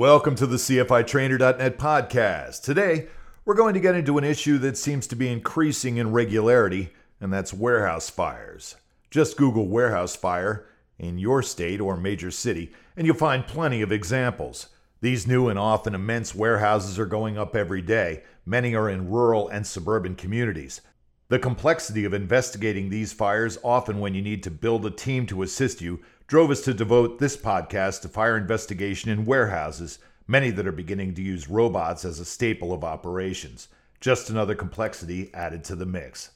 Welcome 0.00 0.34
to 0.36 0.46
the 0.46 0.56
CFITrainer.net 0.56 1.78
podcast. 1.78 2.62
Today, 2.62 3.08
we're 3.44 3.52
going 3.52 3.74
to 3.74 3.80
get 3.80 3.94
into 3.94 4.16
an 4.16 4.24
issue 4.24 4.56
that 4.56 4.78
seems 4.78 5.06
to 5.08 5.14
be 5.14 5.30
increasing 5.30 5.98
in 5.98 6.10
regularity, 6.10 6.94
and 7.20 7.30
that's 7.30 7.52
warehouse 7.52 8.08
fires. 8.08 8.76
Just 9.10 9.36
Google 9.36 9.68
warehouse 9.68 10.16
fire 10.16 10.66
in 10.98 11.18
your 11.18 11.42
state 11.42 11.82
or 11.82 11.98
major 11.98 12.30
city, 12.30 12.72
and 12.96 13.06
you'll 13.06 13.14
find 13.14 13.46
plenty 13.46 13.82
of 13.82 13.92
examples. 13.92 14.68
These 15.02 15.26
new 15.26 15.48
and 15.48 15.58
often 15.58 15.94
immense 15.94 16.34
warehouses 16.34 16.98
are 16.98 17.04
going 17.04 17.36
up 17.36 17.54
every 17.54 17.82
day. 17.82 18.22
Many 18.46 18.74
are 18.74 18.88
in 18.88 19.10
rural 19.10 19.48
and 19.50 19.66
suburban 19.66 20.14
communities. 20.14 20.80
The 21.28 21.38
complexity 21.38 22.06
of 22.06 22.14
investigating 22.14 22.88
these 22.88 23.12
fires, 23.12 23.58
often 23.62 24.00
when 24.00 24.14
you 24.14 24.22
need 24.22 24.42
to 24.44 24.50
build 24.50 24.86
a 24.86 24.90
team 24.90 25.26
to 25.26 25.42
assist 25.42 25.82
you, 25.82 26.00
drove 26.30 26.52
us 26.52 26.60
to 26.60 26.72
devote 26.72 27.18
this 27.18 27.36
podcast 27.36 28.02
to 28.02 28.08
fire 28.08 28.36
investigation 28.36 29.10
in 29.10 29.24
warehouses, 29.24 29.98
many 30.28 30.48
that 30.52 30.64
are 30.64 30.70
beginning 30.70 31.12
to 31.12 31.20
use 31.20 31.50
robots 31.50 32.04
as 32.04 32.20
a 32.20 32.24
staple 32.24 32.72
of 32.72 32.84
operations. 32.84 33.66
Just 34.00 34.30
another 34.30 34.54
complexity 34.54 35.34
added 35.34 35.64
to 35.64 35.74
the 35.74 35.86
mix. 35.86 36.30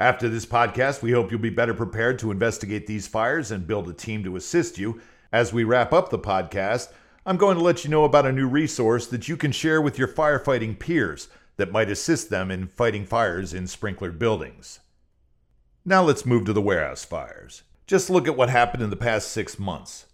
After 0.00 0.28
this 0.28 0.44
podcast, 0.44 1.00
we 1.00 1.12
hope 1.12 1.30
you'll 1.30 1.38
be 1.38 1.48
better 1.48 1.74
prepared 1.74 2.18
to 2.18 2.32
investigate 2.32 2.88
these 2.88 3.06
fires 3.06 3.52
and 3.52 3.68
build 3.68 3.88
a 3.88 3.92
team 3.92 4.24
to 4.24 4.34
assist 4.34 4.78
you. 4.78 5.00
As 5.32 5.52
we 5.52 5.62
wrap 5.62 5.92
up 5.92 6.10
the 6.10 6.18
podcast, 6.18 6.88
I'm 7.24 7.36
going 7.36 7.56
to 7.56 7.62
let 7.62 7.84
you 7.84 7.90
know 7.90 8.02
about 8.02 8.26
a 8.26 8.32
new 8.32 8.48
resource 8.48 9.06
that 9.06 9.28
you 9.28 9.36
can 9.36 9.52
share 9.52 9.80
with 9.80 9.96
your 9.96 10.08
firefighting 10.08 10.76
peers 10.76 11.28
that 11.56 11.70
might 11.70 11.88
assist 11.88 12.30
them 12.30 12.50
in 12.50 12.66
fighting 12.66 13.06
fires 13.06 13.54
in 13.54 13.66
sprinklered 13.66 14.18
buildings. 14.18 14.80
Now 15.84 16.02
let's 16.02 16.26
move 16.26 16.46
to 16.46 16.52
the 16.52 16.60
warehouse 16.60 17.04
fires. 17.04 17.62
Just 17.86 18.10
look 18.10 18.26
at 18.26 18.36
what 18.36 18.48
happened 18.48 18.82
in 18.82 18.90
the 18.90 18.96
past 18.96 19.30
six 19.30 19.60
months. 19.60 20.06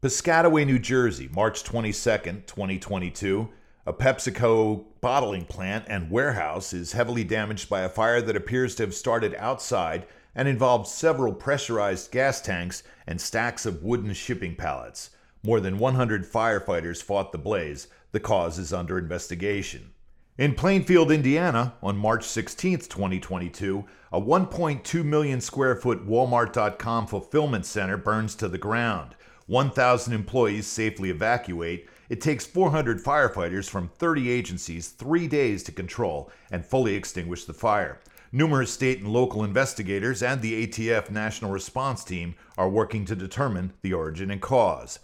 Piscataway, 0.00 0.64
New 0.64 0.78
Jersey, 0.78 1.28
March 1.30 1.62
22nd, 1.62 2.46
2022. 2.46 3.50
A 3.84 3.92
PepsiCo 3.92 4.86
bottling 5.02 5.44
plant 5.44 5.84
and 5.88 6.10
warehouse 6.10 6.72
is 6.72 6.92
heavily 6.92 7.24
damaged 7.24 7.68
by 7.68 7.82
a 7.82 7.88
fire 7.90 8.22
that 8.22 8.34
appears 8.34 8.74
to 8.76 8.84
have 8.84 8.94
started 8.94 9.34
outside 9.34 10.06
and 10.34 10.48
involved 10.48 10.86
several 10.86 11.34
pressurized 11.34 12.10
gas 12.12 12.40
tanks 12.40 12.82
and 13.06 13.20
stacks 13.20 13.66
of 13.66 13.82
wooden 13.82 14.14
shipping 14.14 14.56
pallets. 14.56 15.10
More 15.42 15.60
than 15.60 15.76
100 15.76 16.24
firefighters 16.24 17.02
fought 17.02 17.32
the 17.32 17.36
blaze. 17.36 17.88
The 18.12 18.20
cause 18.20 18.58
is 18.58 18.72
under 18.72 18.96
investigation. 18.96 19.90
In 20.38 20.54
Plainfield, 20.54 21.10
Indiana, 21.10 21.74
on 21.82 21.96
March 21.96 22.24
16, 22.24 22.78
2022, 22.78 23.84
a 24.12 24.20
1.2 24.20 25.04
million 25.04 25.40
square 25.40 25.74
foot 25.74 26.06
Walmart.com 26.06 27.08
fulfillment 27.08 27.66
center 27.66 27.96
burns 27.96 28.36
to 28.36 28.46
the 28.46 28.56
ground. 28.56 29.16
1,000 29.48 30.12
employees 30.12 30.68
safely 30.68 31.10
evacuate. 31.10 31.88
It 32.08 32.20
takes 32.20 32.46
400 32.46 33.02
firefighters 33.02 33.68
from 33.68 33.88
30 33.88 34.30
agencies 34.30 34.90
three 34.90 35.26
days 35.26 35.64
to 35.64 35.72
control 35.72 36.30
and 36.52 36.64
fully 36.64 36.94
extinguish 36.94 37.44
the 37.44 37.52
fire. 37.52 37.98
Numerous 38.30 38.72
state 38.72 39.00
and 39.00 39.08
local 39.08 39.42
investigators 39.42 40.22
and 40.22 40.40
the 40.40 40.68
ATF 40.68 41.10
National 41.10 41.50
Response 41.50 42.04
Team 42.04 42.36
are 42.56 42.68
working 42.68 43.04
to 43.06 43.16
determine 43.16 43.72
the 43.82 43.92
origin 43.92 44.30
and 44.30 44.40
cause. 44.40 45.00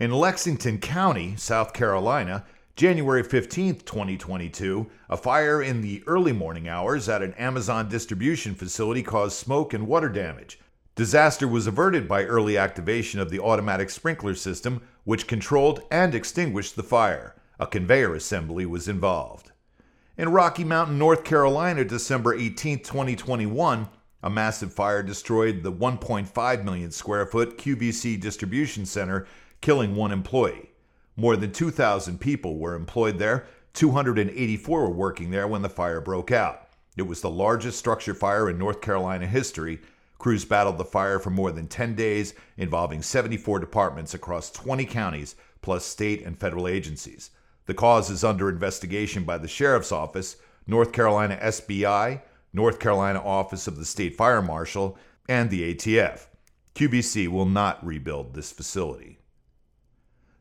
In 0.00 0.12
Lexington 0.12 0.78
County, 0.78 1.36
South 1.36 1.74
Carolina, 1.74 2.46
January 2.76 3.22
15, 3.22 3.76
2022, 3.76 4.90
a 5.08 5.16
fire 5.16 5.62
in 5.62 5.80
the 5.80 6.02
early 6.08 6.32
morning 6.32 6.68
hours 6.68 7.08
at 7.08 7.22
an 7.22 7.32
Amazon 7.34 7.88
distribution 7.88 8.52
facility 8.52 9.00
caused 9.00 9.36
smoke 9.36 9.72
and 9.72 9.86
water 9.86 10.08
damage. 10.08 10.58
Disaster 10.96 11.46
was 11.46 11.68
averted 11.68 12.08
by 12.08 12.24
early 12.24 12.58
activation 12.58 13.20
of 13.20 13.30
the 13.30 13.38
automatic 13.38 13.90
sprinkler 13.90 14.34
system, 14.34 14.82
which 15.04 15.28
controlled 15.28 15.82
and 15.88 16.16
extinguished 16.16 16.74
the 16.74 16.82
fire. 16.82 17.36
A 17.60 17.66
conveyor 17.68 18.12
assembly 18.12 18.66
was 18.66 18.88
involved. 18.88 19.52
In 20.18 20.30
Rocky 20.30 20.64
Mountain, 20.64 20.98
North 20.98 21.22
Carolina, 21.22 21.84
December 21.84 22.34
18, 22.34 22.80
2021, 22.80 23.88
a 24.24 24.30
massive 24.30 24.72
fire 24.72 25.04
destroyed 25.04 25.62
the 25.62 25.72
1.5 25.72 26.64
million 26.64 26.90
square 26.90 27.26
foot 27.26 27.56
QVC 27.56 28.20
distribution 28.20 28.84
center, 28.84 29.28
killing 29.60 29.94
one 29.94 30.10
employee. 30.10 30.73
More 31.16 31.36
than 31.36 31.52
2,000 31.52 32.18
people 32.20 32.58
were 32.58 32.74
employed 32.74 33.18
there. 33.18 33.46
284 33.74 34.80
were 34.80 34.90
working 34.90 35.30
there 35.30 35.46
when 35.46 35.62
the 35.62 35.68
fire 35.68 36.00
broke 36.00 36.32
out. 36.32 36.68
It 36.96 37.02
was 37.02 37.20
the 37.20 37.30
largest 37.30 37.78
structure 37.78 38.14
fire 38.14 38.48
in 38.48 38.58
North 38.58 38.80
Carolina 38.80 39.26
history. 39.26 39.80
Crews 40.18 40.44
battled 40.44 40.78
the 40.78 40.84
fire 40.84 41.18
for 41.18 41.30
more 41.30 41.52
than 41.52 41.66
10 41.66 41.94
days, 41.94 42.34
involving 42.56 43.02
74 43.02 43.58
departments 43.58 44.14
across 44.14 44.50
20 44.50 44.84
counties, 44.86 45.36
plus 45.60 45.84
state 45.84 46.24
and 46.24 46.38
federal 46.38 46.66
agencies. 46.68 47.30
The 47.66 47.74
cause 47.74 48.10
is 48.10 48.24
under 48.24 48.48
investigation 48.48 49.24
by 49.24 49.38
the 49.38 49.48
Sheriff's 49.48 49.92
Office, 49.92 50.36
North 50.66 50.92
Carolina 50.92 51.38
SBI, 51.42 52.22
North 52.52 52.78
Carolina 52.78 53.20
Office 53.24 53.66
of 53.66 53.76
the 53.76 53.84
State 53.84 54.16
Fire 54.16 54.42
Marshal, 54.42 54.96
and 55.28 55.50
the 55.50 55.74
ATF. 55.74 56.26
QVC 56.74 57.28
will 57.28 57.46
not 57.46 57.84
rebuild 57.84 58.34
this 58.34 58.52
facility. 58.52 59.18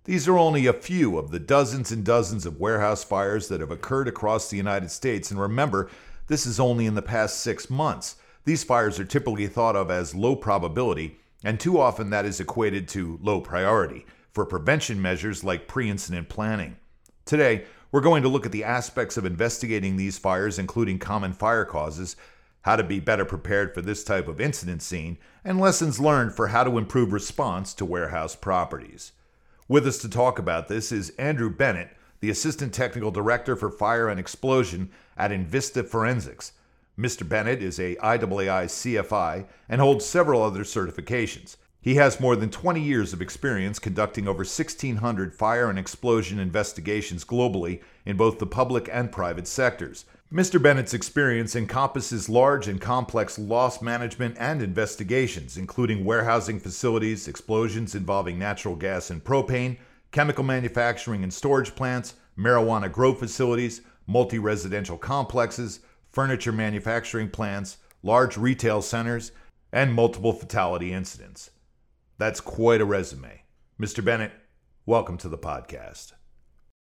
These 0.06 0.28
are 0.28 0.38
only 0.38 0.66
a 0.66 0.74
few 0.74 1.18
of 1.18 1.32
the 1.32 1.40
dozens 1.40 1.90
and 1.90 2.04
dozens 2.04 2.46
of 2.46 2.60
warehouse 2.60 3.06
fires 3.06 3.48
that 3.48 3.62
have 3.62 3.72
occurred 3.72 4.10
across 4.10 4.50
the 4.50 4.58
United 4.58 4.92
States, 4.92 5.32
and 5.32 5.40
remember, 5.40 5.90
this 6.28 6.46
is 6.46 6.60
only 6.60 6.86
in 6.86 6.96
the 6.96 7.02
past 7.02 7.40
six 7.40 7.70
months. 7.70 8.18
These 8.44 8.66
fires 8.66 9.00
are 9.00 9.06
typically 9.06 9.48
thought 9.48 9.78
of 9.78 9.90
as 9.90 10.14
low 10.14 10.36
probability, 10.36 11.20
and 11.42 11.58
too 11.58 11.80
often 11.80 12.10
that 12.10 12.26
is 12.26 12.42
equated 12.42 12.90
to 12.90 13.18
low 13.24 13.40
priority 13.40 14.06
for 14.34 14.46
prevention 14.46 15.02
measures 15.02 15.42
like 15.42 15.70
pre 15.70 15.90
incident 15.90 16.28
planning. 16.28 16.76
Today, 17.24 17.64
we're 17.94 18.02
going 18.02 18.24
to 18.24 18.30
look 18.30 18.46
at 18.46 18.52
the 18.52 18.66
aspects 18.66 19.16
of 19.16 19.26
investigating 19.26 19.96
these 19.96 20.18
fires, 20.18 20.60
including 20.60 21.00
common 21.00 21.32
fire 21.32 21.64
causes, 21.64 22.18
how 22.64 22.76
to 22.76 22.84
be 22.84 23.00
better 23.00 23.24
prepared 23.24 23.74
for 23.74 23.82
this 23.82 24.04
type 24.04 24.28
of 24.28 24.42
incident 24.42 24.82
scene, 24.82 25.18
and 25.46 25.62
lessons 25.62 26.02
learned 26.02 26.34
for 26.34 26.48
how 26.48 26.66
to 26.66 26.78
improve 26.78 27.14
response 27.14 27.74
to 27.74 27.86
warehouse 27.86 28.36
properties. 28.36 29.14
With 29.70 29.88
us 29.88 29.98
to 30.00 30.10
talk 30.10 30.40
about 30.40 30.68
this 30.68 30.92
is 30.92 31.12
Andrew 31.12 31.50
Bennett, 31.50 31.96
the 32.20 32.30
Assistant 32.30 32.74
Technical 32.74 33.12
Director 33.12 33.56
for 33.56 33.70
Fire 33.70 34.10
and 34.10 34.20
Explosion 34.20 34.90
at 35.16 35.32
Envista 35.32 35.88
Forensics. 35.88 36.52
Mr. 37.00 37.28
Bennett 37.28 37.64
is 37.64 37.80
a 37.80 37.96
IAAI 37.96 38.66
CFI 38.66 39.46
and 39.70 39.80
holds 39.80 40.06
several 40.06 40.44
other 40.44 40.66
certifications. 40.66 41.56
He 41.80 41.96
has 41.96 42.20
more 42.20 42.36
than 42.36 42.50
20 42.50 42.82
years 42.82 43.14
of 43.14 43.22
experience 43.22 43.80
conducting 43.80 44.28
over 44.28 44.40
1,600 44.40 45.34
fire 45.34 45.70
and 45.70 45.80
explosion 45.80 46.40
investigations 46.40 47.24
globally 47.24 47.82
in 48.06 48.18
both 48.18 48.40
the 48.40 48.46
public 48.46 48.90
and 48.92 49.14
private 49.14 49.48
sectors. 49.48 50.04
Mr. 50.34 50.60
Bennett's 50.60 50.96
experience 50.96 51.56
encompasses 51.56 52.28
large 52.28 52.68
and 52.68 52.82
complex 52.82 53.38
loss 53.38 53.84
management 53.84 54.36
and 54.40 54.64
investigations, 54.64 55.58
including 55.58 56.04
warehousing 56.04 56.60
facilities, 56.60 57.28
explosions 57.28 57.94
involving 57.94 58.40
natural 58.40 58.76
gas 58.76 59.12
and 59.12 59.24
propane, 59.24 59.78
chemical 60.12 60.44
manufacturing 60.44 61.22
and 61.22 61.32
storage 61.32 61.76
plants, 61.76 62.16
marijuana 62.36 62.92
grow 62.92 63.14
facilities, 63.14 63.82
multi 64.08 64.40
residential 64.40 64.98
complexes, 64.98 65.82
furniture 66.10 66.52
manufacturing 66.52 67.30
plants, 67.30 67.78
large 68.02 68.36
retail 68.36 68.82
centers, 68.82 69.34
and 69.72 69.94
multiple 69.94 70.34
fatality 70.34 70.94
incidents. 70.94 71.52
That's 72.18 72.42
quite 72.42 72.82
a 72.82 72.86
resume. 72.86 73.44
Mr. 73.80 74.04
Bennett, 74.04 74.32
welcome 74.88 75.20
to 75.20 75.30
the 75.30 75.38
podcast. 75.38 76.14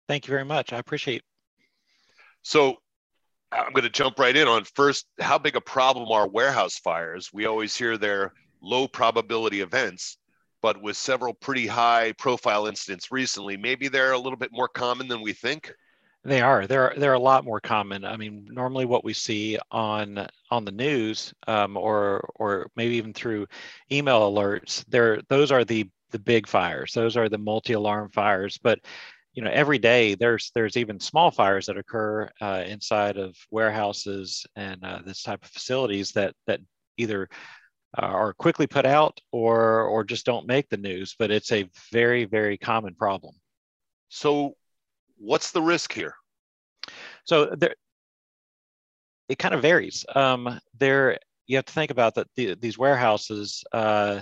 Thank 0.07 0.29
you 0.29 0.31
very 0.31 0.45
much. 0.45 0.73
I 0.73 0.79
appreciate. 0.79 1.25
So, 2.43 2.77
I'm 3.53 3.73
going 3.73 3.85
to 3.85 3.91
jump 3.91 4.19
right 4.19 4.37
in 4.37 4.49
on 4.49 4.65
first 4.65 5.07
how 5.21 5.39
big 5.39 5.57
a 5.57 5.61
problem 5.61 6.11
are 6.11 6.29
warehouse 6.29 6.79
fires? 6.79 7.31
We 7.33 7.47
always 7.47 7.77
hear 7.77 7.97
they're 7.97 8.33
low 8.63 8.89
probability 8.89 9.61
events, 9.61 10.17
but 10.63 10.81
with 10.81 10.97
several 10.97 11.35
pretty 11.35 11.67
high 11.67 12.13
profile 12.13 12.67
incidents 12.67 13.13
recently, 13.13 13.57
maybe 13.57 13.89
they're 13.89 14.13
a 14.13 14.19
little 14.19 14.39
bit 14.39 14.51
more 14.53 14.69
common 14.69 15.09
than 15.09 15.21
we 15.21 15.33
think. 15.33 15.73
They 16.25 16.41
are. 16.41 16.69
They're 16.69 16.95
they're 16.97 17.15
a 17.15 17.19
lot 17.19 17.45
more 17.45 17.61
common. 17.61 18.05
I 18.05 18.17
mean, 18.17 18.47
normally 18.49 18.85
what 18.85 19.05
we 19.05 19.13
see 19.13 19.59
on 19.73 20.27
on 20.51 20.65
the 20.65 20.71
news, 20.71 21.35
um, 21.49 21.77
or 21.77 22.31
or 22.37 22.71
maybe 22.77 22.95
even 22.95 23.13
through 23.13 23.49
email 23.91 24.33
alerts, 24.33 24.85
there 24.89 25.21
those 25.29 25.51
are 25.51 25.65
the 25.65 25.89
the 26.13 26.21
big 26.21 26.47
fires. 26.47 26.93
Those 26.93 27.17
are 27.17 27.29
the 27.29 27.39
multi 27.39 27.73
alarm 27.73 28.11
fires. 28.11 28.57
But 28.57 28.79
you 29.33 29.43
know 29.43 29.51
every 29.51 29.79
day 29.79 30.15
there's 30.15 30.51
there's 30.55 30.77
even 30.77 31.01
small 31.01 31.31
fires 31.31 31.67
that 31.67 31.79
occur 31.79 32.29
uh, 32.41 32.63
inside 32.67 33.17
of 33.17 33.37
warehouses 33.51 34.47
and 34.57 34.85
uh, 34.85 35.01
this 35.05 35.23
type 35.23 35.43
of 35.45 35.51
facilities 35.51 36.13
that 36.13 36.35
that 36.47 36.61
either 36.99 37.29
uh, 37.99 38.07
are 38.07 38.35
quickly 38.35 38.67
put 38.67 38.87
out 38.87 39.19
or 39.33 39.83
or 39.83 40.05
just 40.05 40.27
don't 40.27 40.47
make 40.47 40.69
the 40.69 40.77
news 40.77 41.15
but 41.19 41.31
it's 41.31 41.53
a 41.53 41.69
very 41.93 42.25
very 42.25 42.57
common 42.59 42.95
problem. 42.95 43.35
So 44.09 44.57
what's 45.17 45.53
the 45.53 45.63
risk 45.63 45.93
here? 45.93 46.15
So 47.25 47.55
there 47.57 47.75
it 49.29 49.39
kind 49.39 49.55
of 49.55 49.63
varies. 49.63 50.05
Um, 50.15 50.61
there 50.79 51.19
you 51.47 51.57
have 51.57 51.65
to 51.65 51.73
think 51.73 51.91
about 51.91 52.15
that 52.17 52.29
the, 52.37 52.55
these 52.55 52.77
warehouses 52.79 53.65
uh, 53.73 54.21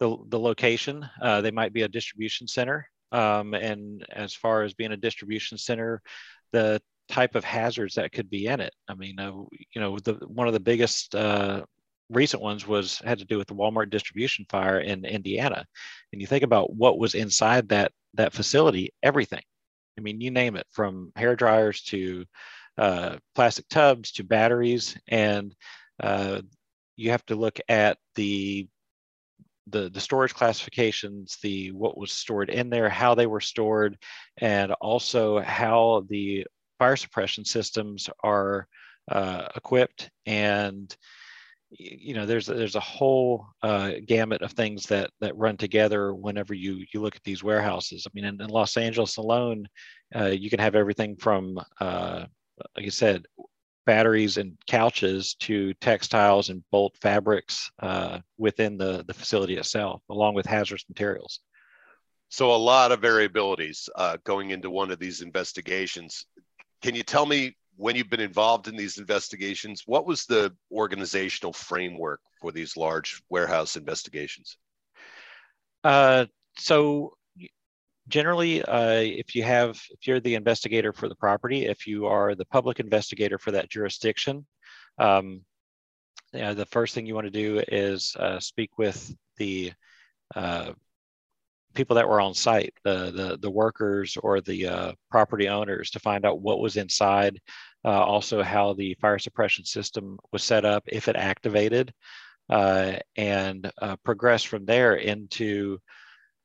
the, 0.00 0.16
the 0.28 0.38
location 0.38 1.08
uh, 1.22 1.40
they 1.40 1.50
might 1.50 1.72
be 1.72 1.82
a 1.82 1.88
distribution 1.88 2.46
center 2.46 2.86
Um, 3.12 3.54
and 3.54 4.06
as 4.10 4.34
far 4.34 4.62
as 4.62 4.74
being 4.74 4.92
a 4.92 4.96
distribution 4.96 5.58
center, 5.58 6.02
the 6.52 6.80
type 7.08 7.34
of 7.34 7.44
hazards 7.44 7.96
that 7.96 8.12
could 8.12 8.30
be 8.30 8.46
in 8.46 8.60
it. 8.60 8.72
I 8.88 8.94
mean, 8.94 9.18
uh, 9.18 9.32
you 9.50 9.80
know, 9.80 9.98
the 9.98 10.14
one 10.26 10.46
of 10.46 10.52
the 10.52 10.60
biggest 10.60 11.14
uh, 11.14 11.64
recent 12.08 12.42
ones 12.42 12.66
was 12.66 12.98
had 12.98 13.18
to 13.18 13.24
do 13.24 13.38
with 13.38 13.48
the 13.48 13.54
Walmart 13.54 13.90
distribution 13.90 14.46
fire 14.48 14.80
in 14.80 15.04
Indiana. 15.04 15.64
And 16.12 16.20
you 16.20 16.26
think 16.26 16.44
about 16.44 16.74
what 16.74 16.98
was 16.98 17.14
inside 17.14 17.68
that 17.68 17.92
that 18.14 18.32
facility, 18.32 18.92
everything. 19.02 19.42
I 19.98 20.02
mean, 20.02 20.20
you 20.20 20.30
name 20.30 20.56
it, 20.56 20.66
from 20.70 21.12
hair 21.16 21.36
dryers 21.36 21.82
to 21.84 22.24
uh, 22.78 23.16
plastic 23.34 23.68
tubs 23.68 24.12
to 24.12 24.24
batteries, 24.24 24.96
and 25.08 25.54
uh, 26.02 26.40
you 26.96 27.10
have 27.10 27.24
to 27.26 27.34
look 27.34 27.60
at 27.68 27.98
the 28.14 28.68
the 29.70 29.90
the 29.90 30.00
storage 30.00 30.34
classifications, 30.34 31.38
the 31.42 31.72
what 31.72 31.96
was 31.96 32.12
stored 32.12 32.50
in 32.50 32.70
there, 32.70 32.88
how 32.88 33.14
they 33.14 33.26
were 33.26 33.40
stored, 33.40 33.96
and 34.38 34.72
also 34.80 35.40
how 35.40 36.04
the 36.08 36.46
fire 36.78 36.96
suppression 36.96 37.44
systems 37.44 38.08
are 38.22 38.66
uh, 39.10 39.48
equipped 39.56 40.10
and 40.26 40.96
you 41.70 42.14
know 42.14 42.26
there's 42.26 42.46
there's 42.46 42.74
a 42.74 42.80
whole 42.80 43.46
uh, 43.62 43.92
gamut 44.06 44.42
of 44.42 44.52
things 44.52 44.86
that 44.86 45.10
that 45.20 45.36
run 45.36 45.56
together 45.56 46.14
whenever 46.14 46.52
you 46.52 46.84
you 46.92 47.00
look 47.00 47.14
at 47.14 47.22
these 47.22 47.44
warehouses. 47.44 48.06
I 48.06 48.10
mean, 48.12 48.24
in, 48.24 48.40
in 48.40 48.48
Los 48.48 48.76
Angeles 48.76 49.18
alone, 49.18 49.68
uh, 50.14 50.26
you 50.26 50.50
can 50.50 50.58
have 50.58 50.74
everything 50.74 51.16
from 51.16 51.60
uh, 51.80 52.24
like 52.76 52.86
I 52.86 52.90
said, 52.90 53.24
batteries 53.90 54.36
and 54.36 54.56
couches 54.68 55.34
to 55.40 55.74
textiles 55.80 56.48
and 56.48 56.62
bolt 56.70 56.96
fabrics 57.00 57.72
uh, 57.82 58.20
within 58.38 58.78
the 58.78 59.04
the 59.08 59.12
facility 59.12 59.56
itself, 59.56 60.00
along 60.08 60.32
with 60.32 60.46
hazardous 60.46 60.84
materials. 60.88 61.40
So 62.28 62.54
a 62.54 62.64
lot 62.72 62.92
of 62.92 63.00
variabilities 63.00 63.88
uh, 63.96 64.18
going 64.22 64.50
into 64.50 64.70
one 64.70 64.92
of 64.92 65.00
these 65.00 65.22
investigations. 65.22 66.24
Can 66.82 66.94
you 66.94 67.02
tell 67.02 67.26
me 67.26 67.56
when 67.76 67.96
you've 67.96 68.08
been 68.08 68.20
involved 68.20 68.68
in 68.68 68.76
these 68.76 68.96
investigations, 68.98 69.82
what 69.86 70.06
was 70.06 70.24
the 70.24 70.54
organizational 70.70 71.52
framework 71.52 72.20
for 72.40 72.52
these 72.52 72.76
large 72.76 73.20
warehouse 73.28 73.74
investigations? 73.74 74.56
Uh, 75.82 76.26
so 76.56 77.14
generally, 78.08 78.62
uh, 78.62 79.00
if 79.00 79.34
you 79.34 79.42
have, 79.42 79.80
if 79.90 80.06
you're 80.06 80.20
the 80.20 80.34
investigator 80.34 80.92
for 80.92 81.08
the 81.08 81.14
property, 81.16 81.66
if 81.66 81.86
you 81.86 82.06
are 82.06 82.34
the 82.34 82.46
public 82.46 82.80
investigator 82.80 83.38
for 83.38 83.52
that 83.52 83.70
jurisdiction, 83.70 84.46
um, 84.98 85.42
you 86.32 86.40
know, 86.40 86.54
the 86.54 86.66
first 86.66 86.94
thing 86.94 87.06
you 87.06 87.14
want 87.14 87.26
to 87.26 87.30
do 87.30 87.62
is 87.68 88.14
uh, 88.18 88.38
speak 88.38 88.78
with 88.78 89.14
the 89.36 89.72
uh, 90.34 90.72
people 91.74 91.96
that 91.96 92.08
were 92.08 92.20
on 92.20 92.34
site, 92.34 92.74
the 92.84 93.10
the, 93.10 93.38
the 93.40 93.50
workers 93.50 94.16
or 94.16 94.40
the 94.40 94.66
uh, 94.66 94.92
property 95.10 95.48
owners, 95.48 95.90
to 95.90 95.98
find 95.98 96.24
out 96.24 96.40
what 96.40 96.60
was 96.60 96.76
inside, 96.76 97.40
uh, 97.84 97.88
also 97.88 98.42
how 98.42 98.74
the 98.74 98.94
fire 99.00 99.18
suppression 99.18 99.64
system 99.64 100.18
was 100.32 100.44
set 100.44 100.64
up, 100.64 100.84
if 100.86 101.08
it 101.08 101.16
activated, 101.16 101.92
uh, 102.48 102.94
and 103.16 103.70
progress 104.04 104.44
from 104.44 104.64
there 104.64 104.94
into 104.94 105.78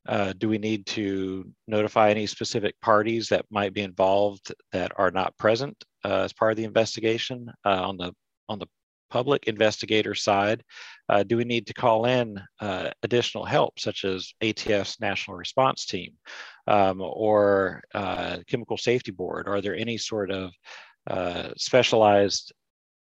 uh, 0.08 0.34
do 0.38 0.50
we 0.50 0.58
need 0.58 0.86
to 0.86 1.52
notify 1.68 2.10
any 2.10 2.26
specific 2.26 2.80
parties 2.82 3.30
that 3.30 3.46
might 3.50 3.74
be 3.74 3.82
involved 3.82 4.54
that 4.72 4.92
are 4.98 5.12
not 5.12 5.38
present 5.38 5.84
uh, 6.04 6.22
as 6.24 6.34
part 6.34 6.52
of 6.52 6.58
the 6.58 6.64
investigation 6.64 7.52
on 7.64 7.98
the 7.98 8.14
on 8.48 8.60
the 8.60 8.68
public 9.10 9.48
investigator 9.48 10.16
side, 10.16 10.64
uh, 11.10 11.24
do 11.24 11.38
we 11.38 11.46
need 11.46 11.68
to 11.68 11.74
call 11.74 12.06
in 12.06 12.42
uh, 12.60 12.90
additional 13.04 13.46
help, 13.46 13.80
such 13.80 14.04
as 14.04 14.34
ATF's 14.42 15.00
National 15.00 15.38
Response 15.38 15.86
Team 15.86 16.14
um, 16.68 17.00
or 17.02 17.82
uh, 17.94 18.38
Chemical 18.48 18.78
Safety 18.78 19.12
Board? 19.12 19.48
Are 19.48 19.62
there 19.62 19.76
any 19.76 19.98
sort 19.98 20.32
of 20.32 20.52
uh, 21.10 21.50
specialized 21.58 22.52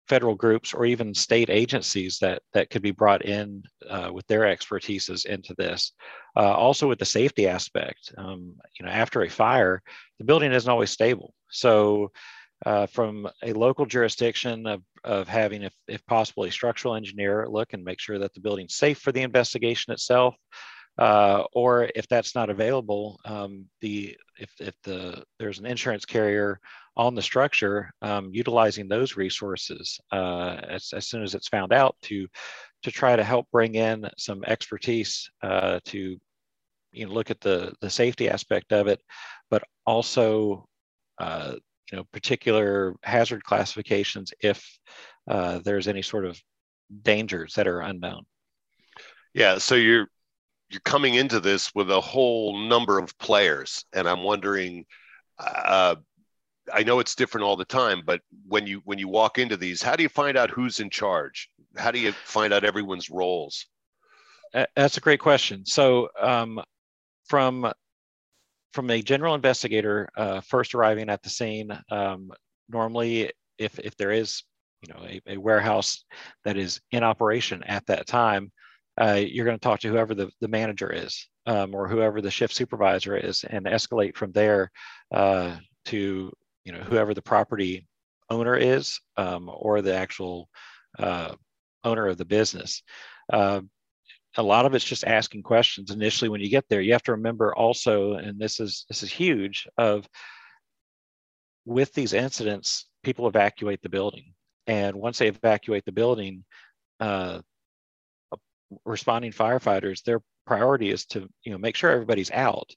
federal 0.08 0.36
groups 0.36 0.74
or 0.74 0.86
even 0.86 1.14
state 1.14 1.50
agencies 1.50 2.20
that 2.20 2.42
that 2.54 2.70
could 2.70 2.82
be 2.82 2.92
brought 2.92 3.26
in 3.26 3.64
uh, 3.90 4.10
with 4.14 4.26
their 4.28 4.42
expertises 4.42 5.26
into 5.26 5.54
this. 5.58 5.94
Uh, 6.38 6.54
also 6.54 6.88
with 6.88 7.00
the 7.00 7.06
safety 7.06 7.48
aspect, 7.48 8.14
um, 8.18 8.56
you 8.80 8.86
know, 8.86 8.92
after 8.92 9.24
a 9.24 9.30
fire, 9.30 9.82
the 10.20 10.26
building 10.26 10.52
isn't 10.52 10.72
always 10.72 10.92
stable. 10.92 11.34
So 11.50 12.12
uh, 12.66 12.86
from 12.88 13.28
a 13.44 13.54
local 13.54 13.86
jurisdiction 13.86 14.66
of, 14.68 14.82
of 15.04 15.28
having, 15.28 15.64
if, 15.64 15.74
if 15.88 16.06
possible, 16.06 16.46
a 16.46 16.52
structural 16.52 16.96
engineer 16.96 17.48
look 17.50 17.74
and 17.74 17.84
make 17.84 18.00
sure 18.00 18.20
that 18.20 18.34
the 18.34 18.40
building's 18.40 18.76
safe 18.76 19.00
for 19.00 19.12
the 19.12 19.22
investigation 19.22 19.94
itself. 19.94 20.36
Uh, 20.98 21.44
or 21.54 21.90
if 21.94 22.08
that's 22.08 22.36
not 22.36 22.50
available, 22.50 23.20
um, 23.26 23.66
the 23.82 24.16
if, 24.40 24.50
if 24.62 24.74
the 24.84 25.22
there's 25.40 25.60
an 25.60 25.66
insurance 25.66 26.06
carrier 26.06 26.58
on 26.98 27.16
the 27.16 27.22
structure, 27.22 27.92
um, 28.02 28.30
utilizing 28.32 28.88
those 28.88 29.18
resources 29.18 30.00
uh, 30.12 30.58
as, 30.70 30.94
as 30.94 31.08
soon 31.08 31.24
as 31.24 31.36
it's 31.36 31.48
found 31.48 31.74
out 31.74 31.96
to 32.04 32.28
to 32.84 32.92
try 32.92 33.16
to 33.16 33.24
help 33.24 33.48
bring 33.52 33.76
in 33.76 34.08
some 34.18 34.44
expertise 34.46 35.30
uh, 35.42 35.80
to 35.86 36.18
you 36.92 37.06
know 37.06 37.12
look 37.12 37.32
at 37.32 37.42
the 37.42 37.74
the 37.82 37.90
safety 37.90 38.30
aspect 38.30 38.72
of 38.72 38.88
it, 38.88 39.02
but 39.50 39.64
also 39.86 40.68
uh, 41.20 41.56
you 41.92 41.98
know 41.98 42.06
particular 42.14 42.96
hazard 43.04 43.44
classifications 43.44 44.34
if 44.42 44.66
uh, 45.28 45.60
there's 45.64 45.88
any 45.88 46.02
sort 46.02 46.26
of 46.26 46.40
dangers 47.02 47.54
that 47.56 47.68
are 47.68 47.82
unknown. 47.82 48.24
Yeah, 49.34 49.58
so 49.58 49.76
you're 49.76 50.08
you're 50.70 50.82
coming 50.86 51.16
into 51.16 51.42
this 51.42 51.74
with 51.76 51.92
a 51.92 52.00
whole 52.00 52.58
number 52.58 53.00
of 53.00 53.18
players, 53.18 53.84
and 53.94 54.08
I'm 54.08 54.24
wondering. 54.24 54.86
Uh, 55.38 55.96
I 56.74 56.84
know 56.84 57.00
it's 57.00 57.16
different 57.16 57.46
all 57.46 57.56
the 57.56 57.66
time, 57.66 58.02
but 58.06 58.22
when 58.48 58.66
you 58.68 58.82
when 58.86 59.00
you 59.00 59.08
walk 59.08 59.38
into 59.38 59.58
these, 59.58 59.82
how 59.82 59.96
do 59.96 60.04
you 60.04 60.10
find 60.10 60.38
out 60.38 60.50
who's 60.50 60.80
in 60.80 60.90
charge? 60.90 61.50
How 61.78 61.92
do 61.92 62.00
you 62.00 62.12
find 62.12 62.54
out 62.54 62.64
everyone's 62.64 63.10
roles? 63.10 63.66
That's 64.76 64.98
a 64.98 65.02
great 65.02 65.20
question. 65.20 65.66
So, 65.66 66.10
um, 66.20 66.62
from 67.28 67.72
from 68.74 68.90
a 68.90 69.02
general 69.02 69.36
investigator 69.36 70.10
uh, 70.18 70.42
first 70.42 70.76
arriving 70.76 71.10
at 71.10 71.24
the 71.24 71.30
scene, 71.30 71.72
um, 71.90 72.32
normally 72.70 73.32
if, 73.58 73.80
if 73.80 73.96
there 73.96 74.12
is 74.12 74.44
you 74.82 74.94
know, 74.94 75.00
a, 75.06 75.22
a, 75.28 75.38
warehouse 75.38 76.04
that 76.44 76.58
is 76.58 76.82
in 76.92 77.02
operation 77.02 77.64
at 77.64 77.86
that 77.86 78.06
time, 78.06 78.52
uh, 79.00 79.22
you're 79.26 79.46
going 79.46 79.58
to 79.58 79.64
talk 79.64 79.80
to 79.80 79.88
whoever 79.88 80.14
the, 80.14 80.30
the 80.42 80.48
manager 80.50 80.92
is 80.92 81.28
um, 81.46 81.74
or 81.74 81.88
whoever 81.88 82.22
the 82.22 82.30
shift 82.30 82.54
supervisor 82.54 83.16
is 83.16 83.46
and 83.46 83.66
escalate 83.66 84.16
from 84.16 84.34
there 84.34 84.70
uh, 85.14 85.56
to 85.86 86.32
you 86.66 86.72
know, 86.72 86.80
whoever 86.80 87.14
the 87.14 87.22
property 87.22 87.88
owner 88.30 88.56
is 88.58 89.00
um, 89.18 89.50
or 89.54 89.82
the 89.82 89.96
actual 89.96 90.50
uh, 91.00 91.34
owner 91.84 92.08
of 92.08 92.18
the 92.18 92.26
business. 92.26 92.84
Uh, 93.32 93.62
a 94.38 94.44
lot 94.44 94.66
of 94.66 94.74
it's 94.74 94.84
just 94.84 95.06
asking 95.06 95.44
questions 95.44 95.92
initially 95.92 96.30
when 96.30 96.42
you 96.42 96.50
get 96.50 96.66
there. 96.68 96.82
You 96.82 96.92
have 96.94 97.04
to 97.04 97.14
remember 97.14 97.56
also 97.56 98.14
and 98.14 98.40
this 98.40 98.60
is 98.60 98.86
this 98.90 99.04
is 99.04 99.12
huge 99.12 99.68
of 99.78 100.08
with 101.66 101.94
these 101.94 102.14
incidents 102.14 102.88
people 103.04 103.28
evacuate 103.28 103.82
the 103.82 103.90
building. 103.90 104.34
And 104.68 104.96
once 104.96 105.20
they 105.20 105.28
evacuate 105.28 105.86
the 105.86 105.92
building 105.92 106.44
uh, 107.00 107.42
responding 108.84 109.32
firefighters 109.32 110.04
their 110.04 110.22
priority 110.46 110.90
is 110.90 111.06
to 111.06 111.30
you 111.44 111.52
know 111.52 111.58
make 111.58 111.76
sure 111.76 111.92
everybody's 111.92 112.32
out 112.32 112.70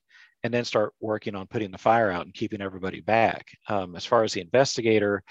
and 0.48 0.54
then 0.54 0.64
start 0.64 0.94
working 0.98 1.34
on 1.34 1.46
putting 1.46 1.70
the 1.70 1.76
fire 1.76 2.10
out 2.10 2.24
and 2.24 2.32
keeping 2.32 2.62
everybody 2.62 3.02
back 3.02 3.46
um, 3.68 3.94
as 3.94 4.06
far 4.06 4.24
as 4.24 4.32
the 4.32 4.40
investigator 4.40 5.22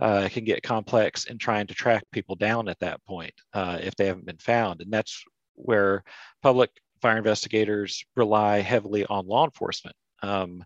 uh, 0.00 0.26
can 0.32 0.42
get 0.42 0.62
complex 0.62 1.26
in 1.26 1.36
trying 1.36 1.66
to 1.66 1.74
track 1.74 2.02
people 2.12 2.34
down 2.34 2.66
at 2.66 2.80
that 2.80 3.04
point 3.04 3.34
uh, 3.52 3.76
if 3.82 3.94
they 3.94 4.06
haven't 4.06 4.24
been 4.24 4.38
found 4.38 4.80
and 4.80 4.90
that's 4.90 5.22
where 5.52 6.02
public 6.42 6.70
fire 7.02 7.18
investigators 7.18 8.06
rely 8.16 8.60
heavily 8.60 9.04
on 9.04 9.26
law 9.26 9.44
enforcement 9.44 9.94
um, 10.22 10.64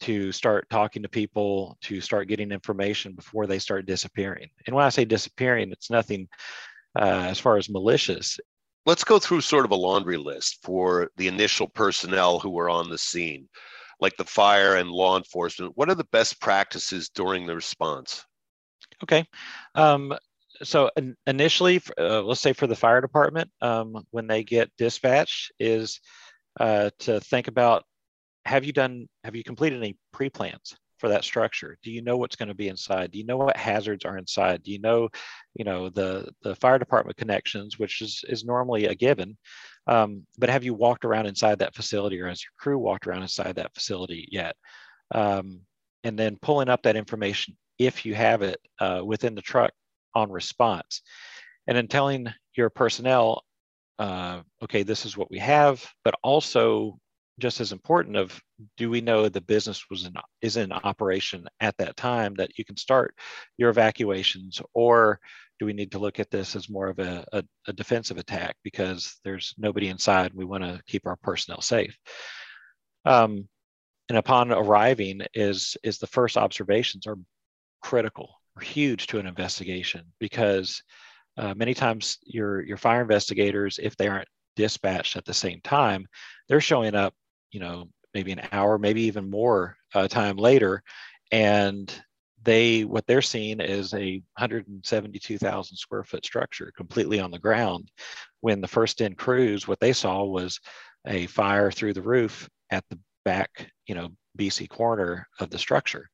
to 0.00 0.32
start 0.32 0.68
talking 0.68 1.04
to 1.04 1.08
people, 1.08 1.78
to 1.82 2.00
start 2.00 2.26
getting 2.26 2.50
information 2.50 3.12
before 3.12 3.46
they 3.46 3.60
start 3.60 3.86
disappearing. 3.86 4.48
And 4.66 4.74
when 4.74 4.84
I 4.84 4.88
say 4.88 5.04
disappearing, 5.04 5.70
it's 5.70 5.90
nothing 5.90 6.26
uh, 6.98 7.28
as 7.30 7.38
far 7.38 7.56
as 7.56 7.70
malicious. 7.70 8.40
Let's 8.84 9.04
go 9.04 9.18
through 9.18 9.42
sort 9.42 9.64
of 9.64 9.70
a 9.70 9.76
laundry 9.76 10.16
list 10.16 10.58
for 10.62 11.10
the 11.16 11.28
initial 11.28 11.68
personnel 11.68 12.40
who 12.40 12.50
were 12.50 12.68
on 12.68 12.90
the 12.90 12.98
scene, 12.98 13.48
like 14.00 14.16
the 14.16 14.24
fire 14.24 14.76
and 14.76 14.90
law 14.90 15.16
enforcement. 15.16 15.72
What 15.76 15.88
are 15.88 15.94
the 15.94 16.08
best 16.10 16.40
practices 16.40 17.08
during 17.08 17.46
the 17.46 17.54
response? 17.54 18.24
Okay. 19.02 19.24
Um, 19.74 20.14
so 20.62 20.90
initially, 21.26 21.80
uh, 21.98 22.22
let's 22.22 22.40
say 22.40 22.52
for 22.52 22.66
the 22.66 22.76
fire 22.76 23.00
department, 23.00 23.50
um, 23.60 24.04
when 24.10 24.26
they 24.26 24.44
get 24.44 24.70
dispatched, 24.78 25.52
is 25.58 26.00
uh, 26.60 26.90
to 27.00 27.20
think 27.20 27.48
about 27.48 27.84
have 28.44 28.64
you 28.64 28.72
done 28.72 29.08
have 29.24 29.36
you 29.36 29.44
completed 29.44 29.78
any 29.78 29.96
pre-plans 30.12 30.76
for 31.02 31.08
that 31.10 31.24
structure? 31.24 31.76
Do 31.82 31.90
you 31.90 32.00
know 32.00 32.16
what's 32.16 32.36
going 32.36 32.52
to 32.52 32.62
be 32.64 32.68
inside? 32.68 33.10
Do 33.10 33.18
you 33.18 33.26
know 33.26 33.36
what 33.36 33.56
hazards 33.56 34.04
are 34.04 34.18
inside? 34.18 34.62
Do 34.62 34.70
you 34.70 34.78
know, 34.78 35.08
you 35.58 35.64
know, 35.64 35.90
the 35.90 36.30
the 36.44 36.54
fire 36.62 36.78
department 36.78 37.16
connections, 37.22 37.76
which 37.80 38.00
is 38.00 38.24
is 38.28 38.44
normally 38.44 38.86
a 38.86 38.94
given, 38.94 39.36
Um, 39.86 40.26
but 40.38 40.50
have 40.50 40.64
you 40.64 40.74
walked 40.74 41.04
around 41.04 41.26
inside 41.26 41.58
that 41.58 41.74
facility 41.74 42.20
or 42.20 42.28
has 42.28 42.42
your 42.42 42.52
crew 42.58 42.78
walked 42.78 43.06
around 43.06 43.22
inside 43.22 43.56
that 43.56 43.74
facility 43.74 44.28
yet? 44.30 44.54
Um, 45.12 45.62
and 46.04 46.18
then 46.18 46.38
pulling 46.40 46.68
up 46.68 46.82
that 46.82 46.96
information 46.96 47.56
if 47.78 48.06
you 48.06 48.14
have 48.14 48.42
it 48.42 48.60
uh, 48.78 49.02
within 49.04 49.34
the 49.34 49.42
truck 49.42 49.72
on 50.14 50.30
response. 50.30 51.02
And 51.66 51.76
then 51.76 51.88
telling 51.88 52.32
your 52.56 52.70
personnel, 52.70 53.42
uh, 53.98 54.42
okay, 54.62 54.82
this 54.84 55.06
is 55.06 55.16
what 55.16 55.30
we 55.30 55.38
have, 55.38 55.84
but 56.04 56.14
also 56.22 56.98
just 57.42 57.60
as 57.60 57.72
important 57.72 58.16
of 58.16 58.40
do 58.76 58.88
we 58.88 59.00
know 59.00 59.28
the 59.28 59.40
business 59.40 59.90
was 59.90 60.06
in 60.06 60.14
is 60.40 60.56
in 60.56 60.70
operation 60.70 61.44
at 61.58 61.76
that 61.76 61.96
time 61.96 62.34
that 62.36 62.56
you 62.56 62.64
can 62.64 62.76
start 62.76 63.16
your 63.58 63.68
evacuations? 63.68 64.62
Or 64.74 65.18
do 65.58 65.66
we 65.66 65.72
need 65.72 65.90
to 65.92 65.98
look 65.98 66.20
at 66.20 66.30
this 66.30 66.54
as 66.54 66.70
more 66.70 66.86
of 66.86 67.00
a, 67.00 67.26
a, 67.32 67.42
a 67.66 67.72
defensive 67.72 68.16
attack 68.16 68.54
because 68.62 69.18
there's 69.24 69.54
nobody 69.58 69.88
inside? 69.88 70.30
And 70.30 70.38
we 70.38 70.44
want 70.44 70.62
to 70.62 70.80
keep 70.86 71.04
our 71.04 71.16
personnel 71.16 71.60
safe. 71.60 71.98
Um, 73.04 73.48
and 74.08 74.16
upon 74.16 74.52
arriving 74.52 75.22
is 75.34 75.76
is 75.82 75.98
the 75.98 76.06
first 76.06 76.36
observations 76.36 77.08
are 77.08 77.18
critical 77.80 78.30
or 78.56 78.62
huge 78.62 79.08
to 79.08 79.18
an 79.18 79.26
investigation 79.26 80.04
because 80.20 80.80
uh, 81.38 81.54
many 81.54 81.74
times 81.74 82.18
your 82.22 82.62
your 82.62 82.76
fire 82.76 83.02
investigators 83.02 83.80
if 83.82 83.96
they 83.96 84.06
aren't 84.06 84.28
dispatched 84.54 85.16
at 85.16 85.24
the 85.24 85.34
same 85.34 85.60
time 85.64 86.06
they're 86.48 86.60
showing 86.60 86.94
up 86.94 87.14
you 87.52 87.60
know 87.60 87.88
maybe 88.14 88.32
an 88.32 88.42
hour 88.52 88.78
maybe 88.78 89.02
even 89.02 89.30
more 89.30 89.76
uh, 89.94 90.08
time 90.08 90.36
later. 90.36 90.82
And 91.30 91.92
they 92.42 92.84
what 92.84 93.06
they're 93.06 93.22
seeing 93.22 93.60
is 93.60 93.94
a 93.94 94.22
172,000 94.36 95.76
square 95.76 96.04
foot 96.04 96.24
structure 96.24 96.72
completely 96.76 97.20
on 97.20 97.30
the 97.30 97.38
ground. 97.38 97.90
When 98.40 98.60
the 98.60 98.68
first 98.68 99.00
in 99.00 99.14
crews 99.14 99.68
what 99.68 99.80
they 99.80 99.92
saw 99.92 100.24
was 100.24 100.58
a 101.06 101.26
fire 101.26 101.70
through 101.70 101.94
the 101.94 102.02
roof 102.02 102.48
at 102.70 102.84
the 102.90 102.98
back 103.24 103.70
you 103.86 103.94
know 103.94 104.08
BC 104.38 104.68
corner 104.68 105.28
of 105.40 105.50
the 105.50 105.58
structure. 105.58 106.08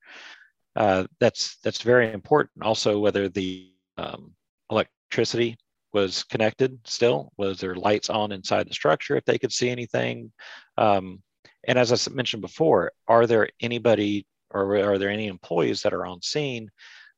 Uh, 0.77 1.07
that's 1.19 1.57
that's 1.65 1.83
very 1.83 2.13
important. 2.13 2.63
Also 2.63 2.99
whether 2.99 3.29
the 3.29 3.73
um, 3.97 4.33
electricity 4.71 5.57
was 5.93 6.23
connected 6.25 6.79
still 6.85 7.33
was 7.39 7.61
there 7.61 7.75
lights 7.75 8.11
on 8.11 8.31
inside 8.33 8.69
the 8.69 8.75
structure 8.75 9.17
if 9.17 9.25
they 9.25 9.39
could 9.39 9.53
see 9.53 9.71
anything? 9.71 10.31
Um, 10.77 11.23
and 11.67 11.79
as 11.79 11.93
I 11.93 12.13
mentioned 12.13 12.43
before, 12.43 12.93
are 13.07 13.27
there 13.27 13.49
anybody 13.61 14.27
or 14.51 14.77
are 14.77 14.99
there 14.99 15.11
any 15.11 15.27
employees 15.27 15.83
that 15.83 15.93
are 15.93 16.07
on 16.07 16.23
scene 16.23 16.71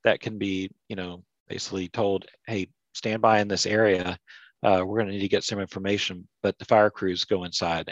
that 0.03 0.19
can 0.19 0.37
be, 0.37 0.69
you 0.89 0.95
know, 0.95 1.23
basically 1.47 1.87
told, 1.87 2.25
hey, 2.47 2.67
stand 2.93 3.21
by 3.21 3.39
in 3.39 3.47
this 3.47 3.65
area. 3.65 4.17
Uh, 4.63 4.83
we're 4.85 4.97
going 4.97 5.07
to 5.07 5.13
need 5.13 5.21
to 5.21 5.27
get 5.27 5.43
some 5.43 5.59
information, 5.59 6.27
but 6.43 6.57
the 6.59 6.65
fire 6.65 6.89
crews 6.89 7.23
go 7.23 7.43
inside. 7.43 7.91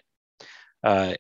Uh, 0.84 1.14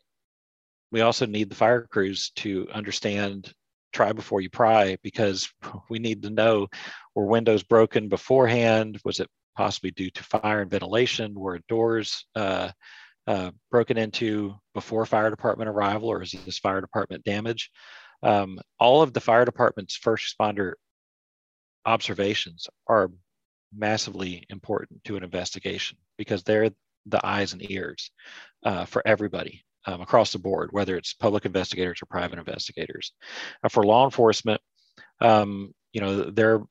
we 0.91 1.01
also 1.01 1.25
need 1.25 1.49
the 1.49 1.55
fire 1.55 1.87
crews 1.89 2.31
to 2.35 2.67
understand 2.73 3.53
try 3.91 4.13
before 4.13 4.41
you 4.41 4.49
pry 4.49 4.97
because 5.03 5.49
we 5.89 5.99
need 5.99 6.21
to 6.23 6.29
know 6.29 6.67
were 7.15 7.25
windows 7.25 7.63
broken 7.63 8.07
beforehand? 8.07 8.99
Was 9.03 9.19
it 9.19 9.29
possibly 9.55 9.91
due 9.91 10.09
to 10.11 10.23
fire 10.23 10.61
and 10.61 10.71
ventilation? 10.71 11.33
Were 11.33 11.59
doors 11.67 12.25
uh, 12.35 12.69
uh, 13.29 13.51
broken 13.69 13.95
into 13.97 14.55
before 14.73 15.05
fire 15.05 15.29
department 15.29 15.69
arrival 15.69 16.09
or 16.09 16.23
is 16.23 16.31
this 16.45 16.57
fire 16.57 16.81
department 16.81 17.23
damage? 17.23 17.69
Um, 18.23 18.59
all 18.79 19.03
of 19.03 19.13
the 19.13 19.21
fire 19.21 19.45
department's 19.45 19.95
first 19.95 20.35
responder 20.35 20.73
observations 21.85 22.67
are 22.87 23.11
massively 23.71 24.45
important 24.49 25.03
to 25.03 25.15
an 25.15 25.23
investigation 25.23 25.99
because 26.17 26.43
they're 26.43 26.71
the 27.05 27.23
eyes 27.23 27.53
and 27.53 27.69
ears 27.69 28.09
uh, 28.63 28.85
for 28.85 29.03
everybody 29.05 29.63
um, 29.85 30.01
across 30.01 30.31
the 30.31 30.39
board, 30.39 30.69
whether 30.71 30.97
it's 30.97 31.13
public 31.13 31.45
investigators 31.45 32.01
or 32.01 32.07
private 32.07 32.39
investigators. 32.39 33.13
For 33.69 33.85
law 33.85 34.05
enforcement, 34.05 34.59
um, 35.21 35.73
you 35.93 36.01
know, 36.01 36.23
there 36.23 36.55
are 36.55 36.63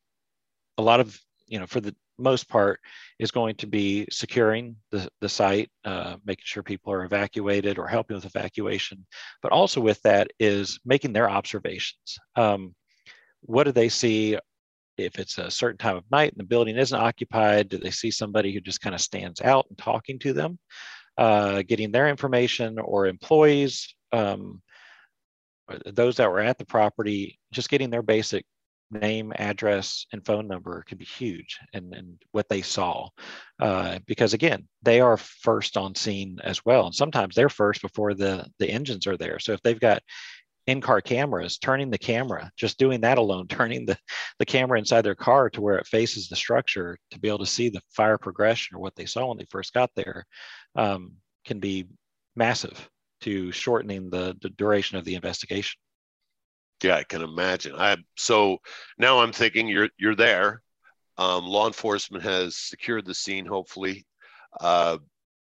a 0.76 0.82
lot 0.82 0.98
of, 0.98 1.18
you 1.46 1.60
know, 1.60 1.66
for 1.66 1.80
the 1.80 1.94
most 2.18 2.48
part 2.48 2.80
is 3.18 3.30
going 3.30 3.54
to 3.56 3.66
be 3.66 4.06
securing 4.10 4.76
the, 4.90 5.08
the 5.20 5.28
site, 5.28 5.70
uh, 5.84 6.16
making 6.25 6.44
sure 6.44 6.62
people 6.62 6.92
are 6.92 7.04
evacuated 7.04 7.78
or 7.78 7.87
helping 7.87 8.16
with 8.16 8.25
evacuation. 8.25 9.06
But 9.42 9.52
also 9.52 9.80
with 9.80 10.00
that 10.02 10.30
is 10.38 10.78
making 10.84 11.12
their 11.12 11.30
observations. 11.30 12.18
Um, 12.37 12.75
what 13.42 13.64
do 13.64 13.72
they 13.72 13.88
see 13.88 14.38
if 14.96 15.18
it's 15.18 15.38
a 15.38 15.50
certain 15.50 15.78
time 15.78 15.96
of 15.96 16.04
night 16.10 16.32
and 16.32 16.40
the 16.40 16.44
building 16.44 16.76
isn't 16.76 16.98
occupied? 16.98 17.68
Do 17.68 17.78
they 17.78 17.90
see 17.90 18.10
somebody 18.10 18.52
who 18.52 18.60
just 18.60 18.80
kind 18.80 18.94
of 18.94 19.00
stands 19.00 19.40
out 19.40 19.66
and 19.68 19.78
talking 19.78 20.18
to 20.20 20.32
them? 20.32 20.58
Uh, 21.16 21.62
getting 21.62 21.90
their 21.90 22.08
information 22.08 22.78
or 22.78 23.06
employees, 23.06 23.92
um, 24.12 24.62
those 25.87 26.16
that 26.16 26.30
were 26.30 26.40
at 26.40 26.58
the 26.58 26.64
property, 26.64 27.38
just 27.52 27.68
getting 27.68 27.90
their 27.90 28.02
basic 28.02 28.44
name, 28.90 29.33
address, 29.37 30.07
and 30.12 30.25
phone 30.25 30.47
number 30.47 30.83
can 30.87 30.99
be 30.99 31.04
huge 31.04 31.59
and, 31.73 31.95
and 31.95 32.21
what 32.33 32.49
they 32.49 32.62
saw. 32.62 33.09
Uh, 33.61 33.99
because 34.07 34.35
again, 34.35 34.66
they 34.83 35.00
are 35.00 35.16
first 35.16 35.76
on 35.76 35.95
scene 35.95 36.38
as 36.42 36.64
well. 36.64 36.87
And 36.87 36.95
sometimes 36.95 37.35
they're 37.35 37.49
first 37.49 37.83
before 37.83 38.14
the, 38.14 38.47
the 38.59 38.71
engines 38.71 39.07
are 39.07 39.16
there. 39.16 39.38
So 39.38 39.52
if 39.52 39.62
they've 39.62 39.78
got 39.78 40.02
in-car 40.66 41.00
cameras, 41.00 41.57
turning 41.59 41.88
the 41.90 41.99
camera, 41.99 42.50
just 42.57 42.78
doing 42.78 43.00
that 43.00 43.18
alone, 43.18 43.47
turning 43.49 43.87
the, 43.87 43.99
the 44.38 44.47
camera 44.47 44.78
inside 44.78 45.02
their 45.02 45.14
car 45.14 45.50
to 45.50 45.61
where 45.61 45.78
it 45.78 45.87
faces 45.87 46.28
the 46.28 46.37
structure 46.37 46.99
to 47.11 47.18
be 47.18 47.28
able 47.28 47.38
to 47.38 47.47
see 47.47 47.68
the 47.68 47.83
fire 47.90 48.18
progression 48.18 48.76
or 48.76 48.80
what 48.80 48.95
they 48.95 49.07
saw 49.07 49.26
when 49.26 49.38
they 49.38 49.47
first 49.50 49.73
got 49.73 49.90
there 49.97 50.26
um, 50.76 51.12
can 51.45 51.59
be 51.59 51.87
massive 52.37 52.88
to 53.21 53.50
shortening 53.50 54.11
the, 54.11 54.37
the 54.42 54.50
duration 54.50 54.97
of 54.97 55.04
the 55.04 55.14
investigation. 55.14 55.80
Yeah, 56.82 56.97
I 56.97 57.04
can 57.04 57.23
imagine. 57.23 57.75
I 57.75 57.97
so 58.16 58.58
now 58.99 59.20
I'm 59.20 59.32
thinking 59.32 59.68
you're 59.68 59.88
you're 59.99 60.14
there. 60.14 60.62
Um, 61.16 61.44
law 61.44 61.66
enforcement 61.66 62.23
has 62.23 62.56
secured 62.56 63.04
the 63.04 63.14
scene, 63.14 63.44
hopefully, 63.44 64.06
uh, 64.61 64.99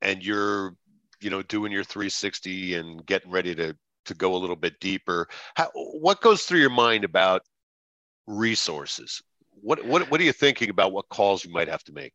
and 0.01 0.23
you're 0.23 0.75
you 1.19 1.29
know 1.29 1.41
doing 1.41 1.71
your 1.71 1.83
360 1.83 2.75
and 2.75 3.05
getting 3.05 3.31
ready 3.31 3.53
to 3.55 3.75
to 4.05 4.13
go 4.13 4.35
a 4.35 4.37
little 4.37 4.55
bit 4.55 4.79
deeper. 4.79 5.27
How, 5.55 5.69
what 5.73 6.21
goes 6.21 6.43
through 6.43 6.59
your 6.59 6.69
mind 6.69 7.03
about 7.03 7.41
resources? 8.25 9.21
What 9.61 9.83
what 9.85 10.09
what 10.09 10.21
are 10.21 10.25
you 10.25 10.33
thinking 10.33 10.69
about? 10.69 10.93
What 10.93 11.09
calls 11.09 11.43
you 11.43 11.51
might 11.51 11.67
have 11.67 11.83
to 11.85 11.91
make? 11.91 12.13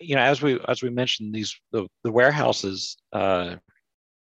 You 0.00 0.16
know, 0.16 0.22
as 0.22 0.42
we 0.42 0.58
as 0.66 0.82
we 0.82 0.90
mentioned, 0.90 1.32
these 1.32 1.54
the, 1.70 1.86
the 2.02 2.10
warehouses 2.10 2.96
uh, 3.12 3.56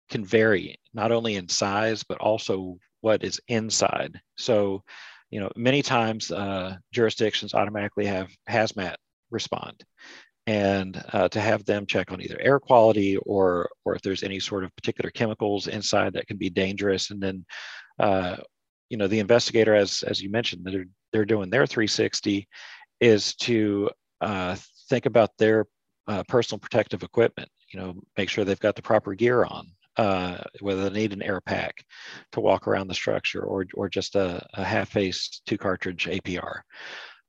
can 0.09 0.23
vary 0.23 0.79
not 0.93 1.11
only 1.11 1.35
in 1.35 1.49
size 1.49 2.03
but 2.03 2.19
also 2.19 2.77
what 3.03 3.23
is 3.23 3.39
inside. 3.49 4.19
So, 4.37 4.81
you 5.29 5.41
know, 5.41 5.51
many 5.57 5.81
times 5.81 6.31
uh, 6.31 6.77
jurisdictions 6.93 7.53
automatically 7.53 8.05
have 8.05 8.31
hazmat 8.49 8.95
respond, 9.29 9.83
and 10.47 11.03
uh, 11.11 11.27
to 11.27 11.41
have 11.41 11.65
them 11.65 11.85
check 11.85 12.11
on 12.11 12.21
either 12.21 12.39
air 12.39 12.59
quality 12.59 13.17
or 13.17 13.69
or 13.83 13.95
if 13.95 14.01
there's 14.01 14.23
any 14.23 14.39
sort 14.39 14.63
of 14.63 14.75
particular 14.77 15.11
chemicals 15.11 15.67
inside 15.67 16.13
that 16.13 16.27
can 16.27 16.37
be 16.37 16.49
dangerous, 16.49 17.11
and 17.11 17.21
then. 17.21 17.45
Uh, 17.99 18.37
you 18.89 18.97
know 18.97 19.07
the 19.07 19.19
investigator 19.19 19.73
as 19.73 20.03
as 20.03 20.21
you 20.21 20.29
mentioned 20.29 20.61
they're 20.63 20.85
they're 21.11 21.25
doing 21.25 21.49
their 21.49 21.65
360 21.65 22.47
is 22.99 23.33
to 23.35 23.89
uh, 24.21 24.55
think 24.87 25.07
about 25.07 25.31
their 25.39 25.65
uh, 26.07 26.21
personal 26.27 26.59
protective 26.59 27.01
equipment 27.01 27.49
you 27.71 27.79
know 27.79 27.95
make 28.17 28.29
sure 28.29 28.45
they've 28.45 28.59
got 28.59 28.75
the 28.75 28.83
proper 28.83 29.15
gear 29.15 29.45
on 29.45 29.65
uh, 29.97 30.37
whether 30.59 30.89
they 30.89 31.01
need 31.01 31.13
an 31.13 31.21
air 31.21 31.41
pack 31.41 31.83
to 32.31 32.39
walk 32.39 32.67
around 32.67 32.87
the 32.87 32.93
structure 32.93 33.43
or, 33.43 33.65
or 33.73 33.89
just 33.89 34.15
a, 34.15 34.45
a 34.53 34.63
half 34.63 34.89
face 34.89 35.41
two 35.45 35.57
cartridge 35.57 36.05
APR. 36.05 36.61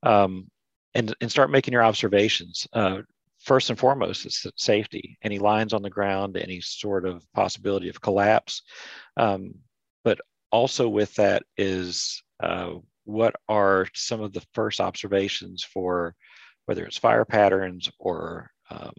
Um, 0.03 0.49
and, 0.95 1.15
and 1.21 1.31
start 1.31 1.51
making 1.51 1.73
your 1.73 1.83
observations. 1.83 2.67
Uh, 2.73 3.03
first 3.41 3.71
and 3.71 3.79
foremost, 3.79 4.27
it's 4.27 4.47
safety. 4.57 5.19
Any 5.23 5.39
lines 5.39 5.73
on 5.73 5.83
the 5.83 5.91
ground, 5.91 6.37
any 6.37 6.61
sort 6.61 7.05
of 7.05 7.25
possibility 7.33 7.89
of 7.89 8.01
collapse. 8.01 8.63
Um, 9.17 9.55
but 10.05 10.21
also 10.53 10.89
with 10.89 11.15
that 11.15 11.43
is 11.57 12.23
uh, 12.43 12.75
what 13.05 13.35
are 13.49 13.87
some 13.95 14.21
of 14.21 14.33
the 14.33 14.45
first 14.55 14.81
observations 14.81 15.65
for 15.65 16.15
whether 16.67 16.85
it's 16.85 16.97
fire 16.97 17.25
patterns 17.25 17.91
or 17.99 18.51
um, 18.71 18.93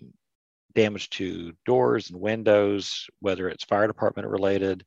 damage 0.75 1.09
to 1.11 1.53
doors 1.65 2.09
and 2.09 2.19
windows, 2.19 3.07
whether 3.19 3.49
it's 3.49 3.63
fire 3.63 3.87
department 3.87 4.27
related 4.27 4.85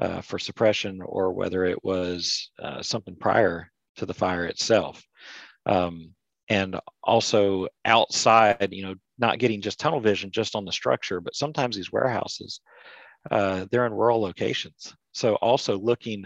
uh, 0.00 0.20
for 0.20 0.38
suppression 0.38 1.00
or 1.04 1.32
whether 1.32 1.64
it 1.64 1.82
was 1.84 2.50
uh, 2.62 2.82
something 2.82 3.16
prior 3.16 3.70
to 3.96 4.06
the 4.06 4.14
fire 4.14 4.46
itself. 4.46 5.02
Um, 5.66 6.14
and 6.48 6.80
also 7.02 7.68
outside, 7.84 8.68
you 8.72 8.82
know, 8.82 8.94
not 9.18 9.38
getting 9.38 9.60
just 9.60 9.78
tunnel 9.78 10.00
vision 10.00 10.30
just 10.30 10.56
on 10.56 10.64
the 10.64 10.72
structure, 10.72 11.20
but 11.20 11.34
sometimes 11.34 11.76
these 11.76 11.92
warehouses, 11.92 12.60
uh, 13.30 13.66
they're 13.70 13.86
in 13.86 13.92
rural 13.92 14.20
locations. 14.20 14.94
So 15.12 15.34
also 15.36 15.78
looking 15.78 16.24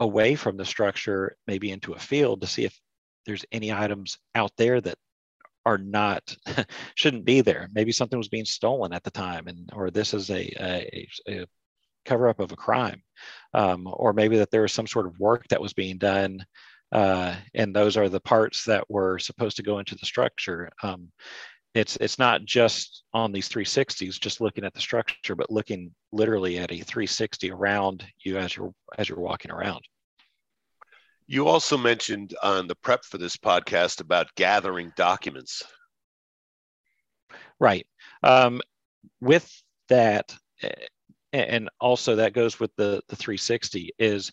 away 0.00 0.34
from 0.34 0.56
the 0.56 0.64
structure, 0.64 1.36
maybe 1.46 1.70
into 1.70 1.92
a 1.92 1.98
field 1.98 2.40
to 2.40 2.46
see 2.46 2.64
if 2.64 2.78
there's 3.26 3.44
any 3.52 3.72
items 3.72 4.18
out 4.34 4.52
there 4.56 4.80
that 4.80 4.96
are 5.68 5.76
not 5.78 6.34
shouldn't 6.94 7.26
be 7.26 7.42
there. 7.42 7.68
Maybe 7.74 7.92
something 7.92 8.18
was 8.18 8.28
being 8.28 8.46
stolen 8.46 8.94
at 8.94 9.04
the 9.04 9.10
time, 9.10 9.48
and 9.48 9.68
or 9.74 9.90
this 9.90 10.14
is 10.14 10.30
a, 10.30 10.50
a, 10.58 11.08
a 11.28 11.46
cover 12.06 12.28
up 12.28 12.40
of 12.40 12.52
a 12.52 12.56
crime, 12.56 13.02
um, 13.52 13.86
or 13.86 14.14
maybe 14.14 14.38
that 14.38 14.50
there 14.50 14.62
was 14.62 14.72
some 14.72 14.86
sort 14.86 15.06
of 15.06 15.18
work 15.18 15.46
that 15.48 15.60
was 15.60 15.74
being 15.74 15.98
done, 15.98 16.42
uh, 16.92 17.34
and 17.54 17.76
those 17.76 17.98
are 17.98 18.08
the 18.08 18.20
parts 18.20 18.64
that 18.64 18.88
were 18.88 19.18
supposed 19.18 19.58
to 19.58 19.62
go 19.62 19.78
into 19.78 19.94
the 19.94 20.06
structure. 20.06 20.70
Um, 20.82 21.12
it's 21.74 21.96
it's 21.96 22.18
not 22.18 22.46
just 22.46 23.04
on 23.12 23.30
these 23.30 23.50
360s, 23.50 24.18
just 24.18 24.40
looking 24.40 24.64
at 24.64 24.72
the 24.72 24.80
structure, 24.80 25.34
but 25.34 25.50
looking 25.50 25.94
literally 26.12 26.58
at 26.58 26.72
a 26.72 26.80
360 26.80 27.50
around 27.50 28.06
you 28.24 28.38
as 28.38 28.56
you're 28.56 28.72
as 28.96 29.10
you're 29.10 29.20
walking 29.20 29.50
around. 29.50 29.82
You 31.30 31.46
also 31.46 31.76
mentioned 31.76 32.34
on 32.42 32.66
the 32.66 32.74
prep 32.74 33.04
for 33.04 33.18
this 33.18 33.36
podcast 33.36 34.00
about 34.00 34.34
gathering 34.34 34.92
documents. 34.96 35.62
Right. 37.60 37.86
Um, 38.22 38.62
with 39.20 39.46
that, 39.90 40.34
and 41.34 41.68
also 41.78 42.16
that 42.16 42.32
goes 42.32 42.58
with 42.58 42.74
the, 42.76 43.02
the 43.08 43.16
360 43.16 43.92
is 43.98 44.32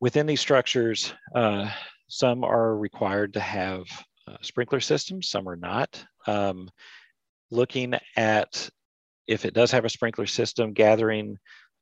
within 0.00 0.24
these 0.26 0.40
structures, 0.40 1.12
uh, 1.34 1.70
some 2.08 2.42
are 2.42 2.74
required 2.74 3.34
to 3.34 3.40
have 3.40 3.84
uh, 4.26 4.36
sprinkler 4.40 4.80
systems, 4.80 5.28
some 5.28 5.46
are 5.46 5.56
not. 5.56 6.02
Um, 6.26 6.70
looking 7.50 7.94
at 8.16 8.70
if 9.26 9.44
it 9.44 9.52
does 9.52 9.70
have 9.72 9.84
a 9.84 9.90
sprinkler 9.90 10.26
system, 10.26 10.72
gathering 10.72 11.36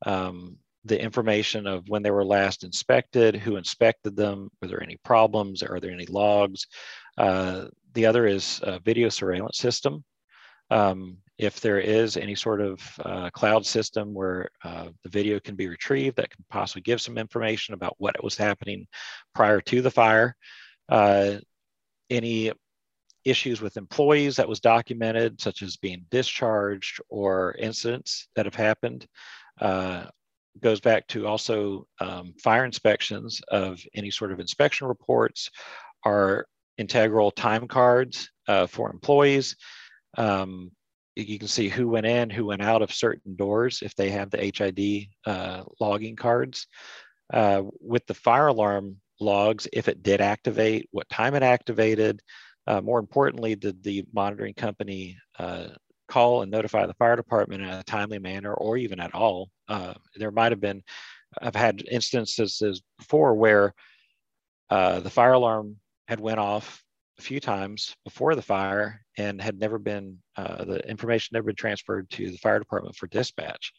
um, 0.05 0.57
the 0.85 1.01
information 1.01 1.67
of 1.67 1.87
when 1.87 2.01
they 2.01 2.11
were 2.11 2.25
last 2.25 2.63
inspected, 2.63 3.35
who 3.35 3.55
inspected 3.55 4.15
them, 4.15 4.49
were 4.61 4.67
there 4.67 4.83
any 4.83 4.97
problems, 5.03 5.61
are 5.63 5.79
there 5.79 5.91
any 5.91 6.05
logs? 6.07 6.67
Uh, 7.17 7.65
the 7.93 8.05
other 8.05 8.25
is 8.25 8.61
video 8.83 9.09
surveillance 9.09 9.57
system. 9.57 10.03
Um, 10.71 11.17
if 11.37 11.59
there 11.59 11.79
is 11.79 12.17
any 12.17 12.35
sort 12.35 12.61
of 12.61 12.79
uh, 13.03 13.29
cloud 13.31 13.65
system 13.65 14.13
where 14.13 14.49
uh, 14.63 14.89
the 15.03 15.09
video 15.09 15.39
can 15.39 15.55
be 15.55 15.67
retrieved 15.67 16.15
that 16.15 16.29
can 16.29 16.45
possibly 16.49 16.83
give 16.83 17.01
some 17.01 17.17
information 17.17 17.73
about 17.73 17.95
what 17.97 18.23
was 18.23 18.37
happening 18.37 18.87
prior 19.33 19.59
to 19.59 19.81
the 19.81 19.89
fire, 19.89 20.35
uh, 20.89 21.37
any 22.11 22.51
issues 23.25 23.59
with 23.59 23.75
employees 23.75 24.35
that 24.35 24.47
was 24.47 24.59
documented, 24.59 25.41
such 25.41 25.61
as 25.61 25.77
being 25.77 26.05
discharged 26.11 27.01
or 27.09 27.55
incidents 27.57 28.27
that 28.35 28.45
have 28.45 28.55
happened, 28.55 29.07
uh, 29.59 30.05
goes 30.59 30.79
back 30.79 31.07
to 31.07 31.27
also 31.27 31.87
um, 31.99 32.33
fire 32.43 32.65
inspections 32.65 33.41
of 33.49 33.81
any 33.95 34.11
sort 34.11 34.31
of 34.31 34.39
inspection 34.39 34.87
reports 34.87 35.49
are 36.03 36.45
integral 36.77 37.31
time 37.31 37.67
cards 37.67 38.29
uh, 38.47 38.67
for 38.67 38.89
employees. 38.91 39.55
Um, 40.17 40.71
you 41.15 41.37
can 41.37 41.47
see 41.47 41.69
who 41.69 41.89
went 41.89 42.05
in, 42.05 42.29
who 42.29 42.45
went 42.45 42.61
out 42.61 42.81
of 42.81 42.93
certain 42.93 43.35
doors 43.35 43.81
if 43.81 43.95
they 43.95 44.09
have 44.09 44.29
the 44.29 44.37
HID 44.37 45.07
uh, 45.25 45.63
logging 45.79 46.15
cards. 46.15 46.67
Uh, 47.33 47.63
with 47.79 48.05
the 48.07 48.13
fire 48.13 48.47
alarm 48.47 48.97
logs, 49.19 49.67
if 49.71 49.87
it 49.87 50.03
did 50.03 50.19
activate, 50.19 50.89
what 50.91 51.07
time 51.09 51.35
it 51.35 51.43
activated. 51.43 52.21
Uh, 52.67 52.81
more 52.81 52.99
importantly, 52.99 53.55
did 53.55 53.83
the 53.83 54.05
monitoring 54.13 54.53
company 54.53 55.17
uh, 55.39 55.67
call 56.11 56.41
and 56.41 56.51
notify 56.51 56.85
the 56.85 56.93
fire 56.95 57.15
department 57.15 57.63
in 57.63 57.69
a 57.69 57.83
timely 57.83 58.19
manner 58.19 58.53
or 58.53 58.77
even 58.77 58.99
at 58.99 59.15
all. 59.15 59.49
Uh, 59.67 59.93
there 60.15 60.31
might 60.31 60.51
have 60.51 60.59
been, 60.59 60.83
I've 61.41 61.55
had 61.55 61.83
instances 61.89 62.81
before 62.97 63.33
where 63.33 63.73
uh, 64.69 64.99
the 64.99 65.09
fire 65.09 65.33
alarm 65.33 65.77
had 66.07 66.19
went 66.19 66.39
off 66.39 66.83
a 67.17 67.21
few 67.21 67.39
times 67.39 67.95
before 68.03 68.35
the 68.35 68.41
fire 68.41 69.01
and 69.17 69.41
had 69.41 69.57
never 69.57 69.79
been, 69.79 70.17
uh, 70.35 70.65
the 70.65 70.89
information 70.89 71.29
never 71.33 71.47
been 71.47 71.55
transferred 71.55 72.09
to 72.09 72.29
the 72.29 72.37
fire 72.37 72.59
department 72.59 72.95
for 72.95 73.07
dispatch. 73.07 73.73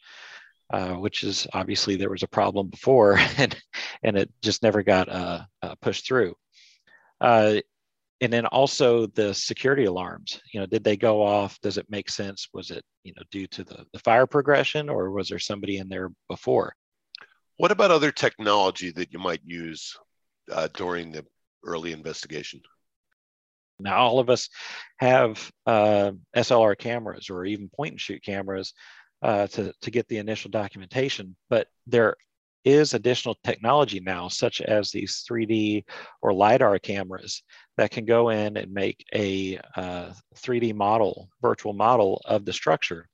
Uh, 0.72 0.94
which 0.94 1.22
is 1.22 1.46
obviously 1.52 1.96
there 1.96 2.08
was 2.08 2.22
a 2.22 2.28
problem 2.28 2.68
before 2.68 3.18
and, 3.36 3.60
and 4.02 4.16
it 4.16 4.30
just 4.40 4.62
never 4.62 4.82
got 4.82 5.06
uh, 5.10 5.42
uh, 5.60 5.74
pushed 5.82 6.06
through. 6.06 6.34
Uh, 7.20 7.56
and 8.22 8.32
then 8.32 8.46
also 8.46 9.06
the 9.08 9.34
security 9.34 9.84
alarms 9.84 10.40
you 10.54 10.60
know 10.60 10.66
did 10.66 10.84
they 10.84 10.96
go 10.96 11.22
off? 11.22 11.60
Does 11.60 11.76
it 11.76 11.90
make 11.90 12.08
sense? 12.08 12.48
Was 12.54 12.70
it 12.70 12.82
you 13.04 13.12
know 13.16 13.22
due 13.30 13.46
to 13.48 13.64
the, 13.64 13.84
the 13.92 13.98
fire 13.98 14.26
progression 14.26 14.88
or 14.88 15.10
was 15.10 15.28
there 15.28 15.38
somebody 15.38 15.76
in 15.76 15.88
there 15.88 16.10
before? 16.28 16.74
What 17.58 17.72
about 17.72 17.90
other 17.90 18.12
technology 18.12 18.90
that 18.92 19.12
you 19.12 19.18
might 19.18 19.42
use 19.44 19.94
uh, 20.50 20.68
during 20.74 21.12
the 21.12 21.26
early 21.64 21.92
investigation? 21.92 22.62
Now 23.78 23.98
all 23.98 24.20
of 24.20 24.30
us 24.30 24.48
have 24.98 25.50
uh, 25.66 26.12
slr 26.36 26.78
cameras 26.78 27.28
or 27.28 27.44
even 27.44 27.68
point 27.68 27.92
and 27.92 28.00
shoot 28.00 28.22
cameras 28.22 28.72
uh, 29.20 29.48
to, 29.48 29.72
to 29.82 29.90
get 29.90 30.08
the 30.08 30.18
initial 30.18 30.50
documentation 30.50 31.36
but 31.48 31.68
there 31.86 32.16
is 32.64 32.94
additional 32.94 33.36
technology 33.44 34.00
now, 34.00 34.28
such 34.28 34.60
as 34.60 34.90
these 34.90 35.24
3D 35.28 35.84
or 36.20 36.32
LiDAR 36.32 36.78
cameras 36.78 37.42
that 37.76 37.90
can 37.90 38.04
go 38.04 38.28
in 38.30 38.56
and 38.56 38.72
make 38.72 39.04
a 39.14 39.58
uh, 39.76 40.12
3D 40.36 40.74
model, 40.74 41.28
virtual 41.40 41.72
model 41.72 42.22
of 42.24 42.44
the 42.44 42.52
structure. 42.52 43.08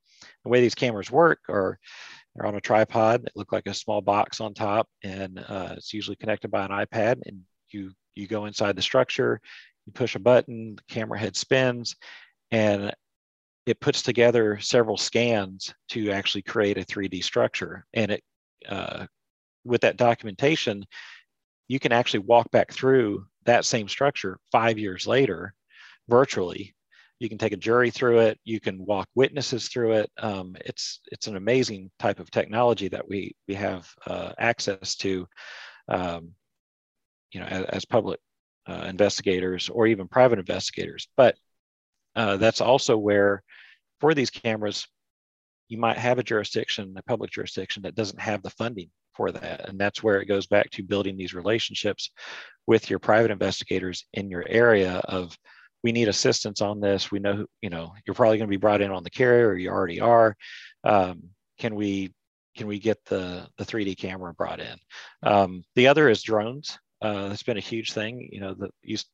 The 0.44 0.50
way 0.50 0.61
these 0.61 0.74
cameras 0.74 1.11
work 1.11 1.40
are 1.48 1.78
they're 2.34 2.46
on 2.46 2.54
a 2.54 2.61
tripod 2.61 3.24
that 3.24 3.37
look 3.37 3.52
like 3.52 3.66
a 3.66 3.74
small 3.74 4.00
box 4.00 4.40
on 4.40 4.54
top, 4.54 4.88
and 5.02 5.44
uh, 5.48 5.74
it's 5.76 5.92
usually 5.92 6.16
connected 6.16 6.50
by 6.50 6.64
an 6.64 6.70
iPad. 6.70 7.20
And 7.26 7.40
you 7.70 7.92
you 8.14 8.26
go 8.26 8.46
inside 8.46 8.76
the 8.76 8.82
structure, 8.82 9.40
you 9.87 9.92
push 9.92 10.14
a 10.14 10.20
button, 10.20 10.76
the 10.76 10.82
camera 10.88 11.18
head 11.18 11.37
spins, 11.37 11.96
and 12.50 12.92
it 13.66 13.80
puts 13.80 14.02
together 14.02 14.58
several 14.61 14.96
scans 14.96 15.74
to 15.90 16.11
actually 16.11 16.42
create 16.42 16.78
a 16.78 16.84
3D 16.84 17.22
structure. 17.22 17.84
And 17.92 18.12
it 18.12 18.22
uh, 18.68 19.06
with 19.68 19.83
that 19.83 19.96
documentation, 19.96 20.85
you 21.68 21.78
can 21.78 21.92
actually 21.92 22.20
walk 22.20 22.50
back 22.50 22.72
through 22.72 23.26
that 23.44 23.64
same 23.64 23.88
structure 23.88 24.38
five 24.50 24.78
years 24.78 25.07
later 25.07 25.54
virtually. 26.09 26.74
You 27.20 27.28
can 27.28 27.38
take 27.38 27.52
a 27.52 27.57
jury 27.57 27.90
through 27.90 28.20
it. 28.20 28.38
You 28.44 28.61
can 28.61 28.85
walk 28.85 29.09
witnesses 29.14 29.68
through 29.68 29.92
it. 29.92 30.11
Um, 30.18 30.57
it's 30.64 31.00
it's 31.11 31.26
an 31.26 31.37
amazing 31.37 31.90
type 31.98 32.20
of 32.20 32.31
technology 32.31 32.88
that 32.88 33.09
we 33.09 33.35
we 33.48 33.54
have 33.54 33.88
uh, 34.07 34.33
access 34.38 34.94
to, 34.96 35.26
um, 35.88 36.33
you 37.33 37.40
know, 37.40 37.46
as, 37.46 37.64
as 37.64 37.85
public 37.85 38.20
uh, 38.68 38.85
investigators 38.88 39.68
or 39.68 39.87
even 39.88 40.07
private 40.09 40.38
investigators. 40.38 41.09
But 41.16 41.37
uh, 42.14 42.37
that's 42.37 42.61
also 42.61 42.96
where, 42.96 43.42
for 44.00 44.14
these 44.14 44.31
cameras, 44.31 44.87
you 45.68 45.78
might 45.78 45.98
have 45.98 46.18
a 46.18 46.22
jurisdiction, 46.22 46.94
a 46.96 47.02
public 47.02 47.31
jurisdiction 47.31 47.83
that 47.83 47.94
doesn't 47.94 48.20
have 48.20 48.42
the 48.42 48.50
funding 48.50 48.90
for 49.14 49.33
that. 49.33 49.68
And 49.68 49.78
that's 49.78 50.02
where 50.02 50.20
it 50.20 50.26
goes 50.26 50.46
back 50.46 50.70
to 50.70 50.83
building 50.83 51.16
these 51.16 51.35
relationships 51.35 52.11
with 52.66 52.88
your 52.88 52.98
private 52.98 53.31
investigators 53.31 54.07
in 54.14 54.31
your 54.31 54.44
area 54.48 55.00
of 55.04 55.37
we 55.83 55.92
need 55.92 56.09
assistance 56.09 56.61
on 56.61 56.81
this. 56.81 57.11
We 57.11 57.18
know, 57.18 57.46
you 57.61 57.70
know, 57.70 57.92
you're 58.07 58.14
probably 58.14 58.38
going 58.38 58.48
to 58.48 58.57
be 58.57 58.57
brought 58.57 58.81
in 58.81 58.90
on 58.90 59.04
the 59.04 59.11
carrier 59.11 59.48
or 59.48 59.57
you 59.57 59.70
already 59.70 60.00
are. 60.00 60.37
Um, 60.85 61.22
can 61.59 61.74
we 61.74 62.12
can 62.57 62.66
we 62.66 62.78
get 62.78 62.98
the 63.07 63.46
the 63.59 63.64
3D 63.64 63.96
camera 63.98 64.35
brought 64.35 64.61
in? 64.61 64.76
Um, 65.22 65.62
the 65.74 65.88
other 65.88 66.09
is 66.09 66.22
drones. 66.22 66.78
Uh, 67.00 67.28
that's 67.28 67.44
been 67.44 67.57
a 67.57 67.61
huge 67.61 67.92
thing. 67.92 68.28
You 68.33 68.40
know, 68.40 68.54
the 68.54 68.70
used 68.83 69.07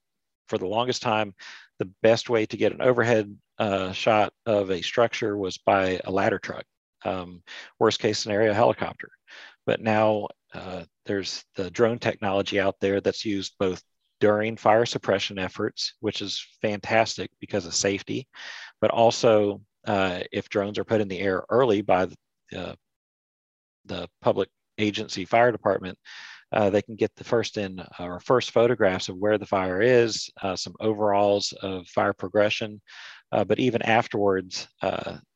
for 0.48 0.58
the 0.58 0.66
longest 0.66 1.02
time, 1.02 1.34
the 1.78 1.90
best 2.02 2.30
way 2.30 2.46
to 2.46 2.56
get 2.56 2.72
an 2.72 2.82
overhead 2.82 3.34
uh, 3.58 3.92
shot 3.92 4.32
of 4.46 4.70
a 4.70 4.82
structure 4.82 5.36
was 5.36 5.58
by 5.58 6.00
a 6.04 6.10
ladder 6.10 6.38
truck. 6.38 6.64
Um, 7.04 7.42
worst 7.78 8.00
case 8.00 8.18
scenario, 8.18 8.52
helicopter. 8.52 9.10
But 9.66 9.80
now 9.80 10.28
uh, 10.52 10.84
there's 11.06 11.44
the 11.56 11.70
drone 11.70 11.98
technology 11.98 12.60
out 12.60 12.76
there 12.80 13.00
that's 13.00 13.24
used 13.24 13.54
both 13.58 13.82
during 14.20 14.56
fire 14.56 14.86
suppression 14.86 15.38
efforts, 15.38 15.94
which 16.00 16.22
is 16.22 16.46
fantastic 16.62 17.30
because 17.40 17.66
of 17.66 17.74
safety, 17.74 18.26
but 18.80 18.90
also 18.90 19.60
uh, 19.86 20.20
if 20.32 20.48
drones 20.48 20.78
are 20.78 20.84
put 20.84 21.00
in 21.00 21.08
the 21.08 21.18
air 21.20 21.44
early 21.50 21.82
by 21.82 22.06
the, 22.06 22.16
uh, 22.56 22.74
the 23.84 24.08
public 24.22 24.48
agency 24.78 25.24
fire 25.24 25.52
department, 25.52 25.98
uh, 26.54 26.70
they 26.70 26.80
can 26.82 26.94
get 26.94 27.14
the 27.16 27.24
first 27.24 27.58
in 27.58 27.80
uh, 27.80 28.04
or 28.04 28.20
first 28.20 28.52
photographs 28.52 29.08
of 29.08 29.16
where 29.16 29.38
the 29.38 29.46
fire 29.46 29.82
is, 29.82 30.30
uh, 30.42 30.54
some 30.54 30.72
overalls 30.78 31.52
of 31.62 31.86
fire 31.88 32.12
progression, 32.12 32.80
uh, 33.32 33.42
but 33.44 33.58
even 33.58 33.82
afterwards, 33.82 34.68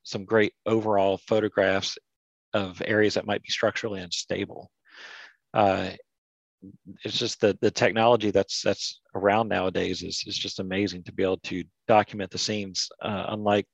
some 0.04 0.24
great 0.24 0.52
overall 0.64 1.18
photographs 1.26 1.98
of 2.54 2.80
areas 2.84 3.14
that 3.14 3.26
might 3.26 3.42
be 3.42 3.50
structurally 3.50 4.00
unstable. 4.00 4.70
It's 7.04 7.18
just 7.18 7.40
the 7.40 7.56
the 7.60 7.70
technology 7.70 8.30
that's 8.30 8.62
that's 8.62 9.00
around 9.14 9.48
nowadays 9.48 10.02
is 10.02 10.24
is 10.26 10.38
just 10.38 10.60
amazing 10.60 11.02
to 11.04 11.12
be 11.12 11.22
able 11.22 11.38
to 11.38 11.64
document 11.88 12.30
the 12.30 12.38
scenes, 12.38 12.88
unlike 13.00 13.66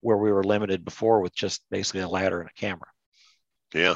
where 0.00 0.18
we 0.18 0.32
were 0.32 0.44
limited 0.44 0.84
before 0.84 1.20
with 1.20 1.34
just 1.34 1.62
basically 1.70 2.00
a 2.00 2.08
ladder 2.08 2.40
and 2.40 2.50
a 2.50 2.60
camera. 2.60 2.88
Yeah, 3.74 3.94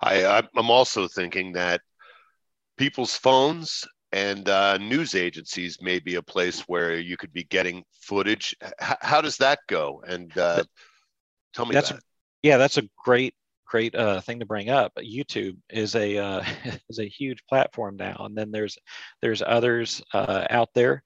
I 0.00 0.42
I'm 0.56 0.70
also 0.70 1.08
thinking 1.08 1.52
that 1.52 1.80
people's 2.78 3.14
phones 3.14 3.84
and 4.12 4.48
uh, 4.48 4.78
news 4.78 5.14
agencies 5.14 5.78
may 5.82 5.98
be 5.98 6.14
a 6.14 6.22
place 6.22 6.60
where 6.62 6.98
you 6.98 7.16
could 7.16 7.32
be 7.32 7.44
getting 7.44 7.84
footage. 8.00 8.56
H- 8.62 8.96
how 9.00 9.20
does 9.20 9.36
that 9.38 9.58
go? 9.68 10.02
And 10.06 10.36
uh, 10.38 10.64
tell 11.52 11.66
me 11.66 11.74
that's 11.74 11.90
that. 11.90 11.98
A, 11.98 12.02
yeah, 12.42 12.56
that's 12.56 12.78
a 12.78 12.88
great 13.04 13.34
great 13.66 13.94
uh, 13.94 14.20
thing 14.22 14.40
to 14.40 14.46
bring 14.46 14.70
up. 14.70 14.92
YouTube 14.96 15.56
is 15.68 15.94
a 15.94 16.16
uh, 16.16 16.44
is 16.88 16.98
a 16.98 17.08
huge 17.08 17.44
platform 17.48 17.96
now, 17.96 18.16
and 18.20 18.36
then 18.36 18.50
there's 18.50 18.78
there's 19.20 19.42
others 19.42 20.02
uh, 20.14 20.46
out 20.48 20.70
there. 20.74 21.02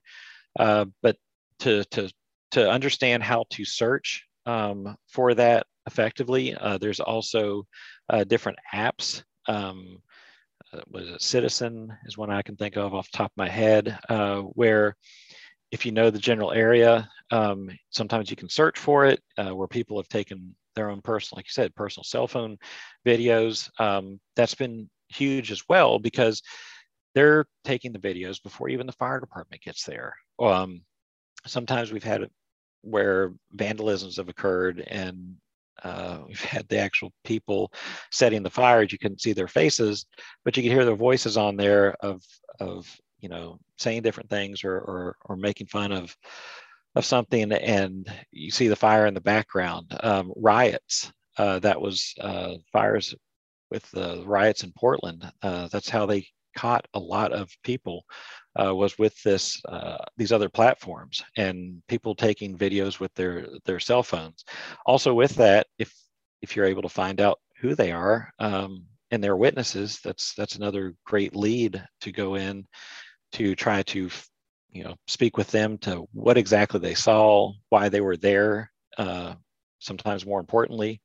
Uh, 0.57 0.85
but 1.01 1.17
to 1.59 1.83
to 1.85 2.09
to 2.51 2.69
understand 2.69 3.23
how 3.23 3.45
to 3.49 3.65
search 3.65 4.25
um, 4.45 4.95
for 5.09 5.33
that 5.33 5.65
effectively, 5.87 6.55
uh, 6.55 6.77
there's 6.77 6.99
also 6.99 7.65
uh, 8.09 8.23
different 8.23 8.59
apps. 8.73 9.23
Um, 9.47 10.01
was 10.89 11.07
it 11.09 11.21
Citizen 11.21 11.95
is 12.05 12.17
one 12.17 12.29
I 12.29 12.41
can 12.41 12.55
think 12.55 12.77
of 12.77 12.93
off 12.93 13.11
the 13.11 13.17
top 13.17 13.31
of 13.31 13.37
my 13.37 13.49
head, 13.49 13.97
where 14.53 14.95
if 15.71 15.85
you 15.85 15.91
know 15.91 16.09
the 16.09 16.19
general 16.19 16.51
area, 16.51 17.09
um, 17.31 17.69
sometimes 17.89 18.29
you 18.29 18.35
can 18.35 18.49
search 18.49 18.77
for 18.77 19.05
it, 19.05 19.21
where 19.35 19.67
people 19.67 19.97
have 19.97 20.07
taken 20.09 20.55
their 20.75 20.89
own 20.89 21.01
personal, 21.01 21.37
like 21.37 21.45
you 21.45 21.51
said, 21.51 21.75
personal 21.75 22.03
cell 22.03 22.27
phone 22.27 22.57
videos. 23.05 23.69
Um, 23.79 24.19
that's 24.35 24.55
been 24.55 24.89
huge 25.09 25.51
as 25.51 25.63
well 25.69 25.99
because 25.99 26.41
they're 27.15 27.45
taking 27.63 27.91
the 27.93 27.99
videos 27.99 28.41
before 28.41 28.69
even 28.69 28.87
the 28.87 28.93
fire 28.93 29.19
department 29.19 29.61
gets 29.61 29.83
there. 29.83 30.15
Um, 30.39 30.81
sometimes 31.45 31.91
we've 31.91 32.03
had 32.03 32.27
where 32.81 33.33
vandalisms 33.55 34.17
have 34.17 34.29
occurred 34.29 34.79
and 34.87 35.35
uh, 35.83 36.19
we've 36.27 36.43
had 36.43 36.67
the 36.67 36.77
actual 36.77 37.11
people 37.23 37.71
setting 38.11 38.43
the 38.43 38.49
fires. 38.49 38.91
You 38.91 38.99
couldn't 38.99 39.21
see 39.21 39.33
their 39.33 39.47
faces, 39.47 40.05
but 40.43 40.55
you 40.55 40.63
could 40.63 40.71
hear 40.71 40.85
their 40.85 40.95
voices 40.95 41.37
on 41.37 41.57
there 41.57 41.95
of 42.01 42.21
of 42.59 42.93
you 43.19 43.29
know 43.29 43.59
saying 43.77 44.01
different 44.01 44.29
things 44.29 44.63
or 44.63 44.75
or, 44.75 45.15
or 45.25 45.35
making 45.35 45.67
fun 45.67 45.91
of 45.91 46.15
of 46.95 47.05
something 47.05 47.51
and 47.51 48.11
you 48.31 48.51
see 48.51 48.67
the 48.67 48.75
fire 48.75 49.07
in 49.07 49.13
the 49.13 49.21
background. 49.21 49.97
Um, 50.01 50.31
riots, 50.35 51.11
uh, 51.37 51.59
that 51.59 51.81
was 51.81 52.13
uh, 52.21 52.55
fires 52.71 53.15
with 53.71 53.89
the 53.91 54.23
riots 54.25 54.63
in 54.63 54.71
Portland. 54.77 55.29
Uh, 55.41 55.67
that's 55.69 55.89
how 55.89 56.05
they 56.05 56.27
caught 56.55 56.87
a 56.93 56.99
lot 56.99 57.33
of 57.33 57.49
people 57.63 58.05
uh, 58.61 58.73
was 58.73 58.97
with 58.97 59.21
this 59.23 59.61
uh, 59.65 59.97
these 60.17 60.31
other 60.31 60.49
platforms 60.49 61.23
and 61.37 61.81
people 61.87 62.15
taking 62.15 62.57
videos 62.57 62.99
with 62.99 63.13
their 63.15 63.47
their 63.65 63.79
cell 63.79 64.03
phones. 64.03 64.43
Also 64.85 65.13
with 65.13 65.35
that, 65.35 65.67
if 65.79 65.93
if 66.41 66.55
you're 66.55 66.65
able 66.65 66.81
to 66.81 66.89
find 66.89 67.21
out 67.21 67.39
who 67.59 67.75
they 67.75 67.91
are 67.91 68.29
um, 68.39 68.85
and 69.11 69.23
their 69.23 69.37
witnesses, 69.37 69.99
that's 70.03 70.33
that's 70.35 70.55
another 70.55 70.93
great 71.05 71.35
lead 71.35 71.83
to 72.01 72.11
go 72.11 72.35
in 72.35 72.65
to 73.33 73.55
try 73.55 73.81
to 73.83 74.09
you 74.71 74.83
know 74.83 74.95
speak 75.07 75.37
with 75.37 75.49
them 75.51 75.77
to 75.79 76.07
what 76.13 76.37
exactly 76.37 76.79
they 76.79 76.95
saw 76.95 77.51
why 77.69 77.89
they 77.89 78.01
were 78.01 78.17
there 78.17 78.71
uh, 78.97 79.33
sometimes 79.79 80.25
more 80.25 80.39
importantly 80.39 81.01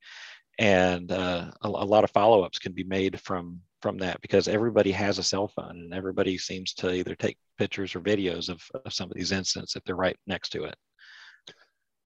and 0.57 1.11
uh, 1.11 1.49
a, 1.61 1.67
a, 1.67 1.69
lot 1.69 2.03
of 2.03 2.11
follow-ups 2.11 2.59
can 2.59 2.73
be 2.73 2.83
made 2.83 3.19
from 3.21 3.61
from 3.81 3.97
that 3.97 4.21
because 4.21 4.47
everybody 4.47 4.91
has 4.91 5.17
a 5.17 5.23
cell 5.23 5.47
phone 5.47 5.71
and 5.71 5.93
everybody 5.93 6.37
seems 6.37 6.73
to 6.73 6.93
either 6.93 7.15
take 7.15 7.37
pictures 7.57 7.95
or 7.95 8.01
videos 8.01 8.49
of, 8.49 8.61
of 8.85 8.93
some 8.93 9.09
of 9.09 9.15
these 9.15 9.31
incidents 9.31 9.75
if 9.75 9.83
they're 9.83 9.95
right 9.95 10.17
next 10.27 10.49
to 10.49 10.63
it 10.63 10.75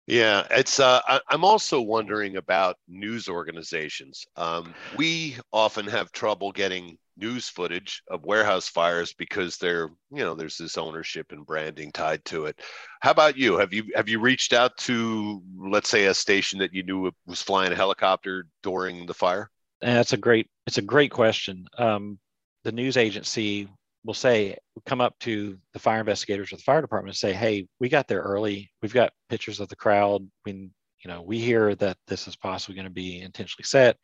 yeah, 0.05 0.45
it's. 0.51 0.81
Uh, 0.81 0.99
I, 1.07 1.21
am 1.31 1.45
also 1.45 1.79
wondering 1.79 2.35
about 2.35 2.75
news 2.89 3.29
organizations. 3.29 4.25
Um, 4.35 4.73
we 4.97 5.37
often 5.53 5.87
have 5.87 6.11
trouble 6.11 6.51
getting 6.51 6.97
news 7.15 7.47
footage 7.47 8.01
of 8.09 8.25
warehouse 8.25 8.67
fires 8.67 9.13
because 9.13 9.57
they're, 9.57 9.89
you 10.11 10.23
know, 10.23 10.33
there's 10.33 10.57
this 10.57 10.77
ownership 10.77 11.31
and 11.31 11.45
branding 11.45 11.91
tied 11.93 12.25
to 12.25 12.47
it. 12.47 12.59
How 12.99 13.11
about 13.11 13.37
you? 13.37 13.57
Have 13.57 13.71
you 13.71 13.85
have 13.95 14.09
you 14.09 14.19
reached 14.19 14.51
out 14.51 14.75
to, 14.79 15.41
let's 15.57 15.89
say, 15.89 16.07
a 16.07 16.13
station 16.13 16.59
that 16.59 16.73
you 16.73 16.83
knew 16.83 17.09
was 17.25 17.41
flying 17.41 17.71
a 17.71 17.75
helicopter 17.75 18.47
during 18.61 19.05
the 19.05 19.13
fire? 19.13 19.49
That's 19.83 20.13
a 20.13 20.17
great. 20.17 20.47
It's 20.65 20.77
a 20.77 20.81
great 20.81 21.11
question. 21.11 21.67
Um, 21.77 22.17
the 22.63 22.71
news 22.71 22.95
agency 22.95 23.67
will 24.05 24.13
say, 24.13 24.57
come 24.85 25.01
up 25.01 25.17
to 25.19 25.57
the 25.73 25.79
fire 25.79 25.99
investigators 25.99 26.51
or 26.51 26.57
the 26.57 26.63
fire 26.63 26.81
department 26.81 27.11
and 27.11 27.17
say, 27.17 27.33
hey, 27.33 27.67
we 27.79 27.89
got 27.89 28.07
there 28.07 28.21
early. 28.21 28.71
We've 28.81 28.93
got 28.93 29.11
pictures 29.29 29.59
of 29.59 29.67
the 29.67 29.75
crowd. 29.75 30.25
We, 30.45 30.51
you 30.53 31.07
know, 31.07 31.21
we 31.21 31.39
hear 31.39 31.75
that 31.75 31.97
this 32.07 32.27
is 32.27 32.35
possibly 32.35 32.75
going 32.75 32.87
to 32.87 32.93
be 32.93 33.21
intentionally 33.21 33.65
set. 33.65 33.97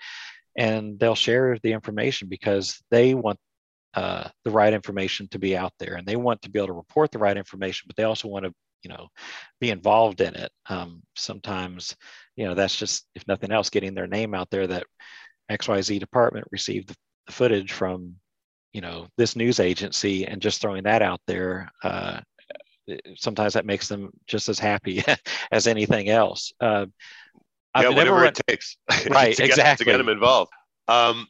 And 0.58 1.00
they'll 1.00 1.16
share 1.16 1.58
the 1.64 1.72
information 1.72 2.28
because 2.28 2.82
they 2.92 3.14
want 3.14 3.40
uh, 3.94 4.30
the 4.44 4.52
right 4.52 4.74
information 4.74 5.28
to 5.30 5.40
be 5.40 5.56
out 5.56 5.74
there 5.80 5.96
and 5.96 6.06
they 6.06 6.16
want 6.16 6.42
to 6.42 6.50
be 6.50 6.60
able 6.60 6.68
to 6.68 6.74
report 6.74 7.12
the 7.12 7.20
right 7.20 7.38
information, 7.38 7.86
but 7.88 7.96
they 7.96 8.04
also 8.04 8.28
want 8.28 8.46
to, 8.46 8.54
you 8.84 8.90
know, 8.90 9.08
be 9.60 9.70
involved 9.70 10.22
in 10.22 10.36
it. 10.36 10.52
Um, 10.68 11.02
sometimes, 11.16 11.96
you 12.36 12.46
know, 12.46 12.54
that's 12.54 12.76
just, 12.76 13.06
if 13.16 13.28
nothing 13.28 13.52
else, 13.52 13.70
getting 13.70 13.94
their 13.94 14.08
name 14.08 14.34
out 14.34 14.50
there 14.50 14.68
that 14.68 14.86
XYZ 15.50 16.00
department 16.00 16.46
received 16.52 16.90
the, 16.90 16.96
footage 17.32 17.72
from 17.72 18.16
you 18.74 18.82
know 18.82 19.08
this 19.18 19.36
news 19.36 19.60
agency 19.60 20.26
and 20.26 20.42
just 20.42 20.60
throwing 20.60 20.82
that 20.82 21.04
out 21.04 21.22
there 21.28 21.70
uh, 21.84 22.20
sometimes 23.16 23.54
that 23.54 23.68
makes 23.68 23.88
them 23.88 24.10
just 24.26 24.50
as 24.50 24.58
happy 24.58 25.04
as 25.52 25.68
anything 25.68 26.10
else. 26.10 26.52
Uh, 26.60 26.88
yeah, 27.80 27.90
whatever 27.90 28.26
it 28.26 28.40
takes. 28.48 28.78
Right 29.12 29.38
to 29.38 29.44
exactly 29.44 29.86
get, 29.86 29.92
to 29.92 29.98
get 29.98 29.98
them 29.98 30.10
involved. 30.10 30.52
Um, 30.88 31.28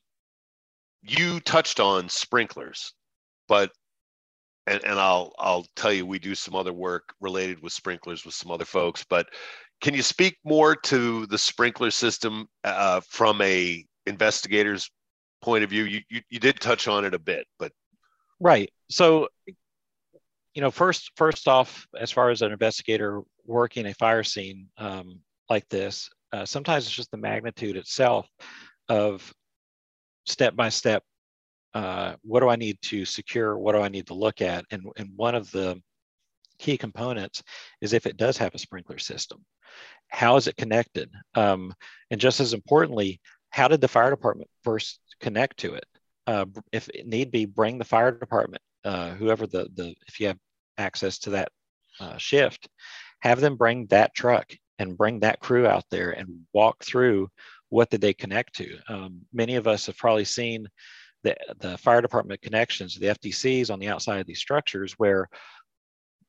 you 1.01 1.41
touched 1.41 1.79
on 1.79 2.07
sprinklers 2.07 2.93
but 3.47 3.71
and, 4.67 4.83
and 4.85 4.99
I'll 4.99 5.33
I'll 5.37 5.65
tell 5.75 5.91
you 5.91 6.05
we 6.05 6.19
do 6.19 6.35
some 6.35 6.55
other 6.55 6.71
work 6.71 7.13
related 7.19 7.61
with 7.61 7.73
sprinklers 7.73 8.25
with 8.25 8.35
some 8.35 8.51
other 8.51 8.65
folks 8.65 9.05
but 9.09 9.27
can 9.81 9.93
you 9.93 10.01
speak 10.01 10.37
more 10.45 10.75
to 10.75 11.25
the 11.27 11.37
sprinkler 11.37 11.91
system 11.91 12.47
uh, 12.63 13.01
from 13.07 13.41
a 13.41 13.85
investigator's 14.09 14.89
point 15.41 15.63
of 15.63 15.69
view 15.69 15.83
you, 15.83 16.01
you 16.09 16.21
you 16.29 16.39
did 16.39 16.59
touch 16.59 16.87
on 16.87 17.05
it 17.05 17.13
a 17.13 17.19
bit 17.19 17.45
but. 17.57 17.71
Right. 18.41 18.71
So 18.89 19.27
you 20.53 20.61
know 20.61 20.71
first 20.71 21.11
first 21.15 21.47
off 21.47 21.87
as 21.97 22.11
far 22.11 22.29
as 22.29 22.41
an 22.41 22.51
investigator 22.51 23.21
working 23.45 23.85
a 23.85 23.93
fire 23.93 24.23
scene 24.23 24.67
um, 24.77 25.19
like 25.49 25.67
this 25.69 26.09
uh, 26.33 26.45
sometimes 26.45 26.85
it's 26.85 26.95
just 26.95 27.11
the 27.11 27.17
magnitude 27.17 27.77
itself 27.77 28.27
of 28.87 29.33
step 30.25 30.55
by 30.55 30.69
step 30.69 31.03
uh, 31.73 32.15
what 32.23 32.39
do 32.39 32.49
i 32.49 32.55
need 32.55 32.77
to 32.81 33.05
secure? 33.05 33.57
What 33.57 33.73
do 33.73 33.79
i 33.81 33.89
need 33.89 34.07
to 34.07 34.15
look 34.15 34.41
at? 34.41 34.65
And, 34.71 34.83
and 34.97 35.11
one 35.15 35.35
of 35.35 35.51
the 35.51 35.81
key 36.57 36.77
components 36.77 37.41
is 37.81 37.93
if 37.93 38.05
it 38.05 38.17
does 38.17 38.37
have 38.37 38.53
a 38.55 38.59
sprinkler 38.59 38.97
system 38.97 39.45
how 40.09 40.35
is 40.35 40.47
it 40.47 40.57
connected? 40.57 41.09
Um, 41.35 41.73
and 42.11 42.19
just 42.19 42.39
as 42.39 42.53
importantly 42.53 43.19
how 43.49 43.67
did 43.67 43.81
the 43.81 43.87
fire 43.87 44.09
department 44.09 44.49
first 44.63 44.99
connect 45.19 45.57
to 45.57 45.73
it. 45.75 45.85
Uh, 46.27 46.45
if 46.71 46.89
it 46.89 47.07
need 47.07 47.31
be, 47.31 47.45
bring 47.45 47.77
the 47.77 47.85
fire 47.85 48.11
department, 48.11 48.61
uh, 48.83 49.11
whoever 49.11 49.47
the, 49.47 49.67
the, 49.75 49.95
if 50.07 50.19
you 50.19 50.27
have 50.27 50.37
access 50.77 51.19
to 51.19 51.31
that 51.31 51.49
uh, 51.99 52.17
shift, 52.17 52.67
have 53.21 53.41
them 53.41 53.55
bring 53.55 53.85
that 53.87 54.13
truck 54.15 54.51
and 54.77 54.97
bring 54.97 55.19
that 55.19 55.39
crew 55.39 55.67
out 55.67 55.83
there 55.91 56.11
and 56.11 56.27
walk 56.53 56.83
through 56.83 57.27
what 57.69 57.89
did 57.89 58.01
they 58.01 58.13
connect 58.13 58.55
to. 58.55 58.77
Um, 58.87 59.21
many 59.33 59.55
of 59.55 59.67
us 59.67 59.87
have 59.87 59.97
probably 59.97 60.25
seen 60.25 60.67
the, 61.23 61.35
the 61.59 61.77
fire 61.77 62.01
department 62.01 62.41
connections, 62.41 62.95
the 62.95 63.07
FDCs 63.07 63.69
on 63.69 63.79
the 63.79 63.89
outside 63.89 64.19
of 64.19 64.27
these 64.27 64.39
structures 64.39 64.93
where 64.93 65.27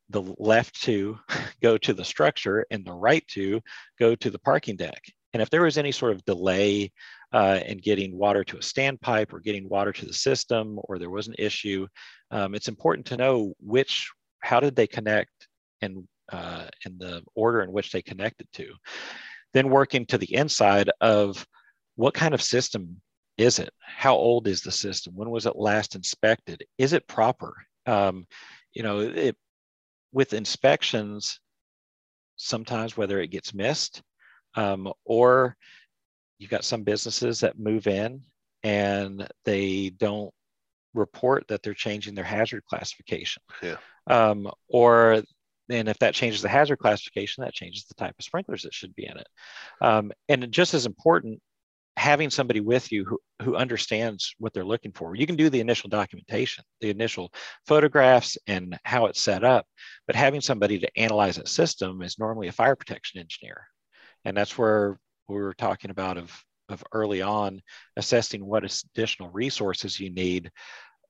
the 0.09 0.23
left 0.39 0.83
two 0.83 1.19
go 1.63 1.79
to 1.79 1.95
the 1.95 2.05
structure 2.05 2.67
and 2.71 2.85
the 2.85 2.93
right 2.93 3.25
two 3.29 3.61
go 3.99 4.15
to 4.17 4.31
the 4.31 4.39
parking 4.39 4.77
deck. 4.77 5.03
And 5.33 5.43
if 5.43 5.51
there 5.51 5.63
was 5.63 5.79
any 5.79 5.93
sort 5.93 6.13
of 6.13 6.25
delay 6.25 6.93
uh, 7.33 7.61
and 7.65 7.83
getting 7.83 8.17
water 8.17 8.43
to 8.45 8.57
a 8.57 8.61
standpipe 8.61 9.33
or 9.33 9.41
getting 9.41 9.69
water 9.69 9.93
to 9.93 10.07
the 10.07 10.13
system 10.13 10.79
or 10.85 10.99
there 10.99 11.11
was 11.11 11.29
an 11.29 11.37
issue, 11.39 11.87
um, 12.31 12.55
it's 12.55 12.69
important 12.69 13.07
to 13.07 13.17
know 13.17 13.55
which, 13.61 14.11
how 14.41 14.61
did 14.61 14.75
they 14.75 14.87
connect 14.87 15.49
and, 15.83 16.07
uh, 16.33 16.67
the 16.99 17.23
order 17.35 17.63
in 17.63 17.73
which 17.73 17.93
they 17.93 18.03
connected 18.03 18.47
to. 18.53 18.73
Then 19.53 19.71
working 19.71 20.07
to 20.07 20.19
the 20.19 20.33
inside 20.35 20.91
of 21.01 21.45
what 21.97 22.15
kind 22.15 22.35
of 22.35 22.43
system 22.43 23.01
is 23.37 23.59
it? 23.59 23.71
How 23.81 24.15
old 24.15 24.47
is 24.47 24.63
the 24.63 24.71
system? 24.71 25.15
When 25.17 25.31
was 25.31 25.47
it 25.47 25.57
last 25.57 25.95
inspected? 25.95 26.65
Is 26.79 26.93
it 26.93 27.09
proper? 27.09 27.55
Um, 27.87 28.27
you 28.73 28.83
know, 28.83 29.01
it, 29.01 29.37
with 30.13 30.35
inspections, 30.35 31.41
sometimes 32.37 32.97
whether 32.97 33.21
it 33.21 33.31
gets 33.31 33.55
missed 33.55 34.03
um, 34.55 34.93
or 35.05 35.57
you've 36.39 36.51
got 36.51 36.65
some 36.65 36.83
businesses 36.83 37.41
that 37.41 37.59
move 37.59 37.87
in 37.87 38.23
and 38.63 39.27
they 39.45 39.91
don't 39.91 40.33
report 40.95 41.47
that 41.49 41.63
they're 41.63 41.75
changing 41.75 42.15
their 42.15 42.25
hazard 42.25 42.65
classification. 42.69 43.43
Yeah. 43.63 43.77
Um, 44.07 44.51
or 44.69 45.23
and 45.71 45.89
if 45.89 45.99
that 46.01 46.15
changes 46.15 46.43
the 46.43 46.49
hazard 46.49 46.79
classification, 46.79 47.45
that 47.45 47.55
changes 47.55 47.85
the 47.85 47.95
type 47.95 48.15
of 48.19 48.25
sprinklers 48.25 48.63
that 48.63 48.75
should 48.75 48.95
be 48.97 49.07
in 49.07 49.17
it. 49.17 49.29
Um, 49.81 50.11
and 50.29 50.51
just 50.51 50.75
as 50.75 50.85
important, 50.85 51.41
having 51.97 52.31
somebody 52.31 52.61
with 52.61 52.91
you 52.91 53.05
who, 53.05 53.19
who 53.43 53.57
understands 53.57 54.35
what 54.39 54.53
they're 54.53 54.65
looking 54.65 54.93
for. 54.93 55.15
You 55.15 55.27
can 55.27 55.37
do 55.37 55.51
the 55.51 55.61
initial 55.61 55.91
documentation, 55.91 56.65
the 56.81 56.91
initial 56.91 57.33
photographs 57.67 58.39
and 58.47 58.79
how 58.85 59.07
it's 59.07 59.21
set 59.21 59.45
up, 59.45 59.67
but 60.07 60.17
having 60.17 60.41
somebody 60.41 60.79
to 60.79 60.99
analyze 60.99 61.37
that 61.37 61.49
system 61.49 62.01
is 62.03 62.19
normally 62.19 62.49
a 62.49 62.53
fire 62.53 62.75
protection 62.75 63.21
engineer. 63.21 63.67
And 64.25 64.37
that's 64.37 64.57
where 64.59 64.99
we 65.29 65.37
were 65.37 65.55
talking 65.55 65.91
about 65.91 66.17
of, 66.17 66.45
of 66.69 66.85
early 66.93 67.23
on 67.23 67.61
assessing 67.97 68.45
what 68.45 68.65
additional 68.65 69.31
resources 69.31 69.99
you 69.99 70.11
need. 70.11 70.51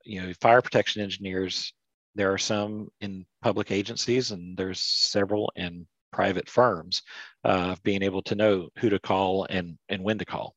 You 0.05 0.23
know, 0.23 0.33
fire 0.41 0.63
protection 0.63 1.03
engineers, 1.03 1.73
there 2.15 2.33
are 2.33 2.39
some 2.39 2.89
in 3.01 3.27
public 3.43 3.71
agencies 3.71 4.31
and 4.31 4.57
there's 4.57 4.81
several 4.81 5.53
in 5.57 5.87
private 6.13 6.49
firms 6.49 7.03
uh, 7.45 7.73
of 7.73 7.83
being 7.83 8.03
able 8.03 8.23
to 8.23 8.35
know 8.35 8.69
who 8.79 8.91
to 8.91 8.99
call 8.99 9.47
and, 9.49 9.79
and 9.89 10.03
when 10.03 10.19
to 10.19 10.25
call. 10.25 10.55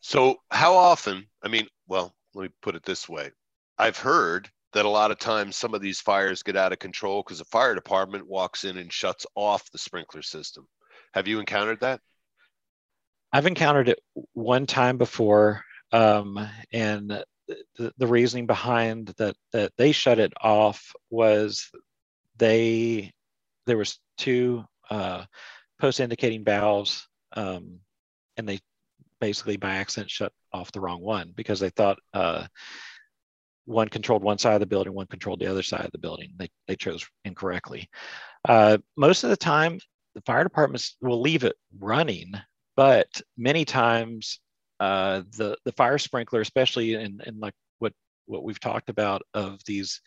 So, 0.00 0.36
how 0.50 0.74
often? 0.74 1.26
I 1.42 1.48
mean, 1.48 1.66
well, 1.88 2.12
let 2.34 2.42
me 2.42 2.48
put 2.60 2.74
it 2.74 2.82
this 2.82 3.08
way 3.08 3.30
I've 3.78 3.96
heard 3.96 4.50
that 4.74 4.84
a 4.84 4.88
lot 4.88 5.10
of 5.10 5.18
times 5.18 5.56
some 5.56 5.72
of 5.72 5.80
these 5.80 6.00
fires 6.00 6.42
get 6.42 6.56
out 6.56 6.72
of 6.72 6.78
control 6.78 7.22
because 7.22 7.38
the 7.38 7.44
fire 7.46 7.74
department 7.74 8.26
walks 8.26 8.64
in 8.64 8.76
and 8.76 8.92
shuts 8.92 9.24
off 9.34 9.70
the 9.70 9.78
sprinkler 9.78 10.22
system. 10.22 10.66
Have 11.14 11.28
you 11.28 11.38
encountered 11.38 11.80
that? 11.80 12.00
I've 13.32 13.46
encountered 13.46 13.88
it 13.88 14.00
one 14.32 14.66
time 14.66 14.98
before, 14.98 15.62
um, 15.92 16.44
and 16.72 17.24
the, 17.46 17.92
the 17.96 18.06
reasoning 18.06 18.46
behind 18.46 19.14
that 19.18 19.36
that 19.52 19.72
they 19.78 19.92
shut 19.92 20.18
it 20.18 20.32
off 20.40 20.92
was 21.10 21.70
they 22.36 23.12
there 23.66 23.78
was 23.78 24.00
two 24.18 24.64
uh, 24.90 25.24
post 25.80 26.00
indicating 26.00 26.44
valves, 26.44 27.06
um, 27.34 27.78
and 28.36 28.48
they 28.48 28.58
basically 29.20 29.56
by 29.56 29.74
accident 29.74 30.10
shut 30.10 30.32
off 30.52 30.72
the 30.72 30.80
wrong 30.80 31.00
one 31.00 31.32
because 31.36 31.60
they 31.60 31.70
thought 31.70 31.98
uh, 32.12 32.44
one 33.66 33.88
controlled 33.88 34.24
one 34.24 34.38
side 34.38 34.54
of 34.54 34.60
the 34.60 34.66
building, 34.66 34.92
one 34.92 35.06
controlled 35.06 35.38
the 35.38 35.46
other 35.46 35.62
side 35.62 35.84
of 35.84 35.92
the 35.92 35.98
building. 35.98 36.32
They, 36.36 36.50
they 36.66 36.74
chose 36.76 37.06
incorrectly. 37.24 37.88
Uh, 38.44 38.78
most 38.96 39.22
of 39.22 39.30
the 39.30 39.36
time, 39.36 39.78
the 40.14 40.22
fire 40.22 40.44
departments 40.44 40.96
will 41.00 41.20
leave 41.20 41.44
it 41.44 41.56
running, 41.78 42.32
but 42.76 43.08
many 43.36 43.64
times 43.64 44.40
uh, 44.80 45.22
the, 45.36 45.56
the 45.64 45.72
fire 45.72 45.98
sprinkler, 45.98 46.40
especially 46.40 46.94
in, 46.94 47.20
in 47.26 47.38
like 47.40 47.54
what, 47.78 47.92
what 48.26 48.44
we've 48.44 48.60
talked 48.60 48.88
about 48.88 49.22
of 49.34 49.60
these 49.66 50.00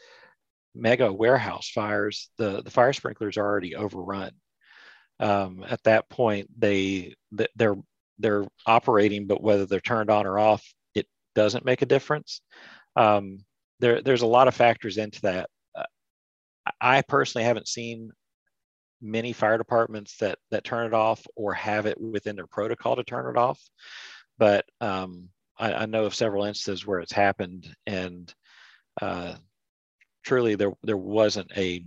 mega 0.75 1.11
warehouse 1.11 1.69
fires, 1.69 2.29
the, 2.37 2.61
the 2.63 2.71
fire 2.71 2.93
sprinklers 2.93 3.37
are 3.37 3.45
already 3.45 3.75
overrun. 3.75 4.31
Um, 5.19 5.65
at 5.67 5.81
that 5.83 6.09
point, 6.09 6.47
they 6.57 7.15
they're 7.55 7.77
they're 8.19 8.45
operating, 8.65 9.27
but 9.27 9.41
whether 9.41 9.65
they're 9.65 9.79
turned 9.79 10.09
on 10.09 10.27
or 10.27 10.37
off, 10.37 10.63
it 10.93 11.07
doesn't 11.35 11.65
make 11.65 11.81
a 11.81 11.87
difference. 11.87 12.41
Um, 12.95 13.39
there, 13.79 14.01
there's 14.01 14.21
a 14.21 14.27
lot 14.27 14.47
of 14.47 14.55
factors 14.55 14.97
into 14.97 15.21
that. 15.21 15.49
Uh, 15.75 15.83
I 16.81 17.01
personally 17.01 17.45
haven't 17.45 17.67
seen 17.67 18.11
many 19.01 19.33
fire 19.33 19.57
departments 19.57 20.17
that 20.17 20.37
that 20.51 20.63
turn 20.63 20.87
it 20.87 20.93
off 20.93 21.25
or 21.35 21.53
have 21.53 21.85
it 21.85 21.99
within 21.99 22.35
their 22.35 22.47
protocol 22.47 22.95
to 22.95 23.03
turn 23.03 23.29
it 23.29 23.37
off, 23.37 23.61
but 24.37 24.65
um, 24.81 25.29
I, 25.57 25.73
I, 25.73 25.85
know 25.85 26.05
of 26.05 26.15
several 26.15 26.45
instances 26.45 26.85
where 26.85 26.99
it's 26.99 27.11
happened, 27.11 27.67
and 27.85 28.33
uh, 29.01 29.35
truly 30.23 30.55
there 30.55 30.73
there 30.83 30.97
wasn't 30.97 31.51
a, 31.55 31.85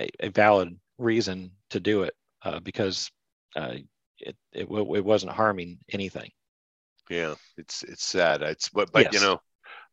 a, 0.00 0.08
a 0.20 0.28
valid 0.30 0.78
reason 0.98 1.52
to 1.70 1.80
do 1.80 2.02
it 2.02 2.14
uh, 2.42 2.60
because 2.60 3.10
uh, 3.56 3.74
it, 4.18 4.36
it 4.52 4.68
it 4.70 5.04
wasn't 5.04 5.32
harming 5.32 5.78
anything. 5.92 6.30
Yeah, 7.10 7.34
it's 7.56 7.82
it's 7.82 8.04
sad. 8.04 8.42
It's 8.42 8.68
but 8.68 8.90
but 8.92 9.04
yes. 9.04 9.14
you 9.14 9.20
know, 9.20 9.40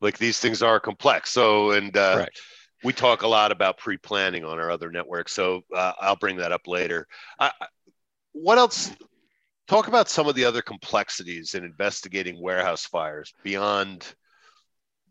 like 0.02 0.18
these 0.18 0.40
things 0.40 0.62
are 0.62 0.80
complex. 0.80 1.30
So 1.32 1.72
and 1.72 1.96
uh, 1.96 2.26
we 2.84 2.94
talk 2.94 3.24
a 3.24 3.28
lot 3.28 3.52
about 3.52 3.78
pre-planning 3.78 4.44
on 4.44 4.60
our 4.60 4.70
other 4.70 4.92
networks. 4.92 5.34
So 5.34 5.62
uh, 5.74 5.94
I'll 6.00 6.16
bring 6.16 6.38
that 6.38 6.52
up 6.52 6.68
later. 6.68 7.08
what 8.34 8.58
else? 8.58 8.92
Talk 9.68 9.88
about 9.88 10.10
some 10.10 10.28
of 10.28 10.36
the 10.36 10.46
other 10.46 10.62
complexities 10.62 11.56
in 11.56 11.64
investigating 11.64 12.42
warehouse 12.42 12.86
fires 12.86 13.34
beyond 13.44 14.14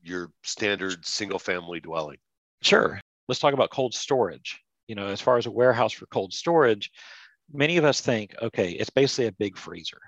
your 0.03 0.31
standard 0.43 1.05
single-family 1.07 1.81
dwelling. 1.81 2.19
Sure. 2.61 3.01
Let's 3.29 3.41
talk 3.41 3.55
about 3.55 3.71
cold 3.71 3.95
storage. 3.95 4.61
You 4.89 4.95
know, 4.95 5.07
as 5.07 5.21
far 5.21 5.39
as 5.39 5.47
a 5.47 5.51
warehouse 5.51 5.93
for 5.93 6.07
cold 6.07 6.35
storage, 6.35 6.91
many 7.53 7.77
of 7.79 7.85
us 7.85 8.01
think, 8.01 8.35
okay, 8.43 8.73
it's 8.73 8.91
basically 8.91 9.27
a 9.27 9.33
big 9.33 9.57
freezer. 9.57 10.01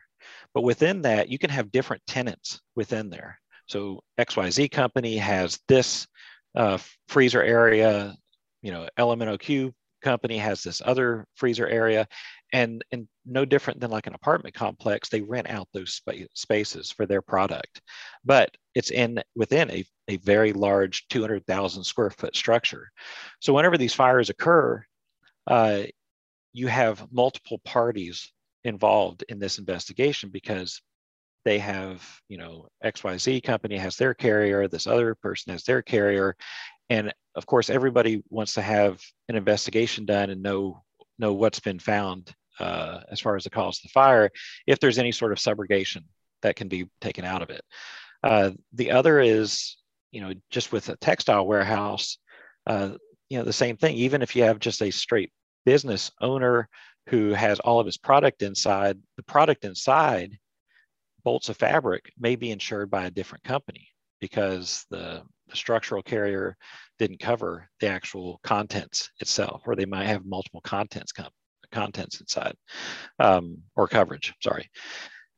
But 0.53 0.62
within 0.62 1.03
that, 1.03 1.29
you 1.29 1.38
can 1.38 1.50
have 1.50 1.72
different 1.72 2.03
tenants 2.07 2.61
within 2.77 3.09
there. 3.09 3.38
So 3.66 4.03
XYZ 4.18 4.70
company 4.70 5.16
has 5.16 5.59
this 5.68 6.07
uh, 6.55 6.79
freezer 7.09 7.43
area, 7.43 8.17
you 8.62 8.73
know, 8.73 8.88
LMNOQ 8.99 9.73
company 10.03 10.37
has 10.37 10.62
this 10.62 10.83
other 10.85 11.27
freezer 11.35 11.67
area 11.67 12.07
and 12.53 12.85
and 12.93 13.09
no 13.25 13.47
different 13.47 13.81
than 13.81 13.90
like 13.90 14.07
an 14.07 14.14
apartment 14.14 14.55
complex 14.55 15.09
they 15.09 15.23
rent 15.23 15.49
out 15.49 15.67
those 15.73 15.95
spa- 15.95 16.27
spaces 16.35 16.90
for 16.90 17.07
their 17.07 17.23
product. 17.23 17.81
But 18.25 18.51
it's 18.75 18.90
in 18.90 19.23
within 19.35 19.71
a, 19.71 19.85
a 20.09 20.17
very 20.19 20.53
large 20.53 21.09
200000 21.09 21.83
square 21.83 22.11
foot 22.11 22.37
structure. 22.37 22.90
So 23.40 23.55
whenever 23.55 23.79
these 23.79 23.95
fires 23.95 24.29
occur 24.29 24.85
uh, 25.47 25.85
you 26.53 26.69
have 26.69 27.07
multiple 27.12 27.61
parties 27.64 28.33
involved 28.62 29.25
in 29.29 29.38
this 29.38 29.59
investigation 29.59 30.31
because 30.31 30.81
they 31.44 31.59
have 31.59 32.02
you 32.28 32.38
know 32.38 32.66
xyz 32.85 33.42
company 33.42 33.76
has 33.76 33.96
their 33.96 34.14
carrier 34.14 34.66
this 34.68 34.87
other 34.87 35.14
person 35.14 35.52
has 35.52 35.64
their 35.64 35.83
carrier. 35.83 36.37
And 36.90 37.14
of 37.35 37.46
course 37.46 37.70
everybody 37.70 38.22
wants 38.28 38.54
to 38.54 38.62
have 38.62 39.00
an 39.28 39.37
investigation 39.37 40.04
done 40.04 40.30
and 40.30 40.42
know 40.42 40.83
know 41.18 41.33
what's 41.33 41.61
been 41.61 41.78
found 41.78 42.35
uh, 42.61 43.00
as 43.11 43.20
far 43.20 43.37
as 43.37 43.44
the 43.44 43.50
cause 43.50 43.78
of 43.78 43.83
the 43.85 43.88
fire 43.88 44.30
if 44.66 44.78
there's 44.78 44.98
any 44.98 45.12
sort 45.12 45.33
of 45.33 45.38
subrogation 45.38 46.02
that 46.42 46.57
can 46.57 46.68
be 46.68 46.87
taken 47.00 47.24
out 47.24 47.42
of 47.42 47.50
it. 47.50 47.62
Uh, 48.22 48.50
the 48.72 48.90
other 48.90 49.20
is 49.20 49.76
you 50.12 50.20
know 50.20 50.33
just 50.50 50.72
with 50.72 50.88
a 50.88 50.96
textile 50.96 51.46
warehouse 51.46 52.18
uh, 52.66 52.90
you 53.28 53.38
know 53.38 53.44
the 53.44 53.52
same 53.52 53.76
thing. 53.76 53.96
Even 53.96 54.22
if 54.22 54.37
you 54.37 54.42
have 54.44 54.59
just 54.59 54.83
a 54.83 54.90
straight 54.90 55.33
business 55.64 56.11
owner 56.20 56.68
who 57.09 57.33
has 57.33 57.61
all 57.61 57.80
of 57.80 57.87
his 57.87 57.98
product 57.98 58.42
inside 58.42 58.98
the 59.16 59.22
product 59.22 59.64
inside 59.64 60.38
bolts 61.25 61.49
of 61.49 61.57
fabric 61.57 62.13
may 62.19 62.37
be 62.37 62.51
insured 62.51 62.91
by 62.91 63.07
a 63.07 63.11
different 63.11 63.45
company 63.45 63.89
because 64.21 64.87
the, 64.91 65.23
the 65.49 65.57
structural 65.57 66.03
carrier 66.03 66.57
didn't 66.99 67.19
cover 67.19 67.69
the 67.81 67.89
actual 67.89 68.41
contents 68.43 69.11
itself, 69.21 69.63
or 69.67 69.75
they 69.75 69.87
might 69.87 70.07
have 70.07 70.25
multiple 70.25 70.61
contents 70.63 71.13
com- 71.13 71.31
contents 71.73 72.21
inside 72.21 72.55
um, 73.19 73.59
or 73.77 73.89
coverage. 73.89 74.33
Sorry. 74.43 74.71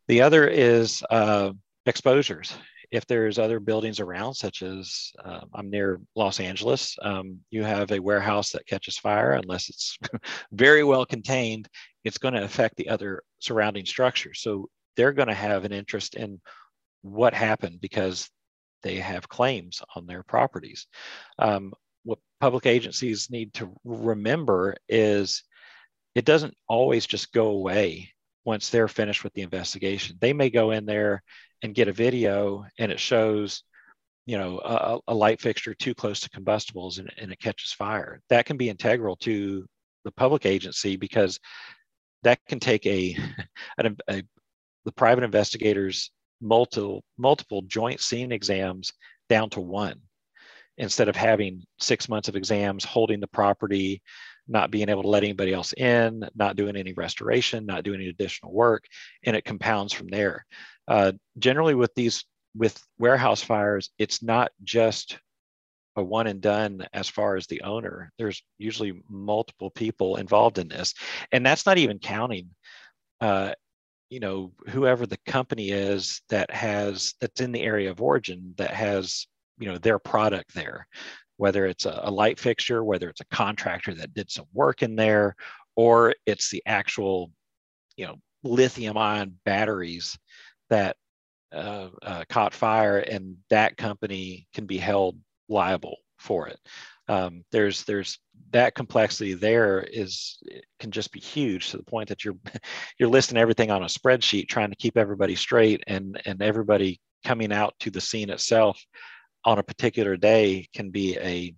The 0.08 0.22
other 0.22 0.46
is 0.46 1.02
uh, 1.10 1.50
exposures. 1.86 2.54
If 2.92 3.06
there's 3.06 3.38
other 3.38 3.58
buildings 3.58 3.98
around, 3.98 4.34
such 4.34 4.62
as 4.62 5.10
uh, 5.24 5.40
I'm 5.52 5.70
near 5.70 6.00
Los 6.14 6.38
Angeles, 6.38 6.96
um, 7.02 7.40
you 7.50 7.64
have 7.64 7.90
a 7.90 7.98
warehouse 7.98 8.52
that 8.52 8.66
catches 8.66 8.96
fire, 8.96 9.32
unless 9.32 9.68
it's 9.68 9.98
very 10.52 10.84
well 10.84 11.04
contained, 11.04 11.68
it's 12.04 12.18
going 12.18 12.34
to 12.34 12.44
affect 12.44 12.76
the 12.76 12.88
other 12.88 13.24
surrounding 13.40 13.86
structures. 13.86 14.40
So 14.40 14.68
they're 14.96 15.12
going 15.12 15.28
to 15.28 15.34
have 15.34 15.64
an 15.64 15.72
interest 15.72 16.14
in 16.14 16.40
what 17.02 17.34
happened 17.34 17.80
because 17.80 18.28
they 18.82 18.96
have 18.96 19.28
claims 19.28 19.82
on 19.94 20.06
their 20.06 20.22
properties. 20.22 20.86
Um, 21.38 21.72
what 22.04 22.18
public 22.40 22.66
agencies 22.66 23.30
need 23.30 23.54
to 23.54 23.74
remember 23.84 24.76
is 24.88 25.42
it 26.14 26.24
doesn't 26.24 26.54
always 26.68 27.06
just 27.06 27.32
go 27.32 27.48
away 27.48 28.12
once 28.44 28.70
they're 28.70 28.88
finished 28.88 29.24
with 29.24 29.32
the 29.34 29.42
investigation. 29.42 30.16
They 30.20 30.32
may 30.32 30.50
go 30.50 30.70
in 30.70 30.86
there 30.86 31.22
and 31.62 31.74
get 31.74 31.88
a 31.88 31.92
video 31.92 32.64
and 32.78 32.92
it 32.92 33.00
shows, 33.00 33.64
you 34.24 34.38
know, 34.38 34.60
a, 34.64 34.98
a 35.08 35.14
light 35.14 35.40
fixture 35.40 35.74
too 35.74 35.94
close 35.94 36.20
to 36.20 36.30
combustibles 36.30 36.98
and, 36.98 37.12
and 37.18 37.32
it 37.32 37.40
catches 37.40 37.72
fire. 37.72 38.20
That 38.30 38.46
can 38.46 38.56
be 38.56 38.68
integral 38.68 39.16
to 39.16 39.66
the 40.04 40.12
public 40.12 40.46
agency 40.46 40.96
because 40.96 41.40
that 42.22 42.38
can 42.46 42.60
take 42.60 42.86
a, 42.86 43.16
a, 44.08 44.22
the 44.86 44.92
private 44.92 45.24
investigators 45.24 46.10
multiple 46.40 47.04
multiple 47.18 47.62
joint 47.62 48.00
scene 48.00 48.32
exams 48.32 48.92
down 49.28 49.50
to 49.50 49.60
one 49.60 50.00
instead 50.78 51.08
of 51.08 51.16
having 51.16 51.62
six 51.78 52.08
months 52.08 52.28
of 52.28 52.36
exams 52.36 52.84
holding 52.84 53.20
the 53.20 53.26
property 53.26 54.00
not 54.48 54.70
being 54.70 54.88
able 54.88 55.02
to 55.02 55.08
let 55.08 55.24
anybody 55.24 55.52
else 55.52 55.72
in 55.72 56.26
not 56.34 56.56
doing 56.56 56.76
any 56.76 56.92
restoration 56.92 57.66
not 57.66 57.84
doing 57.84 58.00
any 58.00 58.10
additional 58.10 58.52
work 58.52 58.84
and 59.24 59.34
it 59.34 59.44
compounds 59.44 59.92
from 59.92 60.08
there. 60.08 60.46
Uh, 60.88 61.12
generally 61.38 61.74
with 61.74 61.92
these 61.94 62.24
with 62.54 62.80
warehouse 62.98 63.42
fires 63.42 63.90
it's 63.98 64.22
not 64.22 64.50
just 64.62 65.18
a 65.96 66.02
one 66.04 66.26
and 66.26 66.42
done 66.42 66.86
as 66.92 67.08
far 67.08 67.36
as 67.36 67.46
the 67.46 67.62
owner. 67.62 68.12
There's 68.18 68.42
usually 68.58 69.02
multiple 69.08 69.70
people 69.70 70.16
involved 70.16 70.58
in 70.58 70.68
this 70.68 70.94
and 71.32 71.44
that's 71.44 71.64
not 71.64 71.78
even 71.78 71.98
counting 71.98 72.50
uh, 73.22 73.52
you 74.10 74.20
know 74.20 74.52
whoever 74.68 75.06
the 75.06 75.18
company 75.26 75.70
is 75.70 76.22
that 76.28 76.50
has 76.50 77.14
that's 77.20 77.40
in 77.40 77.52
the 77.52 77.62
area 77.62 77.90
of 77.90 78.00
origin 78.00 78.54
that 78.56 78.70
has 78.70 79.26
you 79.58 79.66
know 79.66 79.78
their 79.78 79.98
product 79.98 80.54
there 80.54 80.86
whether 81.38 81.66
it's 81.66 81.86
a, 81.86 82.00
a 82.04 82.10
light 82.10 82.38
fixture 82.38 82.84
whether 82.84 83.08
it's 83.08 83.20
a 83.20 83.34
contractor 83.34 83.94
that 83.94 84.14
did 84.14 84.30
some 84.30 84.46
work 84.52 84.82
in 84.82 84.96
there 84.96 85.34
or 85.74 86.14
it's 86.24 86.50
the 86.50 86.62
actual 86.66 87.30
you 87.96 88.06
know 88.06 88.16
lithium 88.44 88.96
ion 88.96 89.34
batteries 89.44 90.16
that 90.70 90.96
uh, 91.52 91.88
uh, 92.02 92.24
caught 92.28 92.52
fire 92.52 92.98
and 92.98 93.36
that 93.50 93.76
company 93.76 94.46
can 94.52 94.66
be 94.66 94.78
held 94.78 95.16
liable 95.48 95.96
for 96.18 96.48
it 96.48 96.58
um, 97.08 97.44
there's 97.52 97.84
there's 97.84 98.18
that 98.52 98.74
complexity 98.74 99.34
there 99.34 99.80
is 99.82 100.38
can 100.80 100.90
just 100.90 101.12
be 101.12 101.20
huge 101.20 101.70
to 101.70 101.76
the 101.76 101.82
point 101.84 102.08
that 102.08 102.24
you're 102.24 102.36
you're 102.98 103.08
listing 103.08 103.38
everything 103.38 103.70
on 103.70 103.82
a 103.82 103.86
spreadsheet 103.86 104.48
trying 104.48 104.70
to 104.70 104.76
keep 104.76 104.96
everybody 104.96 105.34
straight 105.34 105.82
and 105.86 106.20
and 106.26 106.42
everybody 106.42 107.00
coming 107.24 107.52
out 107.52 107.74
to 107.80 107.90
the 107.90 108.00
scene 108.00 108.30
itself 108.30 108.80
on 109.44 109.58
a 109.58 109.62
particular 109.62 110.16
day 110.16 110.66
can 110.74 110.90
be 110.90 111.16
a 111.18 111.54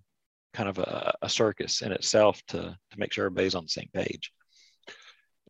kind 0.53 0.69
of 0.69 0.79
a, 0.79 1.13
a 1.21 1.29
circus 1.29 1.81
in 1.81 1.91
itself 1.91 2.41
to 2.47 2.61
to 2.61 2.99
make 2.99 3.13
sure 3.13 3.25
everybody's 3.25 3.55
on 3.55 3.63
the 3.63 3.69
same 3.69 3.89
page. 3.93 4.31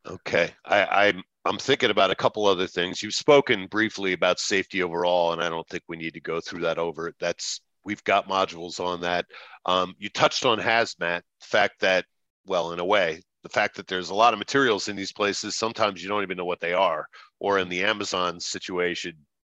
Okay. 0.08 0.50
I, 0.66 1.08
i'm 1.08 1.24
i'm 1.46 1.58
thinking 1.58 1.90
about 1.90 2.12
a 2.12 2.16
couple 2.16 2.46
other 2.46 2.68
things. 2.68 3.04
You've 3.04 3.14
spoken 3.14 3.68
briefly 3.68 4.14
about 4.14 4.40
safety 4.40 4.82
overall 4.82 5.34
and 5.34 5.42
i 5.42 5.50
don't 5.50 5.68
think 5.68 5.84
we 5.88 5.98
need 5.98 6.14
to 6.14 6.22
go 6.22 6.40
through 6.40 6.62
that 6.62 6.78
over. 6.78 7.14
That's 7.20 7.62
we've 7.84 8.04
got 8.04 8.30
modules 8.30 8.80
on 8.80 9.02
that. 9.02 9.26
Um, 9.66 9.96
you 9.98 10.10
touched 10.10 10.46
on 10.46 10.60
hazmat, 10.60 11.22
the 11.40 11.46
fact 11.46 11.80
that, 11.82 12.06
well, 12.46 12.72
in 12.72 12.80
a 12.80 12.86
way, 12.86 13.22
the 13.44 13.50
fact 13.50 13.76
that 13.78 13.88
there's 13.88 14.10
a 14.10 14.16
lot 14.16 14.34
of 14.34 14.40
materials 14.40 14.88
in 14.88 14.96
these 14.96 15.12
places, 15.12 15.56
sometimes 15.56 16.02
you 16.02 16.10
don't 16.10 16.24
even 16.24 16.38
know 16.38 16.46
what 16.46 16.60
they 16.60 16.74
are. 16.74 17.08
Or 17.40 17.60
in 17.60 17.70
the 17.70 17.84
Amazon 17.84 18.40
situation, 18.40 19.14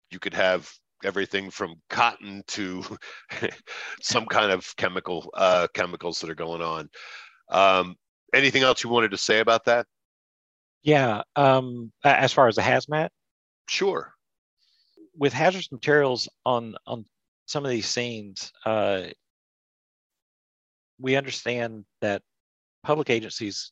you 0.09 0.19
could 0.19 0.33
have 0.33 0.69
everything 1.03 1.51
from 1.51 1.75
cotton 1.89 2.43
to 2.47 2.83
some 4.01 4.25
kind 4.25 4.51
of 4.51 4.75
chemical 4.75 5.29
uh, 5.35 5.67
chemicals 5.73 6.19
that 6.19 6.29
are 6.29 6.35
going 6.35 6.61
on. 6.61 6.89
Um, 7.49 7.95
anything 8.33 8.63
else 8.63 8.83
you 8.83 8.89
wanted 8.89 9.11
to 9.11 9.17
say 9.17 9.39
about 9.39 9.65
that? 9.65 9.85
Yeah, 10.83 11.23
um, 11.35 11.91
as 12.03 12.31
far 12.31 12.47
as 12.47 12.55
the 12.55 12.61
hazmat, 12.61 13.09
sure. 13.67 14.13
With 15.17 15.33
hazardous 15.33 15.71
materials 15.71 16.27
on 16.45 16.75
on 16.85 17.05
some 17.45 17.65
of 17.65 17.71
these 17.71 17.87
scenes, 17.87 18.51
uh, 18.65 19.03
we 20.99 21.15
understand 21.15 21.85
that 22.01 22.21
public 22.83 23.09
agencies 23.09 23.71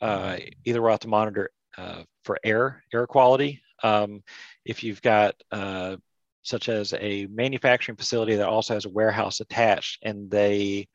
uh, 0.00 0.36
either 0.64 0.82
will 0.82 0.90
have 0.90 1.00
to 1.00 1.08
monitor 1.08 1.50
uh, 1.78 2.02
for 2.24 2.38
air 2.44 2.82
air 2.92 3.06
quality. 3.06 3.62
Um, 3.82 4.22
if 4.64 4.82
you've 4.82 5.02
got 5.02 5.34
uh, 5.50 5.96
such 6.42 6.68
as 6.68 6.92
a 6.94 7.26
manufacturing 7.26 7.96
facility 7.96 8.36
that 8.36 8.48
also 8.48 8.74
has 8.74 8.84
a 8.84 8.90
warehouse 8.90 9.40
attached, 9.40 9.98
and 10.02 10.30
they 10.30 10.88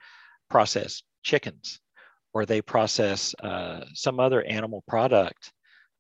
process 0.49 1.03
chickens 1.23 1.79
or 2.33 2.45
they 2.45 2.61
process 2.61 3.33
uh, 3.43 3.81
some 3.93 4.19
other 4.19 4.43
animal 4.43 4.83
product, 4.87 5.51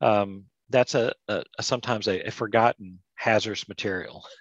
um, 0.01 0.45
that's 0.69 0.93
a, 0.93 1.11
a, 1.27 1.43
a 1.57 1.63
sometimes 1.63 2.07
a, 2.07 2.27
a 2.27 2.31
forgotten 2.31 2.99
hazardous 3.19 3.67
material. 3.67 4.23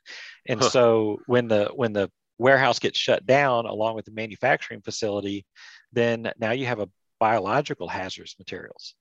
And 0.50 0.62
huh. 0.62 0.70
so 0.70 1.18
when 1.26 1.46
the 1.46 1.66
when 1.74 1.92
the 1.92 2.10
warehouse 2.38 2.78
gets 2.78 2.98
shut 2.98 3.26
down 3.26 3.66
along 3.66 3.96
with 3.96 4.06
the 4.06 4.12
manufacturing 4.12 4.80
facility, 4.80 5.44
then 5.92 6.32
now 6.38 6.52
you 6.52 6.64
have 6.64 6.80
a 6.80 6.88
biological 7.20 7.86
hazardous 7.86 8.36
materials. 8.38 8.94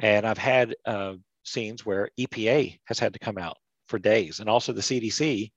And 0.00 0.26
I've 0.26 0.38
had 0.38 0.74
uh, 0.84 1.14
scenes 1.44 1.86
where 1.86 2.10
EPA 2.18 2.80
has 2.86 2.98
had 2.98 3.12
to 3.12 3.20
come 3.20 3.38
out 3.38 3.58
for 3.86 4.00
days, 4.00 4.40
and 4.40 4.48
also 4.48 4.72
the 4.72 4.80
CDC 4.80 5.52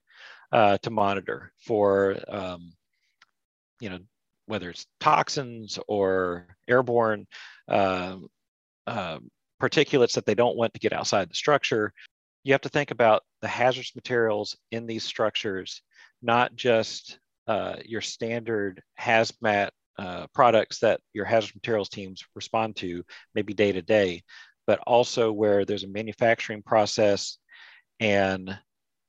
uh, 0.51 0.77
to 0.83 0.91
monitor 0.91 1.51
for 1.65 2.17
um, 2.27 2.73
you 3.79 3.89
know 3.89 3.99
whether 4.45 4.69
it's 4.69 4.85
toxins 4.99 5.79
or 5.87 6.55
airborne 6.67 7.25
uh, 7.67 8.17
uh, 8.85 9.17
particulates 9.59 10.13
that 10.13 10.25
they 10.27 10.35
don't 10.35 10.57
want 10.57 10.73
to 10.73 10.79
get 10.79 10.93
outside 10.93 11.29
the 11.29 11.35
structure 11.35 11.93
you 12.43 12.53
have 12.53 12.61
to 12.61 12.69
think 12.69 12.91
about 12.91 13.23
the 13.41 13.47
hazardous 13.47 13.95
materials 13.95 14.57
in 14.71 14.87
these 14.87 15.03
structures, 15.03 15.81
not 16.21 16.55
just 16.55 17.19
uh, 17.47 17.75
your 17.85 18.01
standard 18.01 18.81
hazmat 18.99 19.69
uh, 19.99 20.25
products 20.33 20.79
that 20.79 20.99
your 21.13 21.25
hazardous 21.25 21.55
materials 21.55 21.89
teams 21.89 22.23
respond 22.35 22.75
to, 22.77 23.03
maybe 23.35 23.53
day 23.53 23.71
to 23.71 23.81
day, 23.81 24.23
but 24.65 24.79
also 24.87 25.31
where 25.31 25.65
there's 25.65 25.83
a 25.83 25.87
manufacturing 25.87 26.63
process 26.63 27.37
and 27.99 28.57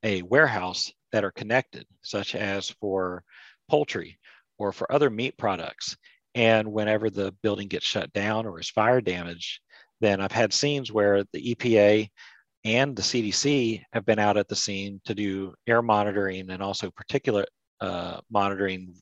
a 0.02 0.22
warehouse 0.22 0.92
that 1.12 1.24
are 1.24 1.30
connected, 1.30 1.86
such 2.02 2.34
as 2.34 2.70
for 2.80 3.22
poultry 3.68 4.18
or 4.58 4.72
for 4.72 4.90
other 4.92 5.08
meat 5.08 5.36
products. 5.38 5.96
And 6.34 6.72
whenever 6.72 7.10
the 7.10 7.32
building 7.42 7.68
gets 7.68 7.86
shut 7.86 8.12
down 8.12 8.46
or 8.46 8.58
is 8.58 8.70
fire 8.70 9.00
damaged, 9.00 9.60
then 10.00 10.20
I've 10.20 10.32
had 10.32 10.52
scenes 10.52 10.90
where 10.90 11.24
the 11.32 11.54
EPA 11.54 12.08
and 12.64 12.94
the 12.94 13.02
CDC 13.02 13.82
have 13.92 14.06
been 14.06 14.18
out 14.18 14.36
at 14.36 14.48
the 14.48 14.56
scene 14.56 15.00
to 15.04 15.14
do 15.14 15.54
air 15.66 15.82
monitoring 15.82 16.50
and 16.50 16.62
also 16.62 16.90
particulate 16.90 17.46
uh, 17.80 18.20
monitoring 18.30 18.94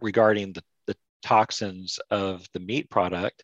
regarding 0.00 0.52
the, 0.52 0.62
the, 0.86 0.96
toxins 1.22 1.98
of 2.10 2.46
the 2.52 2.60
meat 2.60 2.88
product 2.88 3.42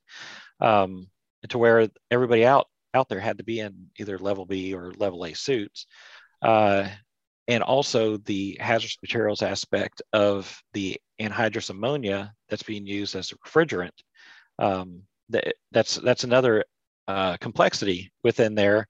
um, 0.60 1.08
to 1.48 1.58
where 1.58 1.88
everybody 2.12 2.44
out 2.44 2.68
out 2.94 3.08
there 3.08 3.18
had 3.18 3.38
to 3.38 3.44
be 3.44 3.58
in 3.58 3.86
either 3.98 4.18
level 4.18 4.44
B 4.44 4.74
or 4.74 4.92
level 4.98 5.24
A 5.24 5.32
suits. 5.34 5.86
Uh, 6.42 6.86
and 7.48 7.62
also 7.62 8.18
the 8.18 8.56
hazardous 8.60 8.98
materials 9.02 9.42
aspect 9.42 10.00
of 10.12 10.62
the 10.74 10.96
anhydrous 11.20 11.70
ammonia 11.70 12.32
that's 12.48 12.62
being 12.62 12.86
used 12.86 13.16
as 13.16 13.32
a 13.32 13.36
refrigerant. 13.36 13.90
Um, 14.58 15.02
that, 15.30 15.54
that's 15.72 15.96
that's 15.96 16.24
another 16.24 16.64
uh, 17.08 17.36
complexity 17.38 18.12
within 18.22 18.54
there 18.54 18.86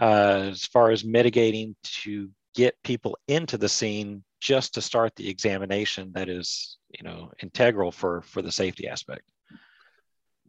uh, 0.00 0.48
as 0.50 0.64
far 0.64 0.90
as 0.90 1.04
mitigating 1.04 1.74
to 1.82 2.30
get 2.54 2.74
people 2.82 3.18
into 3.28 3.58
the 3.58 3.68
scene 3.68 4.22
just 4.40 4.74
to 4.74 4.82
start 4.82 5.14
the 5.16 5.28
examination 5.28 6.12
that 6.14 6.28
is 6.28 6.78
you 6.90 7.02
know 7.02 7.30
integral 7.42 7.90
for 7.90 8.22
for 8.22 8.42
the 8.42 8.52
safety 8.52 8.88
aspect. 8.88 9.22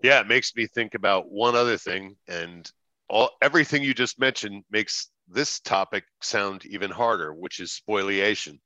Yeah 0.03 0.19
it 0.19 0.27
makes 0.27 0.55
me 0.55 0.67
think 0.67 0.93
about 0.93 1.31
one 1.31 1.55
other 1.55 1.77
thing 1.77 2.15
and 2.27 2.69
all 3.09 3.31
everything 3.41 3.83
you 3.83 3.93
just 3.93 4.19
mentioned 4.19 4.63
makes 4.69 5.09
this 5.27 5.59
topic 5.59 6.03
sound 6.21 6.65
even 6.65 6.91
harder 6.91 7.33
which 7.33 7.59
is 7.59 7.71
spoliation. 7.71 8.59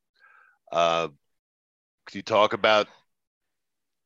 Uh, 0.72 1.08
can 2.08 2.18
you 2.18 2.24
talk 2.24 2.54
about 2.54 2.88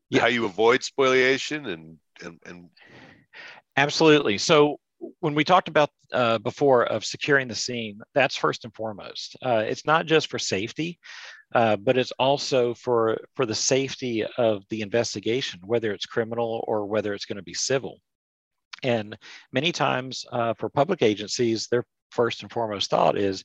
yeah. 0.09 0.21
how 0.21 0.27
you 0.27 0.45
avoid 0.45 0.83
spoliation 0.83 1.65
and, 1.65 1.97
and 2.23 2.39
and 2.45 2.69
absolutely. 3.77 4.37
So 4.37 4.79
when 5.25 5.33
we 5.33 5.43
talked 5.43 5.69
about 5.69 5.89
uh, 6.13 6.37
before 6.37 6.85
of 6.85 7.03
securing 7.03 7.47
the 7.47 7.55
scene, 7.55 7.99
that's 8.13 8.35
first 8.35 8.63
and 8.63 8.71
foremost. 8.75 9.35
Uh, 9.43 9.63
it's 9.65 9.83
not 9.83 10.05
just 10.05 10.29
for 10.29 10.37
safety, 10.37 10.99
uh, 11.55 11.75
but 11.77 11.97
it's 11.97 12.11
also 12.19 12.75
for 12.75 13.17
for 13.35 13.47
the 13.47 13.55
safety 13.55 14.23
of 14.37 14.61
the 14.69 14.81
investigation, 14.81 15.59
whether 15.65 15.91
it's 15.91 16.05
criminal 16.05 16.63
or 16.67 16.85
whether 16.85 17.11
it's 17.11 17.25
going 17.25 17.37
to 17.37 17.41
be 17.41 17.55
civil. 17.55 17.97
And 18.83 19.17
many 19.51 19.71
times 19.71 20.27
uh, 20.31 20.53
for 20.59 20.69
public 20.69 21.01
agencies, 21.01 21.65
their 21.71 21.85
first 22.11 22.43
and 22.43 22.51
foremost 22.51 22.91
thought 22.91 23.17
is, 23.17 23.43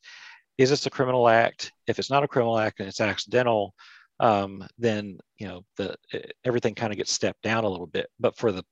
is 0.59 0.69
this 0.69 0.85
a 0.85 0.91
criminal 0.91 1.31
act? 1.31 1.73
If 1.87 1.99
it's 1.99 2.11
not 2.11 2.25
a 2.25 2.29
criminal 2.29 2.59
act 2.59 2.81
and 2.81 2.91
it's 2.91 3.01
accidental, 3.01 3.75
um, 4.19 4.67
then 4.77 5.19
you 5.39 5.49
know 5.49 5.65
the 5.79 5.97
everything 6.45 6.75
kind 6.75 6.93
of 6.93 6.99
gets 6.99 7.11
stepped 7.15 7.41
down 7.41 7.65
a 7.65 7.71
little 7.71 7.87
bit. 7.87 8.11
But 8.21 8.37
for 8.37 8.53
the 8.53 8.65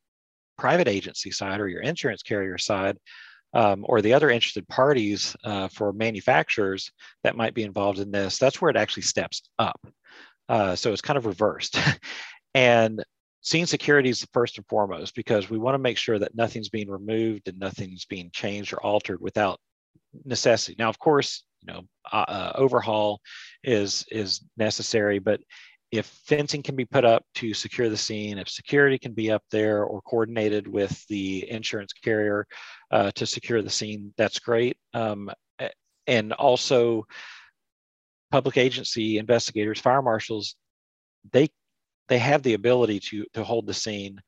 private 0.59 0.88
agency 0.88 1.30
side 1.30 1.61
or 1.61 1.68
your 1.68 1.82
insurance 1.82 2.22
carrier 2.22 2.59
side, 2.59 2.98
um, 3.54 3.84
or 3.88 4.02
the 4.02 4.12
other 4.12 4.30
interested 4.30 4.66
parties 4.68 5.34
uh, 5.44 5.68
for 5.68 5.92
manufacturers 5.92 6.92
that 7.22 7.36
might 7.36 7.54
be 7.54 7.62
involved 7.62 7.98
in 7.98 8.11
this, 8.11 8.38
that's 8.38 8.61
where 8.61 8.70
it 8.70 8.76
actually 8.76 9.02
steps 9.02 9.42
up. 9.59 9.80
Uh, 10.48 10.74
so 10.74 10.92
it's 10.92 11.02
kind 11.02 11.16
of 11.16 11.26
reversed. 11.26 11.78
and 12.54 13.02
scene 13.40 13.66
security 13.66 14.11
is 14.11 14.20
the 14.20 14.28
first 14.32 14.59
and 14.59 14.66
foremost 14.66 15.14
because 15.14 15.48
we 15.48 15.59
want 15.59 15.74
to 15.74 15.78
make 15.78 15.96
sure 15.96 16.18
that 16.18 16.34
nothing's 16.34 16.68
being 16.68 16.90
removed 16.90 17.48
and 17.48 17.59
nothing's 17.59 18.04
being 18.04 18.30
changed 18.32 18.72
or 18.72 18.82
altered 18.82 19.20
without 19.20 19.61
necessity. 20.24 20.76
Now, 20.78 20.88
of 20.88 20.98
course, 20.98 21.44
you 21.62 21.72
know, 21.72 21.82
uh, 22.12 22.24
uh 22.28 22.52
overhaul 22.54 23.20
is 23.64 24.04
is 24.11 24.42
necessary, 24.56 25.18
but 25.18 25.40
if 25.91 26.07
fencing 26.26 26.62
can 26.62 26.76
be 26.76 26.84
put 26.84 27.05
up 27.05 27.24
to 27.36 27.55
secure 27.55 27.89
the 27.89 27.97
scene, 27.97 28.39
if 28.39 28.49
security 28.49 28.99
can 28.99 29.12
be 29.12 29.30
up 29.30 29.43
there 29.51 29.84
or 29.84 30.03
coordinated 30.03 30.68
with 30.68 31.07
the 31.09 31.51
insurance 31.51 31.93
carrier 31.93 32.47
uh, 32.91 33.11
to 33.12 33.26
secure 33.26 33.62
the 33.62 33.70
scene, 33.70 34.12
that's 34.16 34.39
great. 34.39 34.76
Um, 34.95 35.30
and 36.07 36.32
also, 36.34 37.05
public 38.30 38.57
agency 38.57 39.18
investigators, 39.18 39.80
fire 39.80 40.03
marshals, 40.03 40.57
they 41.32 41.49
they 42.09 42.18
have 42.18 42.43
the 42.43 42.55
ability 42.55 43.01
to 43.01 43.24
to 43.34 43.45
hold 43.45 43.66
the 43.66 43.74
scene 43.74 44.20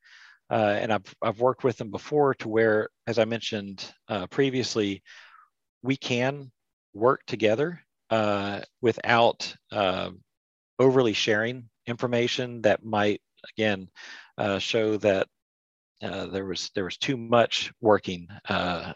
uh, 0.50 0.76
and 0.80 0.92
I've, 0.92 1.14
I've 1.22 1.40
worked 1.40 1.62
with 1.62 1.76
them 1.76 1.90
before 1.90 2.34
to 2.34 2.48
where, 2.48 2.88
as 3.06 3.18
I 3.18 3.24
mentioned 3.24 3.88
uh, 4.08 4.26
previously, 4.26 5.02
we 5.82 5.96
can 5.96 6.50
work 6.92 7.20
together 7.26 7.80
uh, 8.10 8.60
without 8.80 9.54
um, 9.70 10.20
overly 10.80 11.12
sharing 11.12 11.68
information 11.86 12.62
that 12.62 12.84
might, 12.84 13.20
again, 13.54 13.88
uh, 14.38 14.58
show 14.58 14.96
that 14.96 15.28
uh, 16.02 16.26
there 16.26 16.46
was 16.46 16.70
there 16.74 16.84
was 16.84 16.96
too 16.96 17.16
much 17.16 17.70
working 17.80 18.26
uh, 18.48 18.92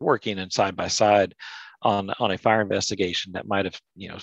working 0.00 0.38
and 0.40 0.52
side 0.52 0.76
by 0.76 0.88
side 0.88 1.34
on 1.82 2.10
on 2.18 2.32
a 2.32 2.38
fire 2.38 2.60
investigation 2.60 3.32
that 3.32 3.46
might 3.46 3.64
have 3.64 3.80
you 3.94 4.08
know 4.08 4.18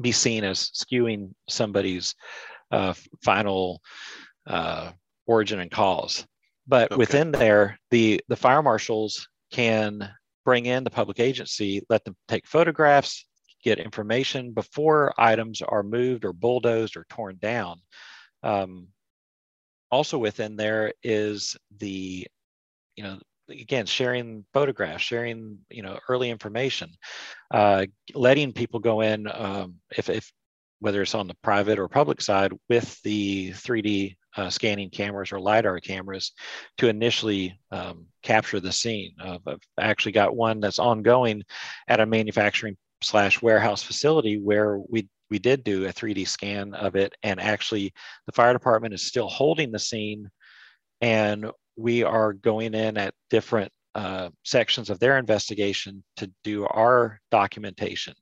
be 0.00 0.12
seen 0.12 0.44
as 0.44 0.70
skewing 0.70 1.32
somebody's 1.48 2.14
final 3.22 3.80
origin 5.26 5.60
and 5.60 5.70
cause. 5.70 6.26
But 6.66 6.92
okay. 6.92 6.98
within 6.98 7.32
there, 7.32 7.78
the 7.90 8.20
the 8.28 8.36
fire 8.36 8.62
marshals 8.62 9.28
can 9.52 10.08
bring 10.44 10.66
in 10.66 10.84
the 10.84 10.90
public 10.90 11.20
agency, 11.20 11.82
let 11.88 12.04
them 12.04 12.16
take 12.28 12.46
photographs, 12.46 13.26
get 13.64 13.80
information 13.80 14.52
before 14.52 15.12
items 15.18 15.62
are 15.62 15.82
moved 15.82 16.24
or 16.24 16.32
bulldozed 16.32 16.96
or 16.96 17.06
torn 17.08 17.36
down. 17.40 17.80
Um, 18.42 18.88
also 19.90 20.18
within 20.18 20.56
there 20.56 20.92
is 21.02 21.56
the, 21.78 22.26
you 22.96 23.04
know, 23.04 23.18
again 23.50 23.84
sharing 23.84 24.42
photographs 24.54 25.02
sharing 25.02 25.58
you 25.68 25.82
know 25.82 25.98
early 26.08 26.30
information 26.30 26.90
uh, 27.50 27.84
letting 28.14 28.52
people 28.52 28.80
go 28.80 29.02
in 29.02 29.28
um, 29.30 29.74
if, 29.96 30.08
if 30.08 30.32
whether 30.80 31.02
it's 31.02 31.14
on 31.14 31.26
the 31.26 31.36
private 31.42 31.78
or 31.78 31.88
public 31.88 32.20
side 32.20 32.52
with 32.68 33.00
the 33.02 33.50
3d 33.50 34.16
uh, 34.36 34.50
scanning 34.50 34.90
cameras 34.90 35.32
or 35.32 35.40
lidar 35.40 35.78
cameras 35.80 36.32
to 36.78 36.88
initially 36.88 37.58
um, 37.70 38.06
capture 38.22 38.60
the 38.60 38.72
scene. 38.72 39.12
Uh, 39.22 39.38
I've 39.46 39.58
actually 39.78 40.12
got 40.12 40.36
one 40.36 40.60
that's 40.60 40.78
ongoing 40.78 41.42
at 41.88 42.00
a 42.00 42.06
manufacturing 42.06 42.76
slash 43.04 43.42
warehouse 43.42 43.82
facility 43.82 44.38
where 44.38 44.78
we 44.78 45.08
we 45.30 45.38
did 45.38 45.64
do 45.64 45.86
a 45.86 45.92
3D 45.92 46.28
scan 46.28 46.74
of 46.74 46.96
it, 46.96 47.14
and 47.22 47.40
actually 47.40 47.92
the 48.26 48.32
fire 48.32 48.52
department 48.52 48.94
is 48.94 49.06
still 49.06 49.28
holding 49.28 49.72
the 49.72 49.78
scene, 49.78 50.30
and 51.00 51.50
we 51.76 52.02
are 52.02 52.34
going 52.34 52.74
in 52.74 52.96
at 52.98 53.14
different 53.30 53.72
uh, 53.94 54.28
sections 54.44 54.90
of 54.90 55.00
their 55.00 55.18
investigation 55.18 56.04
to 56.16 56.30
do 56.44 56.66
our 56.66 57.18
documentation, 57.30 58.14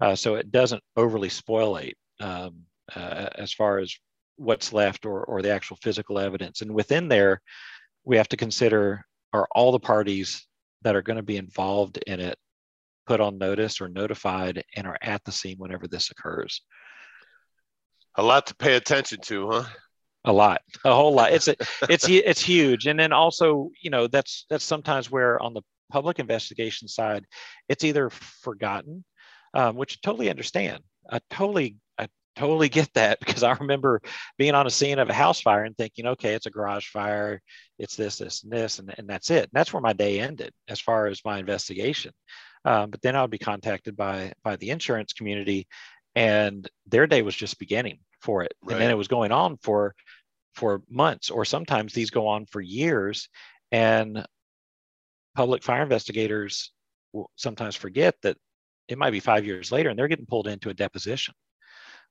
uh, 0.00 0.14
so 0.14 0.34
it 0.34 0.50
doesn't 0.50 0.82
overly 0.96 1.28
spoilate 1.28 1.94
um, 2.20 2.56
uh, 2.94 3.28
as 3.36 3.52
far 3.52 3.78
as 3.78 3.94
what's 4.36 4.72
left 4.72 5.06
or, 5.06 5.24
or 5.24 5.42
the 5.42 5.50
actual 5.50 5.76
physical 5.82 6.18
evidence. 6.18 6.62
And 6.62 6.74
within 6.74 7.08
there, 7.08 7.40
we 8.04 8.16
have 8.16 8.28
to 8.28 8.36
consider 8.36 9.04
are 9.32 9.46
all 9.52 9.70
the 9.72 9.78
parties 9.78 10.46
that 10.82 10.96
are 10.96 11.02
going 11.02 11.18
to 11.18 11.22
be 11.22 11.36
involved 11.36 11.98
in 12.06 12.20
it 12.20 12.36
put 13.06 13.20
on 13.20 13.38
notice 13.38 13.80
or 13.80 13.88
notified 13.88 14.62
and 14.76 14.86
are 14.86 14.98
at 15.02 15.24
the 15.24 15.32
scene 15.32 15.56
whenever 15.58 15.88
this 15.88 16.10
occurs. 16.10 16.62
A 18.16 18.22
lot 18.22 18.46
to 18.48 18.54
pay 18.54 18.76
attention 18.76 19.20
to, 19.22 19.50
huh? 19.50 19.64
A 20.24 20.32
lot, 20.32 20.60
a 20.84 20.94
whole 20.94 21.14
lot. 21.14 21.32
It's 21.32 21.48
a, 21.48 21.56
it's 21.88 22.06
it's 22.08 22.42
huge, 22.42 22.86
and 22.86 23.00
then 23.00 23.12
also, 23.12 23.70
you 23.80 23.90
know, 23.90 24.06
that's 24.06 24.44
that's 24.50 24.64
sometimes 24.64 25.10
where 25.10 25.42
on 25.42 25.54
the 25.54 25.62
public 25.90 26.18
investigation 26.18 26.88
side, 26.88 27.24
it's 27.68 27.84
either 27.84 28.10
forgotten, 28.10 29.04
um, 29.54 29.76
which 29.76 29.98
I 29.98 30.06
totally 30.06 30.28
understand. 30.28 30.82
I 31.10 31.20
totally 31.30 31.76
I 31.98 32.08
totally 32.36 32.68
get 32.68 32.92
that 32.94 33.18
because 33.24 33.42
I 33.42 33.52
remember 33.52 34.00
being 34.38 34.54
on 34.54 34.66
a 34.66 34.70
scene 34.70 34.98
of 34.98 35.08
a 35.08 35.14
house 35.14 35.40
fire 35.40 35.64
and 35.64 35.76
thinking, 35.76 36.06
okay, 36.06 36.34
it's 36.34 36.46
a 36.46 36.50
garage 36.50 36.88
fire, 36.88 37.40
it's 37.78 37.96
this, 37.96 38.18
this, 38.18 38.42
and 38.42 38.52
this, 38.52 38.78
and, 38.78 38.94
and 38.98 39.08
that's 39.08 39.30
it. 39.30 39.44
And 39.44 39.52
that's 39.52 39.72
where 39.72 39.82
my 39.82 39.92
day 39.92 40.20
ended 40.20 40.52
as 40.68 40.80
far 40.80 41.06
as 41.06 41.24
my 41.24 41.38
investigation. 41.38 42.12
Um, 42.64 42.90
but 42.90 43.00
then 43.02 43.16
I 43.16 43.22
would 43.22 43.30
be 43.30 43.38
contacted 43.38 43.96
by 43.96 44.32
by 44.42 44.56
the 44.56 44.70
insurance 44.70 45.12
community, 45.12 45.66
and 46.14 46.68
their 46.86 47.06
day 47.06 47.22
was 47.22 47.34
just 47.34 47.58
beginning 47.58 47.98
for 48.20 48.42
it, 48.42 48.52
right. 48.62 48.72
and 48.72 48.82
then 48.82 48.90
it 48.90 48.98
was 48.98 49.08
going 49.08 49.32
on 49.32 49.56
for 49.62 49.94
for 50.54 50.82
months, 50.88 51.30
or 51.30 51.44
sometimes 51.44 51.92
these 51.92 52.10
go 52.10 52.26
on 52.26 52.46
for 52.46 52.60
years, 52.60 53.28
and 53.72 54.24
public 55.34 55.62
fire 55.62 55.82
investigators 55.82 56.72
will 57.12 57.30
sometimes 57.36 57.76
forget 57.76 58.14
that 58.22 58.36
it 58.88 58.98
might 58.98 59.10
be 59.10 59.20
five 59.20 59.46
years 59.46 59.72
later, 59.72 59.88
and 59.88 59.98
they're 59.98 60.08
getting 60.08 60.26
pulled 60.26 60.48
into 60.48 60.68
a 60.68 60.74
deposition 60.74 61.34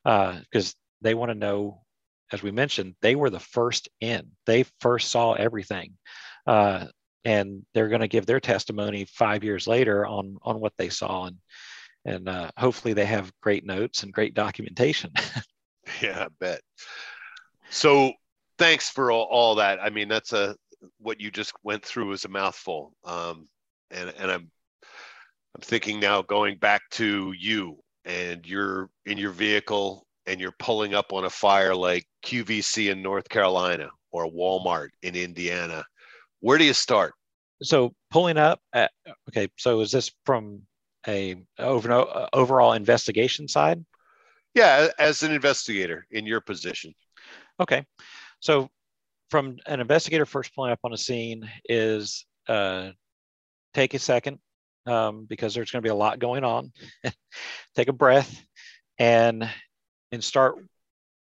because 0.03 0.71
uh, 0.71 0.77
they 1.01 1.13
want 1.13 1.29
to 1.29 1.35
know, 1.35 1.81
as 2.31 2.41
we 2.41 2.51
mentioned, 2.51 2.95
they 3.01 3.15
were 3.15 3.29
the 3.29 3.39
first 3.39 3.89
in. 3.99 4.31
They 4.45 4.65
first 4.79 5.09
saw 5.09 5.33
everything, 5.33 5.93
uh, 6.47 6.87
and 7.25 7.65
they're 7.73 7.89
going 7.89 8.01
to 8.01 8.07
give 8.07 8.25
their 8.25 8.39
testimony 8.39 9.05
five 9.05 9.43
years 9.43 9.67
later 9.67 10.05
on 10.05 10.37
on 10.43 10.59
what 10.59 10.73
they 10.77 10.89
saw, 10.89 11.25
and 11.25 11.37
and 12.05 12.29
uh, 12.29 12.51
hopefully 12.57 12.93
they 12.93 13.05
have 13.05 13.31
great 13.41 13.65
notes 13.65 14.03
and 14.03 14.13
great 14.13 14.33
documentation. 14.33 15.11
yeah, 16.01 16.25
I 16.25 16.27
bet. 16.39 16.61
So 17.69 18.13
thanks 18.57 18.89
for 18.89 19.11
all, 19.11 19.27
all 19.29 19.55
that. 19.55 19.79
I 19.81 19.89
mean, 19.89 20.07
that's 20.07 20.33
a 20.33 20.55
what 20.99 21.19
you 21.19 21.29
just 21.31 21.53
went 21.63 21.83
through 21.83 22.11
is 22.13 22.25
a 22.25 22.29
mouthful. 22.29 22.93
Um, 23.03 23.47
and 23.91 24.13
and 24.17 24.31
I'm 24.31 24.51
I'm 25.55 25.61
thinking 25.61 25.99
now 25.99 26.21
going 26.21 26.57
back 26.57 26.81
to 26.91 27.33
you 27.37 27.77
and 28.05 28.45
you're 28.45 28.89
in 29.05 29.17
your 29.17 29.31
vehicle 29.31 30.05
and 30.25 30.39
you're 30.39 30.53
pulling 30.59 30.93
up 30.93 31.11
on 31.11 31.25
a 31.25 31.29
fire 31.29 31.75
like 31.75 32.05
QVC 32.23 32.91
in 32.91 33.01
North 33.01 33.27
Carolina 33.29 33.89
or 34.11 34.27
Walmart 34.27 34.89
in 35.01 35.15
Indiana, 35.15 35.83
where 36.39 36.57
do 36.57 36.63
you 36.63 36.73
start? 36.73 37.13
So 37.61 37.93
pulling 38.09 38.37
up, 38.37 38.59
at, 38.73 38.91
okay. 39.29 39.49
So 39.57 39.81
is 39.81 39.91
this 39.91 40.11
from 40.25 40.61
a 41.07 41.35
over, 41.57 42.27
overall 42.33 42.73
investigation 42.73 43.47
side? 43.47 43.83
Yeah, 44.53 44.87
as 44.97 45.23
an 45.23 45.31
investigator 45.31 46.05
in 46.11 46.25
your 46.25 46.41
position. 46.41 46.93
Okay, 47.59 47.85
so 48.39 48.69
from 49.29 49.57
an 49.67 49.79
investigator 49.79 50.25
first 50.25 50.55
pulling 50.55 50.71
up 50.71 50.79
on 50.83 50.93
a 50.93 50.97
scene 50.97 51.49
is 51.65 52.25
uh, 52.47 52.89
take 53.73 53.93
a 53.93 53.99
second, 53.99 54.39
um, 54.85 55.25
because 55.25 55.53
there's 55.53 55.71
going 55.71 55.81
to 55.81 55.85
be 55.85 55.91
a 55.91 55.95
lot 55.95 56.19
going 56.19 56.43
on. 56.43 56.71
Take 57.75 57.89
a 57.89 57.93
breath 57.93 58.43
and 58.97 59.49
and 60.11 60.23
start 60.23 60.55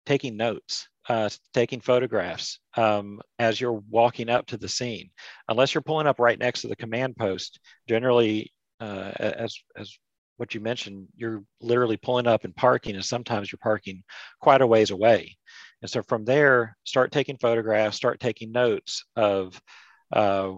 taking 0.06 0.38
notes, 0.38 0.88
uh, 1.12 1.30
taking 1.54 1.82
photographs 1.82 2.62
um, 2.78 3.20
as 3.38 3.60
you're 3.60 3.84
walking 3.90 4.30
up 4.30 4.46
to 4.46 4.56
the 4.56 4.70
scene. 4.70 5.10
Unless 5.50 5.74
you're 5.74 5.82
pulling 5.82 6.08
up 6.08 6.20
right 6.20 6.40
next 6.40 6.62
to 6.62 6.70
the 6.70 6.76
command 6.76 7.18
post, 7.18 7.60
generally, 7.86 8.54
uh, 8.80 9.12
as 9.20 9.58
as 9.76 9.94
what 10.38 10.54
you 10.56 10.62
mentioned, 10.62 11.10
you're 11.18 11.44
literally 11.60 11.98
pulling 11.98 12.28
up 12.28 12.46
and 12.46 12.56
parking, 12.56 12.96
and 12.96 13.04
sometimes 13.04 13.52
you're 13.52 13.60
parking 13.62 14.04
quite 14.40 14.62
a 14.62 14.68
ways 14.68 14.92
away. 14.92 15.36
And 15.82 15.92
so 15.92 16.02
from 16.02 16.24
there, 16.24 16.78
start 16.86 17.12
taking 17.12 17.38
photographs, 17.38 17.98
start 17.98 18.22
taking 18.22 18.54
notes 18.54 19.04
of 19.18 19.62
uh, 20.14 20.54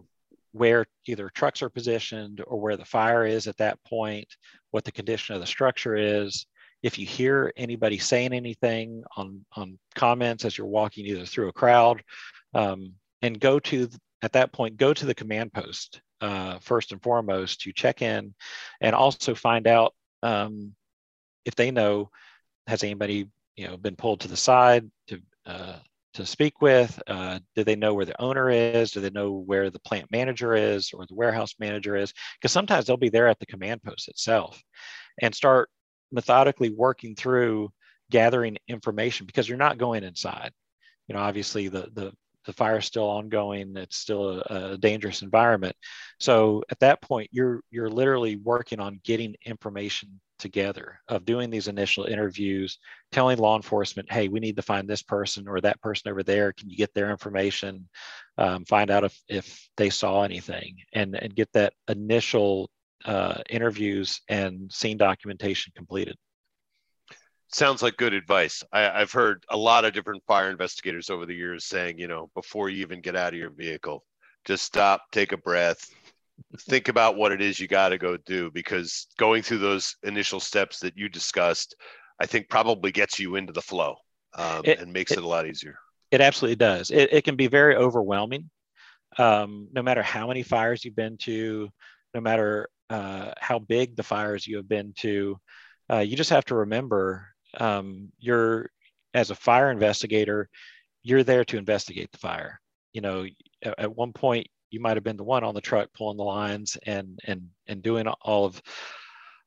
where 0.52 0.86
either 1.08 1.30
trucks 1.30 1.64
are 1.64 1.70
positioned 1.70 2.44
or 2.46 2.60
where 2.60 2.78
the 2.78 2.86
fire 2.86 3.26
is 3.26 3.48
at 3.48 3.58
that 3.58 3.84
point, 3.86 4.28
what 4.70 4.84
the 4.84 4.92
condition 4.92 5.34
of 5.34 5.42
the 5.42 5.48
structure 5.48 5.96
is. 5.96 6.46
If 6.84 7.00
you 7.00 7.06
hear 7.06 7.52
anybody 7.58 7.98
saying 7.98 8.34
anything 8.34 9.04
on, 9.18 9.46
on 9.56 9.80
comments 9.96 10.46
as 10.46 10.58
you're 10.58 10.68
walking 10.68 11.06
either 11.06 11.26
through 11.26 11.48
a 11.48 11.54
crowd, 11.54 12.04
um, 12.54 12.94
and 13.22 13.40
go 13.40 13.60
to, 13.60 13.90
at 14.22 14.34
that 14.34 14.52
point, 14.52 14.78
go 14.78 14.94
to 14.94 15.06
the 15.06 15.16
command 15.16 15.54
post 15.54 16.02
uh, 16.22 16.60
first 16.60 16.92
and 16.92 17.02
foremost 17.02 17.62
to 17.62 17.74
check 17.74 18.02
in 18.02 18.34
and 18.82 18.96
also 18.96 19.34
find 19.34 19.66
out 19.66 19.94
um, 20.22 20.74
if 21.46 21.56
they 21.56 21.72
know, 21.72 22.10
has 22.68 22.84
anybody 22.84 23.28
you 23.56 23.68
know 23.68 23.78
been 23.78 23.96
pulled 23.96 24.22
to 24.22 24.28
the 24.28 24.38
side 24.38 24.90
to 25.08 25.22
uh, 25.46 25.76
to 26.14 26.26
speak 26.26 26.62
with? 26.62 27.02
Uh, 27.08 27.40
do 27.56 27.64
they 27.64 27.76
know 27.76 27.94
where 27.94 28.06
the 28.06 28.22
owner 28.22 28.50
is? 28.50 28.92
Do 28.92 29.02
they 29.02 29.10
know 29.10 29.32
where 29.32 29.70
the 29.70 29.80
plant 29.80 30.10
manager 30.12 30.56
is 30.56 30.92
or 30.94 31.06
the 31.06 31.16
warehouse 31.16 31.56
manager 31.60 31.96
is? 31.96 32.14
Because 32.40 32.52
sometimes 32.52 32.86
they'll 32.86 32.98
be 32.98 33.10
there 33.10 33.28
at 33.28 33.40
the 33.40 33.46
command 33.46 33.84
post 33.84 34.08
itself 34.08 34.62
and 35.22 35.36
start 35.36 35.70
methodically 36.14 36.70
working 36.70 37.16
through 37.16 37.72
gathering 38.10 38.58
information 38.68 39.26
because 39.26 39.50
you're 39.50 39.58
not 39.58 39.78
going 39.78 40.04
inside. 40.04 40.52
You 41.08 41.16
know, 41.16 41.22
obviously 41.22 41.68
the 41.68 41.90
the 41.94 42.14
the 42.46 42.54
fire 42.54 42.78
is 42.80 42.86
still 42.86 43.10
ongoing. 43.10 43.76
It's 43.78 43.98
still 43.98 44.42
a, 44.42 44.74
a, 44.74 44.78
dangerous 44.78 45.22
environment. 45.22 45.76
So 46.20 46.64
at 46.70 46.80
that 46.80 47.02
point, 47.02 47.30
you're 47.32 47.62
you're 47.72 47.90
literally 47.90 48.36
working 48.36 48.80
on 48.80 49.00
getting 49.04 49.36
information 49.46 50.20
together 50.40 51.00
of 51.08 51.26
doing 51.26 51.50
these 51.50 51.70
initial 51.70 52.04
interviews, 52.04 52.78
telling 53.12 53.38
law 53.38 53.56
enforcement, 53.56 54.12
hey, 54.12 54.28
we 54.28 54.42
need 54.42 54.58
to 54.58 54.62
find 54.62 54.88
this 54.88 55.02
person 55.02 55.48
or 55.48 55.62
that 55.62 55.82
person 55.82 56.12
over 56.12 56.22
there. 56.22 56.52
Can 56.52 56.70
you 56.70 56.76
get 56.76 56.94
their 56.94 57.12
information? 57.12 57.88
Um, 58.38 58.66
find 58.66 58.92
out 58.92 59.06
if, 59.06 59.18
if 59.30 59.70
they 59.78 59.90
saw 59.90 60.24
anything 60.24 60.76
and, 60.94 61.16
and 61.16 61.36
get 61.36 61.52
that 61.54 61.74
initial 61.88 62.70
uh, 63.06 63.42
interviews 63.50 64.22
and 64.30 64.72
scene 64.72 64.98
documentation 64.98 65.74
completed. 65.76 66.16
sounds 67.52 67.82
like 67.82 67.98
good 67.98 68.14
advice. 68.14 68.64
I, 68.72 69.00
have 69.00 69.12
heard 69.12 69.44
a 69.50 69.58
lot 69.58 69.86
of 69.86 69.94
different 69.94 70.24
fire 70.26 70.50
investigators 70.50 71.10
over 71.10 71.26
the 71.26 71.36
years 71.36 71.66
saying, 71.66 72.00
you 72.00 72.08
know, 72.08 72.30
before 72.34 72.70
you 72.70 72.82
even 72.82 73.02
get 73.02 73.16
out 73.16 73.34
of 73.34 73.40
your 73.40 73.52
vehicle, 73.52 74.04
just 74.46 74.64
stop, 74.64 75.04
take 75.12 75.32
a 75.32 75.38
breath, 75.38 75.86
think 76.62 76.88
about 76.88 77.16
what 77.16 77.32
it 77.32 77.42
is 77.42 77.60
you 77.60 77.68
got 77.68 77.90
to 77.90 77.98
go 77.98 78.18
do 78.18 78.52
because 78.52 79.08
going 79.18 79.42
through 79.42 79.60
those 79.60 79.96
initial 80.04 80.40
steps 80.40 80.80
that 80.80 80.98
you 80.98 81.10
discussed, 81.10 81.76
I 82.20 82.26
think 82.26 82.50
probably 82.50 82.92
gets 82.92 83.20
you 83.20 83.36
into 83.36 83.54
the 83.54 83.62
flow 83.62 83.96
um, 84.36 84.62
it, 84.64 84.80
and 84.80 84.92
makes 84.92 85.12
it, 85.12 85.20
it, 85.20 85.24
a 85.24 85.28
lot 85.28 85.48
easier. 85.48 85.78
It 86.12 86.22
absolutely 86.22 86.56
does. 86.56 86.92
It, 86.92 87.12
it 87.12 87.24
can 87.24 87.36
be 87.36 87.48
very 87.48 87.76
overwhelming. 87.76 88.50
Um, 89.18 89.68
no 89.72 89.84
matter 89.84 90.02
how 90.02 90.28
many 90.28 90.42
fires 90.42 90.84
you've 90.84 90.96
been 90.96 91.18
to, 91.18 91.70
no 92.14 92.22
matter 92.22 92.70
uh, 92.90 93.32
how 93.40 93.60
big 93.60 93.96
the 93.96 94.04
fires 94.04 94.48
you 94.48 94.58
have 94.58 94.68
been 94.68 94.94
to, 94.98 95.38
uh, 95.92 96.00
you 96.00 96.16
just 96.16 96.30
have 96.30 96.46
to 96.46 96.56
remember 96.56 97.28
um, 97.60 98.12
you're 98.20 98.70
as 99.14 99.30
a 99.30 99.36
fire 99.36 99.72
investigator, 99.72 100.50
you're 101.04 101.24
there 101.24 101.46
to 101.46 101.58
investigate 101.58 102.12
the 102.12 102.18
fire. 102.18 102.60
You 102.94 103.02
know, 103.02 103.28
at, 103.62 103.80
at 103.80 103.96
one 103.96 104.14
point 104.14 104.48
you 104.74 104.80
might 104.80 104.98
have 104.98 105.04
been 105.04 105.18
the 105.18 105.24
one 105.24 105.44
on 105.44 105.54
the 105.54 105.62
truck 105.62 105.90
pulling 105.94 106.18
the 106.18 106.24
lines 106.24 106.78
and 106.86 107.20
and 107.26 107.48
and 107.68 107.84
doing 107.84 108.08
all 108.08 108.46
of 108.46 108.62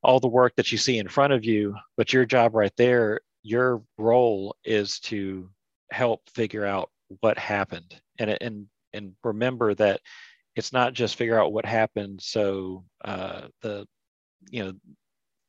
all 0.03 0.21
the 0.21 0.29
work 0.29 0.55
that 0.57 0.71
you 0.71 0.79
see 0.79 0.99
in 0.99 1.09
front 1.09 1.33
of 1.33 1.45
you 1.45 1.75
but 1.97 2.13
your 2.13 2.25
job 2.25 2.55
right 2.55 2.73
there 2.77 3.21
your 3.43 3.83
role 3.99 4.55
is 4.65 5.01
to 5.01 5.51
help 5.91 6.23
figure 6.33 6.65
out 6.65 6.91
what 7.21 7.37
happened 7.39 8.01
and 8.19 8.37
and 8.41 8.67
and 8.93 9.13
remember 9.25 9.75
that 9.75 10.01
it's 10.57 10.73
not 10.73 10.95
just 10.95 11.17
figure 11.17 11.39
out 11.41 11.53
what 11.53 11.65
happened 11.65 12.21
so 12.21 12.85
uh, 13.05 13.43
the 13.63 13.87
you 14.51 14.65
know 14.65 14.73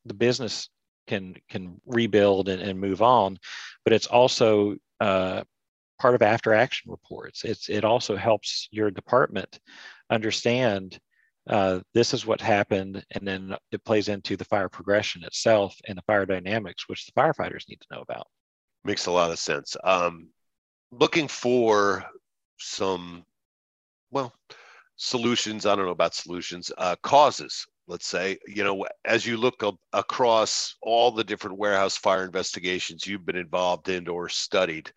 the 0.06 0.14
business 0.14 0.70
can 1.08 1.36
can 1.50 1.80
rebuild 1.86 2.50
and, 2.50 2.62
and 2.62 2.80
move 2.80 3.02
on 3.02 3.38
but 3.84 3.94
it's 3.94 4.08
also 4.08 4.76
uh, 5.00 5.42
part 6.00 6.16
of 6.16 6.22
after 6.22 6.54
action 6.54 6.92
reports. 6.92 7.44
It's, 7.44 7.70
it 7.70 7.84
also 7.84 8.16
helps 8.16 8.68
your 8.72 8.92
department 8.92 9.60
understand 10.10 11.00
uh, 11.50 11.80
this 11.94 12.14
is 12.14 12.26
what 12.26 12.42
happened, 12.42 13.06
and 13.12 13.26
then 13.26 13.56
it 13.72 13.84
plays 13.86 14.10
into 14.10 14.36
the 14.36 14.44
fire 14.44 14.68
progression 14.68 15.24
itself 15.24 15.74
and 15.88 15.98
the 15.98 16.02
fire 16.02 16.26
dynamics, 16.26 16.90
which 16.90 17.06
the 17.06 17.14
firefighters 17.14 17.70
need 17.70 17.80
to 17.80 17.88
know 17.90 18.02
about. 18.02 18.28
Makes 18.84 19.06
a 19.06 19.12
lot 19.12 19.32
of 19.32 19.40
sense. 19.40 19.78
Um, 19.82 20.28
looking 20.92 21.30
for 21.30 22.04
some, 22.60 23.24
well, 24.12 24.34
solutions. 24.98 25.66
I 25.66 25.76
don't 25.76 25.86
know 25.86 25.92
about 25.92 26.14
solutions, 26.14 26.72
uh, 26.78 26.96
causes. 27.02 27.66
Let's 27.88 28.06
say, 28.06 28.38
you 28.46 28.64
know, 28.64 28.86
as 29.06 29.26
you 29.26 29.38
look 29.38 29.64
up 29.64 29.76
across 29.94 30.76
all 30.82 31.10
the 31.12 31.24
different 31.24 31.58
warehouse 31.58 31.96
fire 31.96 32.26
investigations 32.26 33.08
you've 33.08 33.26
been 33.26 33.38
involved 33.38 33.88
in 33.88 34.10
or 34.10 34.28
studied, 34.28 34.92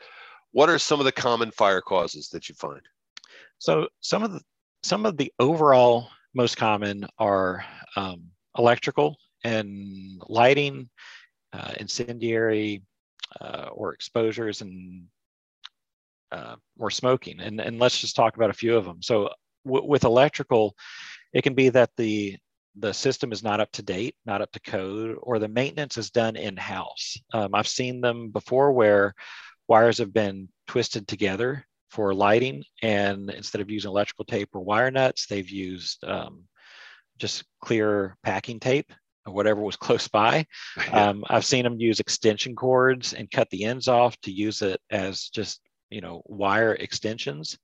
what 0.51 0.69
are 0.69 0.79
some 0.79 0.99
of 0.99 1.07
the 1.07 1.13
common 1.13 1.53
fire 1.53 1.81
causes 1.81 2.29
that 2.31 2.49
you 2.49 2.55
find? 2.57 2.81
So 3.59 3.89
some 4.01 4.25
of 4.25 4.33
the 4.33 4.41
some 4.83 5.07
of 5.07 5.17
the 5.17 5.33
overall 5.39 6.09
most 6.35 6.57
common 6.57 7.07
are 7.19 7.65
um, 7.97 8.23
electrical 8.59 9.17
and 9.45 10.21
lighting, 10.27 10.89
uh, 11.53 11.75
incendiary, 11.79 12.83
uh, 13.41 13.69
or 13.73 13.93
exposures 13.93 14.63
and 14.63 15.05
uh, 16.33 16.57
or 16.79 16.91
smoking. 16.91 17.41
And, 17.41 17.61
and 17.61 17.79
let's 17.79 18.01
just 18.01 18.17
talk 18.17 18.37
about 18.37 18.51
a 18.51 18.55
few 18.55 18.77
of 18.77 18.85
them. 18.85 19.03
So 19.03 19.31
w- 19.65 19.87
with 19.87 20.05
electrical, 20.05 20.75
it 21.33 21.43
can 21.43 21.55
be 21.55 21.69
that 21.71 21.91
the 21.97 22.37
the 22.77 22.95
system 22.95 23.33
is 23.33 23.43
not 23.43 23.61
up 23.61 23.71
to 23.73 23.83
date, 23.83 24.15
not 24.25 24.41
up 24.41 24.53
to 24.53 24.61
code, 24.61 25.17
or 25.21 25.39
the 25.39 25.49
maintenance 25.49 25.99
is 25.99 26.11
done 26.11 26.37
in 26.37 26.57
house. 26.57 27.19
Um, 27.35 27.53
I've 27.53 27.67
seen 27.67 28.01
them 28.01 28.31
before 28.31 28.73
where 28.73 29.15
wires 29.67 29.99
have 29.99 30.13
been 30.13 30.49
twisted 30.69 31.09
together 31.09 31.67
for 31.91 32.15
lighting. 32.15 32.65
And 32.83 33.31
instead 33.31 33.61
of 33.61 33.71
using 33.71 33.91
electrical 33.91 34.25
tape 34.25 34.51
or 34.55 34.61
wire 34.61 34.91
nuts, 34.91 35.27
they've 35.27 35.49
used 35.49 36.03
um, 36.05 36.45
just 37.19 37.45
clear 37.63 38.17
packing 38.23 38.61
tape 38.61 38.93
or 39.27 39.35
whatever 39.35 39.61
was 39.61 39.77
close 39.87 40.09
by. 40.09 40.47
Um, 40.93 41.25
I've 41.29 41.45
seen 41.45 41.65
them 41.65 41.79
use 41.79 42.01
extension 42.01 42.55
cords 42.57 43.13
and 43.13 43.31
cut 43.31 43.49
the 43.51 43.65
ends 43.65 43.89
off 43.89 44.21
to 44.23 44.33
use 44.33 44.63
it 44.63 44.81
as 44.91 45.29
just 45.29 45.61
you 45.91 46.01
know 46.01 46.23
wire 46.27 46.75
extensions. 46.75 47.59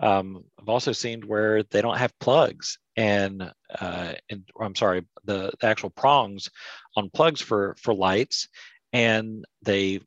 Um, 0.00 0.44
I've 0.60 0.68
also 0.68 0.92
seen 0.92 1.22
where 1.22 1.62
they 1.64 1.82
don't 1.82 1.98
have 1.98 2.18
plugs 2.18 2.78
and 2.98 3.52
uh, 3.80 4.12
and 4.28 4.44
I'm 4.60 4.74
sorry 4.74 5.06
the, 5.24 5.52
the 5.60 5.66
actual 5.66 5.90
prongs 5.90 6.50
on 6.96 7.10
plugs 7.10 7.40
for 7.40 7.76
for 7.78 7.94
lights, 7.94 8.48
and 8.92 9.44
they 9.62 10.00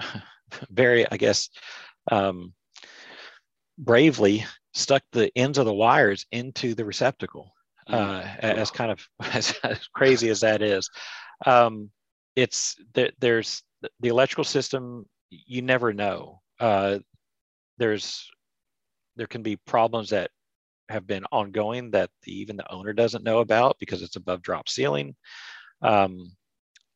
very, 0.70 1.08
I 1.10 1.16
guess, 1.16 1.48
um, 2.10 2.52
bravely 3.78 4.44
stuck 4.74 5.02
the 5.12 5.30
ends 5.36 5.58
of 5.58 5.66
the 5.66 5.72
wires 5.72 6.26
into 6.32 6.74
the 6.74 6.84
receptacle. 6.84 7.52
Mm. 7.88 7.94
Uh, 7.94 8.22
as 8.40 8.70
kind 8.70 8.90
of 8.90 9.08
as, 9.34 9.54
as, 9.62 9.86
crazy 9.88 10.28
as 10.28 10.40
that 10.40 10.62
is, 10.62 10.90
um, 11.46 11.90
it's 12.34 12.76
there's 13.20 13.62
the 14.00 14.08
electrical 14.08 14.44
system. 14.44 15.06
You 15.30 15.62
never 15.62 15.92
know. 15.92 16.40
Uh, 16.58 16.98
there's 17.78 18.28
there 19.16 19.26
can 19.26 19.42
be 19.42 19.56
problems 19.56 20.10
that 20.10 20.30
have 20.88 21.06
been 21.06 21.24
ongoing 21.32 21.90
that 21.90 22.10
the, 22.22 22.32
even 22.32 22.56
the 22.56 22.72
owner 22.72 22.92
doesn't 22.92 23.24
know 23.24 23.38
about 23.38 23.76
because 23.78 24.02
it's 24.02 24.16
above 24.16 24.42
drop 24.42 24.68
ceiling. 24.68 25.14
Um, 25.80 26.32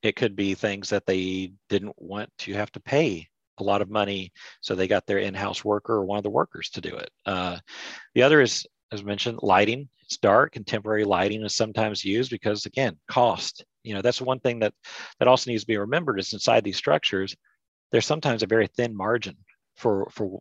it 0.03 0.17
could 0.17 0.37
be 0.37 0.55
things 0.55 0.91
that 0.91 1.07
they 1.07 1.53
didn't 1.69 1.95
want 1.97 2.31
to 2.39 2.55
have 2.55 2.71
to 2.73 2.81
pay 2.81 3.29
a 3.59 3.65
lot 3.65 3.83
of 3.83 3.91
money. 3.91 4.33
So 4.61 4.75
they 4.75 4.87
got 4.87 5.07
their 5.07 5.19
in-house 5.19 5.65
worker 5.65 5.95
or 5.95 6.05
one 6.05 6.19
of 6.19 6.25
the 6.25 6.31
workers 6.31 6.69
to 6.71 6.81
do 6.81 6.95
it. 6.97 7.11
Uh, 7.25 7.59
the 8.15 8.23
other 8.23 8.41
is, 8.41 8.67
as 8.93 9.03
mentioned, 9.03 9.41
lighting. 9.43 9.89
It's 10.03 10.19
dark 10.19 10.57
and 10.57 10.67
temporary 10.67 11.05
lighting 11.05 11.43
is 11.45 11.57
sometimes 11.57 12.05
used 12.05 12.31
because 12.31 12.67
again, 12.67 12.97
cost. 13.09 13.65
You 13.83 13.95
know, 13.95 14.03
that's 14.03 14.21
one 14.21 14.41
thing 14.41 14.61
that 14.61 14.75
that 15.19 15.27
also 15.27 15.51
needs 15.51 15.63
to 15.63 15.67
be 15.67 15.79
remembered 15.79 16.21
is 16.21 16.33
inside 16.33 16.63
these 16.63 16.77
structures, 16.77 17.35
there's 17.91 18.07
sometimes 18.07 18.43
a 18.43 18.47
very 18.47 18.69
thin 18.69 18.97
margin 18.97 19.37
for 19.77 20.09
for 20.11 20.41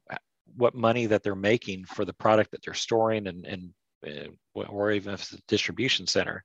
what 0.55 0.75
money 0.75 1.05
that 1.07 1.23
they're 1.23 1.35
making 1.35 1.85
for 1.85 2.05
the 2.05 2.13
product 2.13 2.51
that 2.51 2.63
they're 2.63 2.73
storing 2.73 3.27
and 3.27 3.45
and 3.45 3.73
uh, 4.05 4.29
or 4.53 4.91
even 4.91 5.13
if 5.13 5.21
it's 5.21 5.33
a 5.33 5.41
distribution 5.47 6.07
center. 6.07 6.43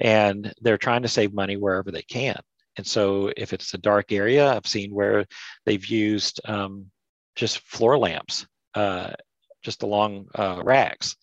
And 0.00 0.52
they're 0.60 0.78
trying 0.78 1.02
to 1.02 1.08
save 1.08 1.32
money 1.32 1.56
wherever 1.56 1.90
they 1.90 2.02
can. 2.02 2.40
And 2.76 2.86
so 2.86 3.32
if 3.36 3.52
it's 3.52 3.74
a 3.74 3.78
dark 3.78 4.12
area, 4.12 4.52
I've 4.52 4.66
seen 4.66 4.94
where 4.94 5.26
they've 5.66 5.84
used 5.86 6.40
um, 6.44 6.86
just 7.34 7.60
floor 7.60 7.98
lamps 7.98 8.46
uh, 8.74 9.12
just 9.62 9.82
along 9.82 10.28
uh, 10.36 10.60
racks 10.62 11.16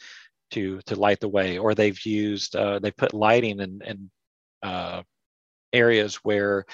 to 0.52 0.82
to 0.86 0.96
light 0.96 1.20
the 1.20 1.30
way, 1.30 1.58
or 1.58 1.74
they've 1.74 2.06
used 2.06 2.56
uh, 2.56 2.80
they 2.80 2.92
put 2.92 3.14
lighting 3.14 3.60
in, 3.60 3.82
in 3.86 4.12
uh, 4.62 5.02
areas 5.72 6.16
where 6.18 6.66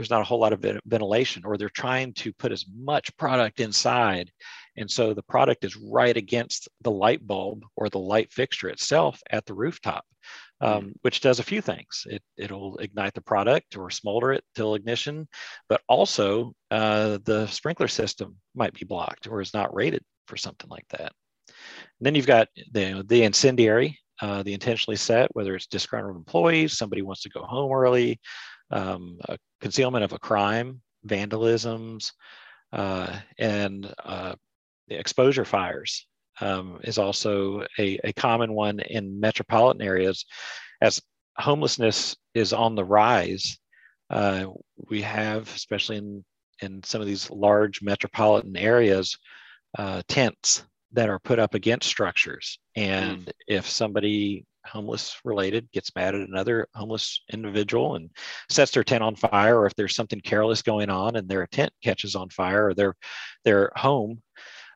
there's 0.00 0.10
not 0.10 0.22
a 0.22 0.24
whole 0.24 0.40
lot 0.40 0.54
of 0.54 0.64
ventilation, 0.86 1.44
or 1.44 1.58
they're 1.58 1.68
trying 1.68 2.14
to 2.14 2.32
put 2.32 2.52
as 2.52 2.64
much 2.74 3.14
product 3.18 3.60
inside, 3.60 4.30
and 4.76 4.90
so 4.90 5.12
the 5.12 5.22
product 5.22 5.62
is 5.64 5.76
right 5.76 6.16
against 6.16 6.68
the 6.80 6.90
light 6.90 7.26
bulb 7.26 7.64
or 7.76 7.90
the 7.90 7.98
light 7.98 8.32
fixture 8.32 8.70
itself 8.70 9.20
at 9.30 9.44
the 9.44 9.54
rooftop 9.54 10.04
um, 10.60 10.92
which 11.02 11.20
does 11.20 11.38
a 11.38 11.44
few 11.44 11.60
things. 11.60 12.06
It, 12.08 12.22
it'll 12.36 12.76
ignite 12.78 13.14
the 13.14 13.20
product 13.20 13.76
or 13.76 13.90
smolder 13.90 14.32
it 14.32 14.44
till 14.54 14.74
ignition, 14.74 15.28
but 15.68 15.80
also 15.88 16.52
uh, 16.70 17.18
the 17.24 17.46
sprinkler 17.46 17.88
system 17.88 18.36
might 18.54 18.74
be 18.74 18.84
blocked 18.84 19.26
or 19.26 19.40
is 19.40 19.54
not 19.54 19.74
rated 19.74 20.04
for 20.26 20.36
something 20.36 20.68
like 20.68 20.86
that. 20.90 21.12
And 21.48 22.06
then 22.06 22.14
you've 22.14 22.26
got 22.26 22.48
the, 22.72 23.04
the 23.06 23.22
incendiary, 23.22 23.98
uh, 24.20 24.42
the 24.42 24.52
intentionally 24.52 24.96
set, 24.96 25.34
whether 25.34 25.54
it's 25.54 25.66
disgruntled 25.66 26.16
employees, 26.16 26.76
somebody 26.76 27.02
wants 27.02 27.22
to 27.22 27.30
go 27.30 27.42
home 27.42 27.72
early, 27.72 28.20
um, 28.70 29.18
concealment 29.60 30.04
of 30.04 30.12
a 30.12 30.18
crime, 30.18 30.80
vandalisms, 31.06 32.12
uh, 32.72 33.18
and 33.38 33.92
uh, 34.04 34.34
exposure 34.88 35.44
fires 35.44 36.06
um, 36.40 36.78
is 36.84 36.98
also 36.98 37.64
a, 37.78 37.98
a 38.04 38.12
common 38.12 38.52
one 38.52 38.80
in 38.80 39.20
metropolitan 39.20 39.82
areas. 39.82 40.24
As 40.80 41.00
homelessness 41.36 42.16
is 42.34 42.52
on 42.52 42.74
the 42.74 42.84
rise, 42.84 43.58
uh, 44.10 44.46
we 44.88 45.02
have, 45.02 45.52
especially 45.54 45.96
in, 45.98 46.24
in 46.62 46.82
some 46.82 47.00
of 47.00 47.06
these 47.06 47.30
large 47.30 47.82
metropolitan 47.82 48.56
areas, 48.56 49.16
uh, 49.78 50.02
tents 50.08 50.64
that 50.92 51.08
are 51.08 51.20
put 51.20 51.38
up 51.38 51.54
against 51.54 51.88
structures. 51.88 52.58
And 52.74 53.26
mm. 53.26 53.32
if 53.46 53.68
somebody 53.68 54.44
homeless 54.72 55.16
related 55.24 55.70
gets 55.72 55.94
mad 55.94 56.14
at 56.14 56.28
another 56.28 56.68
homeless 56.74 57.22
individual 57.32 57.96
and 57.96 58.10
sets 58.48 58.72
their 58.72 58.84
tent 58.84 59.02
on 59.02 59.16
fire, 59.16 59.58
or 59.58 59.66
if 59.66 59.74
there's 59.74 59.96
something 59.96 60.20
careless 60.20 60.62
going 60.62 60.90
on 60.90 61.16
and 61.16 61.28
their 61.28 61.46
tent 61.46 61.72
catches 61.82 62.14
on 62.14 62.28
fire 62.30 62.68
or 62.68 62.74
their 62.74 62.94
their 63.44 63.72
home, 63.76 64.22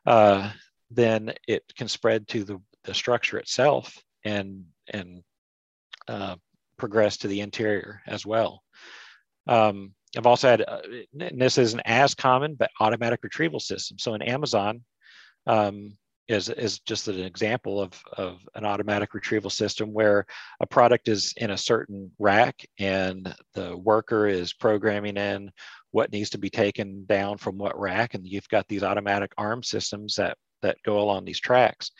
uh, 0.05 0.51
then 0.91 1.33
it 1.47 1.63
can 1.77 1.87
spread 1.87 2.27
to 2.27 2.43
the, 2.43 2.61
the 2.83 2.93
structure 2.93 3.37
itself 3.37 3.97
and 4.23 4.65
and 4.87 5.23
uh, 6.07 6.35
progress 6.77 7.17
to 7.17 7.27
the 7.27 7.41
interior 7.41 8.01
as 8.07 8.25
well. 8.25 8.61
Um, 9.47 9.93
I've 10.17 10.27
also 10.27 10.49
had, 10.49 10.61
uh, 10.61 10.81
this 11.13 11.57
isn't 11.57 11.81
as 11.85 12.15
common, 12.15 12.55
but 12.55 12.71
automatic 12.79 13.19
retrieval 13.23 13.59
system. 13.59 13.97
So 13.97 14.13
in 14.13 14.21
Amazon, 14.21 14.83
um, 15.45 15.97
is, 16.27 16.49
is 16.49 16.79
just 16.79 17.07
an 17.07 17.19
example 17.19 17.79
of, 17.81 17.93
of 18.17 18.39
an 18.55 18.65
automatic 18.65 19.13
retrieval 19.13 19.49
system 19.49 19.93
where 19.93 20.25
a 20.59 20.65
product 20.65 21.07
is 21.07 21.33
in 21.37 21.51
a 21.51 21.57
certain 21.57 22.11
rack 22.19 22.65
and 22.79 23.33
the 23.53 23.77
worker 23.77 24.27
is 24.27 24.53
programming 24.53 25.17
in 25.17 25.51
what 25.91 26.11
needs 26.11 26.29
to 26.31 26.37
be 26.37 26.49
taken 26.49 27.05
down 27.05 27.37
from 27.37 27.57
what 27.57 27.79
rack. 27.79 28.13
And 28.13 28.25
you've 28.25 28.49
got 28.49 28.67
these 28.67 28.83
automatic 28.83 29.31
arm 29.37 29.63
systems 29.63 30.15
that, 30.15 30.37
that 30.61 30.77
go 30.83 30.99
along 30.99 31.25
these 31.25 31.39
tracks. 31.39 31.91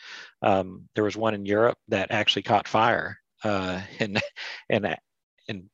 Um, 0.42 0.88
there 0.94 1.04
was 1.04 1.16
one 1.16 1.34
in 1.34 1.46
Europe 1.46 1.78
that 1.88 2.10
actually 2.10 2.42
caught 2.42 2.68
fire 2.68 3.18
uh, 3.44 3.80
and, 4.00 4.20
and, 4.68 4.96
and 5.48 5.64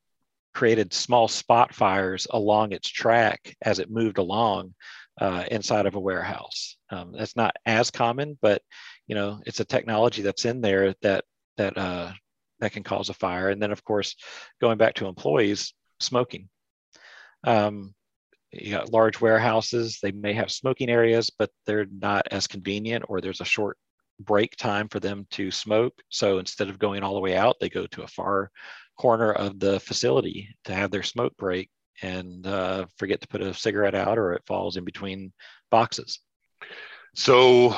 created 0.53 0.93
small 0.93 1.27
spot 1.27 1.73
fires 1.73 2.27
along 2.29 2.71
its 2.71 2.87
track 2.87 3.55
as 3.63 3.79
it 3.79 3.89
moved 3.89 4.19
along 4.19 4.73
uh, 5.19 5.43
inside 5.51 5.85
of 5.85 5.95
a 5.95 5.99
warehouse. 5.99 6.77
Um, 6.89 7.13
that's 7.17 7.35
not 7.35 7.55
as 7.65 7.91
common, 7.91 8.37
but 8.41 8.61
you 9.07 9.15
know, 9.15 9.41
it's 9.45 9.59
a 9.59 9.65
technology 9.65 10.21
that's 10.21 10.45
in 10.45 10.61
there 10.61 10.95
that 11.01 11.25
that 11.57 11.77
uh, 11.77 12.11
that 12.59 12.71
can 12.71 12.83
cause 12.83 13.09
a 13.09 13.13
fire. 13.13 13.49
And 13.49 13.61
then, 13.61 13.71
of 13.71 13.83
course, 13.83 14.15
going 14.61 14.77
back 14.77 14.95
to 14.95 15.07
employees, 15.07 15.73
smoking. 15.99 16.49
Um, 17.43 17.93
you 18.51 18.71
got 18.71 18.91
large 18.91 19.19
warehouses; 19.19 19.99
they 20.01 20.11
may 20.11 20.33
have 20.33 20.51
smoking 20.51 20.89
areas, 20.89 21.29
but 21.29 21.49
they're 21.65 21.85
not 21.85 22.27
as 22.31 22.47
convenient, 22.47 23.05
or 23.07 23.21
there's 23.21 23.41
a 23.41 23.45
short 23.45 23.77
break 24.19 24.55
time 24.55 24.87
for 24.87 24.99
them 24.99 25.27
to 25.31 25.51
smoke. 25.51 25.93
So 26.09 26.37
instead 26.37 26.69
of 26.69 26.79
going 26.79 27.03
all 27.03 27.15
the 27.15 27.19
way 27.19 27.35
out, 27.35 27.57
they 27.59 27.69
go 27.69 27.87
to 27.87 28.03
a 28.03 28.07
far 28.07 28.51
corner 28.97 29.31
of 29.31 29.59
the 29.59 29.79
facility 29.79 30.49
to 30.65 30.73
have 30.73 30.91
their 30.91 31.03
smoke 31.03 31.35
break 31.37 31.69
and 32.01 32.45
uh, 32.47 32.85
forget 32.97 33.21
to 33.21 33.27
put 33.27 33.41
a 33.41 33.53
cigarette 33.53 33.95
out 33.95 34.17
or 34.17 34.33
it 34.33 34.43
falls 34.45 34.77
in 34.77 34.83
between 34.83 35.31
boxes. 35.69 36.19
So, 37.15 37.75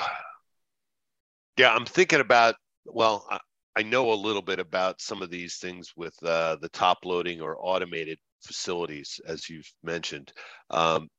yeah, 1.57 1.73
I'm 1.73 1.85
thinking 1.85 2.21
about, 2.21 2.55
well, 2.85 3.25
I, 3.29 3.39
I 3.75 3.83
know 3.83 4.13
a 4.13 4.15
little 4.15 4.41
bit 4.41 4.59
about 4.59 5.01
some 5.01 5.21
of 5.21 5.29
these 5.29 5.57
things 5.57 5.91
with 5.97 6.15
uh, 6.23 6.55
the 6.61 6.69
top 6.69 6.99
loading 7.03 7.41
or 7.41 7.57
automated 7.59 8.17
facilities, 8.41 9.19
as 9.27 9.49
you've 9.49 9.69
mentioned. 9.83 10.31
Um, 10.69 11.09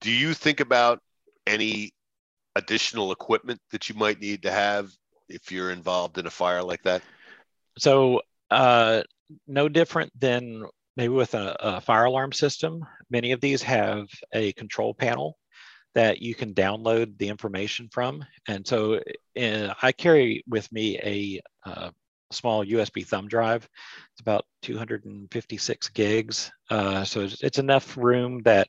do 0.00 0.12
you 0.12 0.34
think 0.34 0.60
about 0.60 1.00
any 1.46 1.92
additional 2.54 3.10
equipment 3.10 3.60
that 3.72 3.88
you 3.88 3.96
might 3.96 4.20
need 4.20 4.42
to 4.42 4.52
have 4.52 4.90
if 5.28 5.50
you're 5.50 5.72
involved 5.72 6.18
in 6.18 6.26
a 6.26 6.30
fire 6.30 6.62
like 6.62 6.82
that? 6.84 7.02
So, 7.78 8.20
uh, 8.50 9.02
no 9.48 9.68
different 9.68 10.12
than 10.20 10.64
maybe 10.96 11.12
with 11.12 11.34
a, 11.34 11.56
a, 11.60 11.80
fire 11.80 12.04
alarm 12.04 12.32
system, 12.32 12.84
many 13.10 13.32
of 13.32 13.40
these 13.40 13.62
have 13.62 14.06
a 14.32 14.52
control 14.52 14.94
panel 14.94 15.36
that 15.94 16.20
you 16.20 16.34
can 16.34 16.54
download 16.54 17.16
the 17.18 17.28
information 17.28 17.88
from. 17.92 18.24
And 18.48 18.66
so 18.66 19.00
uh, 19.40 19.74
I 19.82 19.92
carry 19.92 20.44
with 20.48 20.70
me 20.72 20.98
a 20.98 21.40
uh, 21.68 21.90
small 22.32 22.64
USB 22.64 23.06
thumb 23.06 23.28
drive. 23.28 23.68
It's 24.12 24.20
about 24.20 24.44
256 24.62 25.88
gigs. 25.90 26.50
Uh, 26.70 27.04
so 27.04 27.20
it's, 27.20 27.42
it's, 27.42 27.58
enough 27.58 27.96
room 27.96 28.42
that 28.42 28.68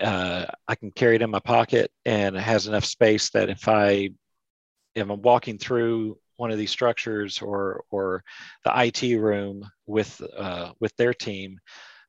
uh, 0.00 0.46
I 0.66 0.74
can 0.74 0.90
carry 0.90 1.16
it 1.16 1.22
in 1.22 1.30
my 1.30 1.40
pocket 1.40 1.90
and 2.04 2.36
it 2.36 2.42
has 2.42 2.66
enough 2.66 2.84
space 2.84 3.30
that 3.30 3.50
if 3.50 3.68
I 3.68 4.10
am 4.96 5.08
walking 5.22 5.58
through 5.58 6.18
one 6.40 6.50
of 6.50 6.58
these 6.58 6.70
structures 6.70 7.42
or 7.42 7.84
or 7.90 8.24
the 8.64 8.72
IT 8.74 9.18
room 9.18 9.62
with 9.86 10.20
uh, 10.36 10.72
with 10.80 10.96
their 10.96 11.12
team 11.12 11.58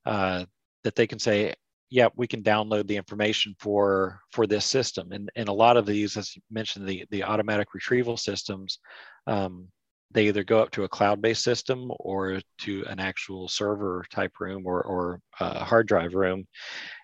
uh, 0.05 0.45
that 0.83 0.95
they 0.95 1.05
can 1.05 1.19
say, 1.19 1.53
yeah, 1.89 2.07
we 2.15 2.27
can 2.27 2.41
download 2.41 2.87
the 2.87 2.95
information 2.95 3.53
for 3.59 4.21
for 4.31 4.47
this 4.47 4.65
system. 4.65 5.11
And 5.11 5.29
and 5.35 5.49
a 5.49 5.53
lot 5.53 5.75
of 5.75 5.85
these, 5.85 6.15
as 6.15 6.33
you 6.35 6.41
mentioned, 6.49 6.87
the 6.87 7.05
the 7.11 7.23
automatic 7.23 7.73
retrieval 7.73 8.15
systems, 8.15 8.79
um, 9.27 9.67
they 10.11 10.27
either 10.29 10.45
go 10.45 10.61
up 10.61 10.71
to 10.71 10.85
a 10.85 10.89
cloud-based 10.89 11.43
system 11.43 11.91
or 11.99 12.39
to 12.59 12.85
an 12.87 12.99
actual 12.99 13.49
server 13.49 14.05
type 14.09 14.39
room 14.39 14.63
or 14.65 14.81
or 14.81 15.19
uh, 15.41 15.65
hard 15.65 15.87
drive 15.87 16.13
room, 16.13 16.45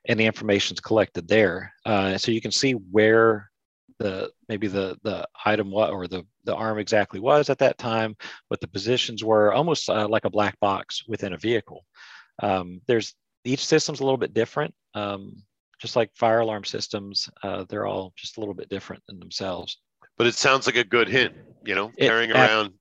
and 0.08 0.18
the 0.18 0.26
information 0.26 0.76
is 0.76 0.80
collected 0.80 1.28
there. 1.28 1.74
Uh, 1.86 2.18
so 2.18 2.32
you 2.32 2.42
can 2.42 2.52
see 2.52 2.72
where 2.72 3.50
the 4.00 4.32
maybe 4.48 4.68
the 4.68 4.98
the 5.04 5.28
item 5.46 5.72
what 5.72 5.92
or 5.92 6.08
the 6.08 6.26
the 6.44 6.56
arm 6.56 6.80
exactly 6.80 7.20
was 7.20 7.50
at 7.50 7.60
that 7.60 7.78
time, 7.78 8.16
what 8.48 8.62
the 8.62 8.68
positions 8.68 9.24
were, 9.24 9.54
almost 9.54 9.90
uh, 9.90 10.08
like 10.08 10.26
a 10.26 10.30
black 10.30 10.60
box 10.60 11.04
within 11.08 11.34
a 11.34 11.38
vehicle. 11.38 11.86
Um, 12.42 12.82
there's 12.88 13.16
each 13.44 13.66
system's 13.66 14.00
a 14.00 14.04
little 14.04 14.18
bit 14.18 14.34
different. 14.34 14.74
Um, 14.94 15.44
just 15.80 15.96
like 15.96 16.10
fire 16.16 16.40
alarm 16.40 16.64
systems, 16.64 17.30
uh, 17.44 17.66
they're 17.70 17.86
all 17.86 18.14
just 18.16 18.38
a 18.38 18.40
little 18.40 18.56
bit 18.56 18.70
different 18.70 19.04
in 19.10 19.20
themselves. 19.20 19.78
But 20.18 20.28
it 20.28 20.34
sounds 20.34 20.66
like 20.66 20.76
a 20.76 20.84
good 20.84 21.08
hint, 21.08 21.36
you 21.66 21.76
know, 21.76 21.92
it, 21.98 22.08
carrying 22.08 22.32
around. 22.32 22.74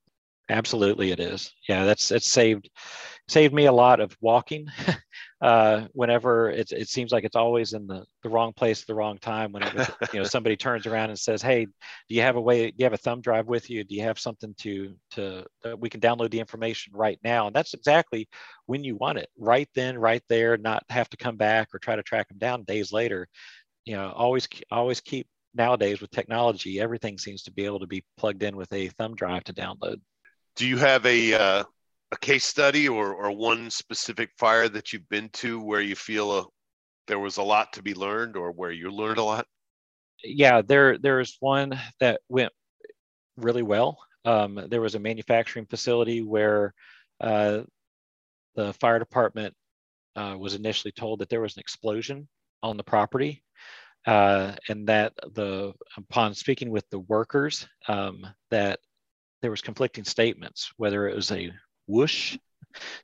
Absolutely, 0.49 1.11
it 1.11 1.19
is. 1.19 1.53
Yeah, 1.69 1.85
that's 1.85 2.11
it's 2.13 2.31
saved 2.31 2.71
saved 3.29 3.53
me 3.53 3.67
a 3.67 3.73
lot 3.73 4.01
of 4.01 4.17
walking. 4.21 4.69
Uh, 5.43 5.87
whenever 5.93 6.51
it, 6.51 6.73
it 6.73 6.89
seems 6.89 7.13
like 7.13 7.23
it's 7.23 7.37
always 7.37 7.75
in 7.75 7.87
the, 7.87 8.03
the 8.23 8.29
wrong 8.29 8.55
place 8.55 8.81
at 8.81 8.87
the 8.87 8.95
wrong 8.95 9.19
time 9.19 9.53
whenever 9.53 9.87
you 10.11 10.19
know 10.19 10.25
somebody 10.25 10.57
turns 10.57 10.87
around 10.87 11.11
and 11.11 11.19
says 11.19 11.43
hey 11.43 11.67
do 11.67 12.15
you 12.15 12.23
have 12.23 12.37
a 12.37 12.41
way 12.41 12.71
do 12.71 12.77
you 12.79 12.85
have 12.87 12.95
a 12.95 12.97
thumb 12.97 13.21
drive 13.21 13.47
with 13.47 13.69
you? 13.69 13.85
Do 13.85 13.95
you 13.95 14.03
have 14.03 14.19
something 14.19 14.55
to 14.61 14.95
to 15.11 15.45
we 15.79 15.91
can 15.91 16.01
download 16.01 16.31
the 16.31 16.41
information 16.41 16.95
right 16.97 17.19
now. 17.23 17.49
And 17.49 17.55
that's 17.55 17.75
exactly 17.75 18.29
when 18.65 18.83
you 18.83 18.97
want 18.97 19.19
it 19.19 19.29
right 19.39 19.69
then 19.75 19.99
right 19.99 20.23
there 20.31 20.57
not 20.57 20.85
have 20.89 21.11
to 21.11 21.19
come 21.19 21.37
back 21.37 21.69
or 21.75 21.79
try 21.81 21.97
to 21.97 22.03
track 22.03 22.29
them 22.29 22.39
down 22.39 22.65
days 22.65 22.91
later. 22.91 23.29
You 23.85 23.97
know 23.97 24.13
always 24.17 24.49
always 24.71 25.03
keep 25.03 25.27
nowadays 25.55 26.01
with 26.01 26.11
technology 26.13 26.81
everything 26.81 27.19
seems 27.19 27.43
to 27.43 27.53
be 27.53 27.67
able 27.67 27.81
to 27.81 27.87
be 27.87 28.03
plugged 28.17 28.43
in 28.43 28.57
with 28.57 28.73
a 28.73 28.89
thumb 28.89 29.15
drive 29.15 29.45
to 29.45 29.53
download 29.53 30.01
do 30.57 30.67
you 30.67 30.79
have 30.79 31.07
a 31.07 31.35
uh, 31.35 31.65
a 32.13 32.17
case 32.19 32.45
study 32.45 32.89
or, 32.89 33.15
or 33.15 33.31
one 33.31 33.71
specific 33.71 34.31
fire 34.39 34.69
that 34.69 34.93
you've 34.93 35.09
been 35.09 35.29
to 35.31 35.61
where 35.61 35.81
you 35.81 35.97
feel 35.97 36.39
a, 36.39 36.45
there 37.07 37.19
was 37.19 37.37
a 37.37 37.43
lot 37.43 37.73
to 37.73 37.83
be 37.83 37.95
learned 37.95 38.37
or 38.37 38.53
where 38.53 38.71
you 38.71 38.91
learned 38.91 39.19
a 39.19 39.25
lot? 39.25 39.47
Yeah, 40.25 40.63
there 40.63 40.99
there's 40.99 41.37
one 41.41 41.79
that 42.01 42.21
went 42.29 42.53
really 43.37 43.63
well. 43.63 43.99
Um, 44.25 44.67
there 44.69 44.81
was 44.81 44.95
a 44.95 45.01
manufacturing 45.01 45.67
facility 45.67 46.23
where 46.23 46.75
uh, 47.21 47.61
the 48.55 48.73
fire 48.75 48.99
department 48.99 49.55
uh, 50.17 50.37
was 50.39 50.55
initially 50.55 50.93
told 50.93 51.21
that 51.21 51.29
there 51.29 51.43
was 51.43 51.57
an 51.57 51.61
explosion 51.61 52.29
on 52.63 52.77
the 52.77 52.83
property, 52.83 53.45
uh, 54.07 54.53
and 54.69 54.89
that 54.89 55.13
the 55.35 55.75
upon 55.97 56.35
speaking 56.35 56.71
with 56.71 56.89
the 56.91 57.01
workers, 57.01 57.69
um, 57.89 58.27
that 58.51 58.81
there 59.47 59.53
was 59.53 59.63
conflicting 59.63 60.03
statements 60.03 60.73
whether 60.77 61.07
it 61.07 61.15
was 61.15 61.31
a 61.31 61.53
whoosh 61.87 62.37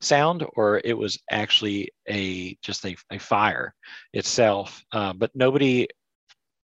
sound 0.01 0.45
or 0.57 0.81
it 0.85 0.99
was 0.99 1.17
actually 1.31 1.89
a 2.09 2.59
just 2.63 2.85
a, 2.85 2.97
a 3.13 3.19
fire 3.21 3.73
itself. 4.13 4.83
Uh, 4.91 5.13
but 5.13 5.31
nobody 5.37 5.87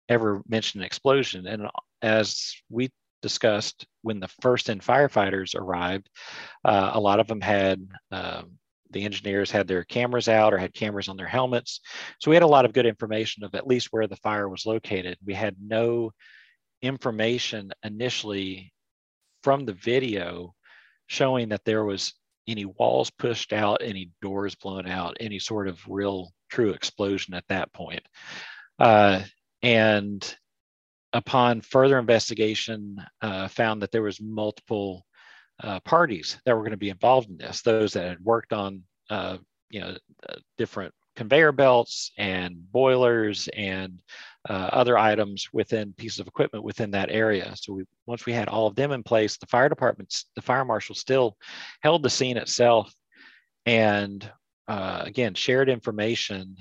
ever 0.10 0.42
mentioned 0.48 0.82
an 0.82 0.88
explosion. 0.88 1.46
And 1.46 1.68
as 2.02 2.56
we 2.72 2.90
discussed 3.22 3.86
when 4.02 4.20
the 4.20 4.30
first 4.42 4.68
in 4.70 4.80
firefighters 4.80 5.54
arrived 5.54 6.10
uh, 6.66 6.90
a 6.96 7.00
lot 7.00 7.20
of 7.20 7.28
them 7.28 7.40
had 7.40 7.88
um, 8.12 8.54
the 8.90 9.06
engineers 9.06 9.52
had 9.52 9.68
their 9.68 9.84
cameras 9.84 10.28
out 10.28 10.56
or 10.56 10.58
had 10.58 10.74
cameras 10.74 11.08
on 11.08 11.18
their 11.18 11.28
helmets. 11.28 11.82
So 12.20 12.32
we 12.32 12.36
had 12.36 12.42
a 12.42 12.48
lot 12.48 12.66
of 12.66 12.74
good 12.74 12.88
information 12.88 13.44
of 13.44 13.54
at 13.54 13.68
least 13.68 13.90
where 13.92 14.08
the 14.08 14.16
fire 14.16 14.50
was 14.50 14.66
located. 14.66 15.20
We 15.24 15.36
had 15.36 15.56
no 15.62 16.14
information 16.82 17.72
initially 17.84 18.74
from 19.44 19.66
the 19.66 19.74
video 19.74 20.54
showing 21.08 21.50
that 21.50 21.66
there 21.66 21.86
was 21.86 22.14
any 22.48 22.66
walls 22.66 23.10
pushed 23.10 23.54
out, 23.54 23.82
any 23.82 24.10
doors 24.22 24.56
blown 24.56 24.88
out, 24.88 25.18
any 25.20 25.40
sort 25.40 25.68
of 25.68 25.80
real 25.88 26.32
true 26.50 26.72
explosion 26.72 27.34
at 27.34 27.48
that 27.50 27.72
point. 27.74 28.02
Uh, 28.80 29.22
and 29.62 30.36
upon 31.14 31.62
further 31.62 32.00
investigation, 32.00 32.98
uh, 33.22 33.48
found 33.48 33.82
that 33.82 33.92
there 33.92 34.04
was 34.04 34.22
multiple 34.22 35.06
uh, 35.64 35.80
parties 35.82 36.40
that 36.46 36.56
were 36.56 36.62
going 36.62 36.72
to 36.72 36.78
be 36.78 36.90
involved 36.90 37.30
in 37.30 37.38
this. 37.38 37.62
Those 37.62 37.94
that 37.94 38.08
had 38.08 38.20
worked 38.20 38.54
on, 38.54 38.84
uh, 39.10 39.38
you 39.70 39.82
know, 39.82 39.98
uh, 40.30 40.36
different 40.58 40.94
conveyor 41.16 41.52
belts 41.52 42.12
and 42.18 42.72
boilers 42.72 43.50
and 43.56 44.00
uh, 44.50 44.70
other 44.72 44.98
items 44.98 45.48
within 45.52 45.94
pieces 45.94 46.20
of 46.20 46.28
equipment 46.28 46.64
within 46.64 46.92
that 46.92 47.12
area. 47.12 47.54
So 47.56 47.74
we, 47.74 47.84
once 48.06 48.26
we 48.26 48.34
had 48.34 48.48
all 48.48 48.68
of 48.68 48.76
them 48.76 48.92
in 48.92 49.04
place, 49.04 49.38
the 49.38 49.48
fire 49.48 49.70
departments, 49.70 50.26
the 50.36 50.42
fire 50.42 50.66
marshal 50.66 50.96
still 50.96 51.38
held 51.82 52.04
the 52.04 52.10
scene 52.10 52.38
itself 52.38 52.94
and 53.66 54.30
uh, 54.68 55.02
again, 55.06 55.34
shared 55.34 55.70
information, 55.70 56.58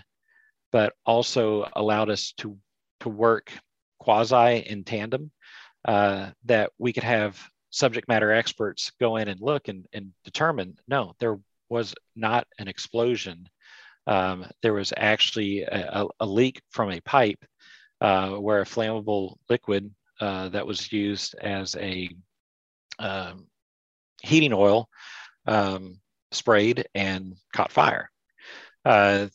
but 0.72 0.92
also 1.04 1.68
allowed 1.74 2.10
us 2.10 2.32
to, 2.38 2.56
to 3.00 3.08
work 3.08 3.52
quasi 3.98 4.58
in 4.58 4.84
tandem 4.84 5.30
uh, 5.84 6.30
that 6.44 6.70
we 6.78 6.92
could 6.92 7.04
have 7.04 7.40
subject 7.70 8.08
matter 8.08 8.32
experts 8.32 8.92
go 9.00 9.16
in 9.16 9.28
and 9.28 9.40
look 9.40 9.68
and, 9.68 9.86
and 9.92 10.12
determine, 10.24 10.76
no, 10.88 11.14
there 11.20 11.38
was 11.68 11.94
not 12.14 12.46
an 12.58 12.68
explosion 12.68 13.48
um, 14.06 14.46
there 14.62 14.72
was 14.72 14.92
actually 14.96 15.62
a, 15.62 16.06
a, 16.20 16.26
leak 16.26 16.60
from 16.70 16.90
a 16.90 17.00
pipe 17.00 17.44
uh, 18.00 18.30
where 18.30 18.60
a 18.60 18.64
flammable 18.64 19.36
liquid 19.48 19.90
uh, 20.20 20.48
that 20.50 20.66
was 20.66 20.92
used 20.92 21.34
as 21.36 21.76
a 21.76 22.08
um, 22.98 23.46
heating 24.22 24.52
oil 24.52 24.88
um, 25.46 26.00
sprayed 26.32 26.86
and 26.94 27.34
caught 27.52 27.72
fire. 27.72 28.10
Uh, 28.84 29.26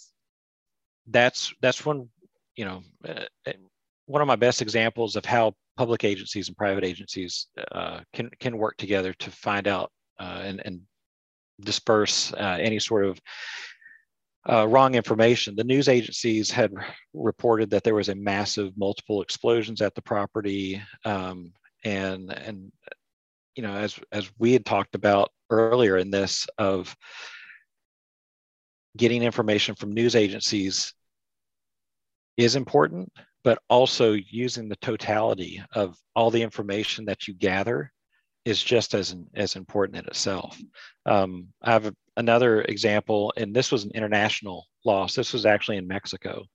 that's 1.08 1.54
that's 1.62 1.86
one 1.86 2.08
you 2.56 2.66
know 2.66 2.82
uh, 3.08 3.54
one 4.06 4.22
of 4.22 4.28
my 4.28 4.36
best 4.36 4.62
examples 4.62 5.16
of 5.16 5.26
how 5.26 5.54
public 5.78 6.04
agencies 6.04 6.48
and 6.48 6.58
private 6.58 6.84
agencies 6.84 7.48
uh, 7.72 8.02
can 8.14 8.30
can 8.40 8.58
work 8.58 8.78
together 8.78 9.14
to 9.14 9.32
find 9.32 9.68
out 9.68 9.92
uh, 10.20 10.42
and, 10.44 10.62
and 10.66 10.82
disperse 11.62 12.34
uh, 12.34 12.58
any 12.60 12.80
sort 12.80 13.06
of 13.06 13.20
uh, 14.50 14.68
wrong 14.68 14.96
information. 14.96 15.56
The 15.56 15.64
news 15.64 15.88
agencies 15.88 16.50
had 16.50 16.74
reported 17.14 17.70
that 17.70 17.84
there 17.84 17.96
was 17.96 18.10
a 18.10 18.16
massive 18.16 18.76
multiple 18.78 19.22
explosions 19.22 19.82
at 19.82 19.94
the 19.96 20.02
property, 20.02 20.82
um, 21.06 21.54
and 21.84 22.32
and 22.32 22.72
you 23.56 23.64
know 23.64 23.74
as 23.74 24.00
as 24.12 24.32
we 24.40 24.54
had 24.54 24.66
talked 24.66 24.96
about 24.96 25.30
earlier 25.50 25.98
in 25.98 26.10
this 26.10 26.48
of 26.58 26.96
getting 28.98 29.24
information 29.24 29.76
from 29.76 29.94
news 29.94 30.16
agencies 30.16 30.94
is 32.38 32.56
important, 32.56 33.12
but 33.44 33.60
also 33.70 34.14
using 34.14 34.68
the 34.68 34.76
totality 34.78 35.64
of 35.74 35.96
all 36.16 36.32
the 36.32 36.42
information 36.42 37.06
that 37.06 37.28
you 37.28 37.34
gather 37.34 37.92
is 38.44 38.62
just 38.64 38.96
as 38.96 39.16
as 39.36 39.56
important 39.56 39.98
in 40.00 40.06
itself. 40.06 40.60
Um, 41.06 41.48
I 41.62 41.72
have 41.72 41.86
a, 41.86 41.96
another 42.22 42.62
example, 42.62 43.34
and 43.36 43.54
this 43.54 43.72
was 43.72 43.84
an 43.84 43.92
international 43.96 44.68
loss. 44.86 45.16
This 45.16 45.34
was 45.34 45.46
actually 45.46 45.78
in 45.78 45.88
Mexico, 45.88 46.46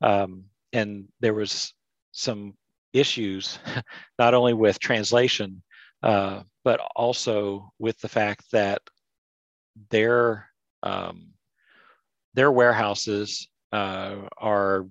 um, 0.00 0.44
and 0.72 1.06
there 1.20 1.34
was 1.34 1.74
some 2.12 2.54
issues, 2.94 3.58
not 4.18 4.32
only 4.32 4.54
with 4.54 4.78
translation, 4.78 5.62
uh, 6.02 6.42
but 6.64 6.80
also 6.96 7.70
with 7.78 7.98
the 8.00 8.08
fact 8.08 8.44
that 8.52 8.80
their 9.90 10.48
um, 10.82 11.28
their 12.32 12.50
warehouses 12.50 13.48
uh, 13.72 14.16
are 14.38 14.86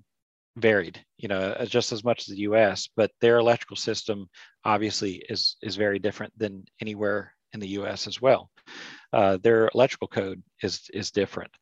varied, 0.56 1.04
you 1.18 1.28
know, 1.28 1.56
just 1.66 1.92
as 1.92 2.04
much 2.04 2.20
as 2.20 2.26
the 2.26 2.42
U.S. 2.42 2.88
But 2.96 3.10
their 3.20 3.38
electrical 3.38 3.76
system 3.76 4.28
obviously 4.64 5.24
is 5.28 5.56
is 5.60 5.74
very 5.76 5.98
different 5.98 6.32
than 6.38 6.64
anywhere 6.80 7.34
in 7.52 7.60
the 7.60 7.74
U.S. 7.80 8.06
as 8.06 8.22
well. 8.22 8.50
Uh, 9.14 9.38
their 9.42 9.70
electrical 9.74 10.08
code 10.08 10.42
is 10.62 10.90
is 10.92 11.12
different. 11.12 11.52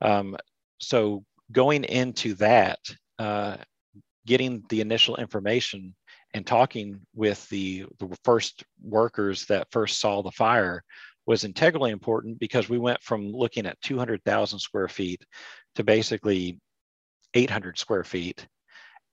Um, 0.00 0.36
so 0.78 1.24
going 1.52 1.84
into 1.84 2.34
that, 2.34 2.78
uh, 3.18 3.56
getting 4.26 4.62
the 4.68 4.80
initial 4.80 5.16
information 5.16 5.94
and 6.34 6.46
talking 6.46 7.00
with 7.14 7.48
the, 7.48 7.86
the 7.98 8.16
first 8.24 8.62
workers 8.82 9.46
that 9.46 9.66
first 9.72 9.98
saw 9.98 10.22
the 10.22 10.30
fire 10.30 10.84
was 11.26 11.44
integrally 11.44 11.90
important 11.90 12.38
because 12.38 12.68
we 12.68 12.78
went 12.78 13.02
from 13.02 13.32
looking 13.32 13.66
at 13.66 13.80
200,000 13.82 14.58
square 14.58 14.88
feet 14.88 15.24
to 15.74 15.84
basically 15.84 16.60
800 17.34 17.78
square 17.78 18.04
feet 18.04 18.46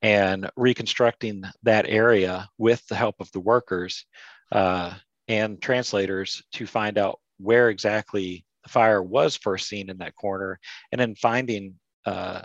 and 0.02 0.50
reconstructing 0.56 1.44
that 1.64 1.86
area 1.88 2.48
with 2.58 2.86
the 2.88 2.96
help 2.96 3.16
of 3.20 3.32
the 3.32 3.40
workers 3.40 4.06
uh, 4.52 4.94
and 5.28 5.62
translators 5.62 6.44
to 6.54 6.68
find 6.68 6.98
out 6.98 7.20
where 7.38 7.70
exactly 7.70 8.46
the 8.64 8.70
fire 8.70 9.02
was 9.02 9.36
first 9.36 9.68
seen 9.68 9.90
in 9.90 9.98
that 10.00 10.16
corner 10.16 10.60
and 10.92 11.00
then 11.00 11.16
finding 11.16 11.76
uh, 12.06 12.42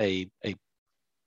a, 0.00 0.28
a 0.44 0.54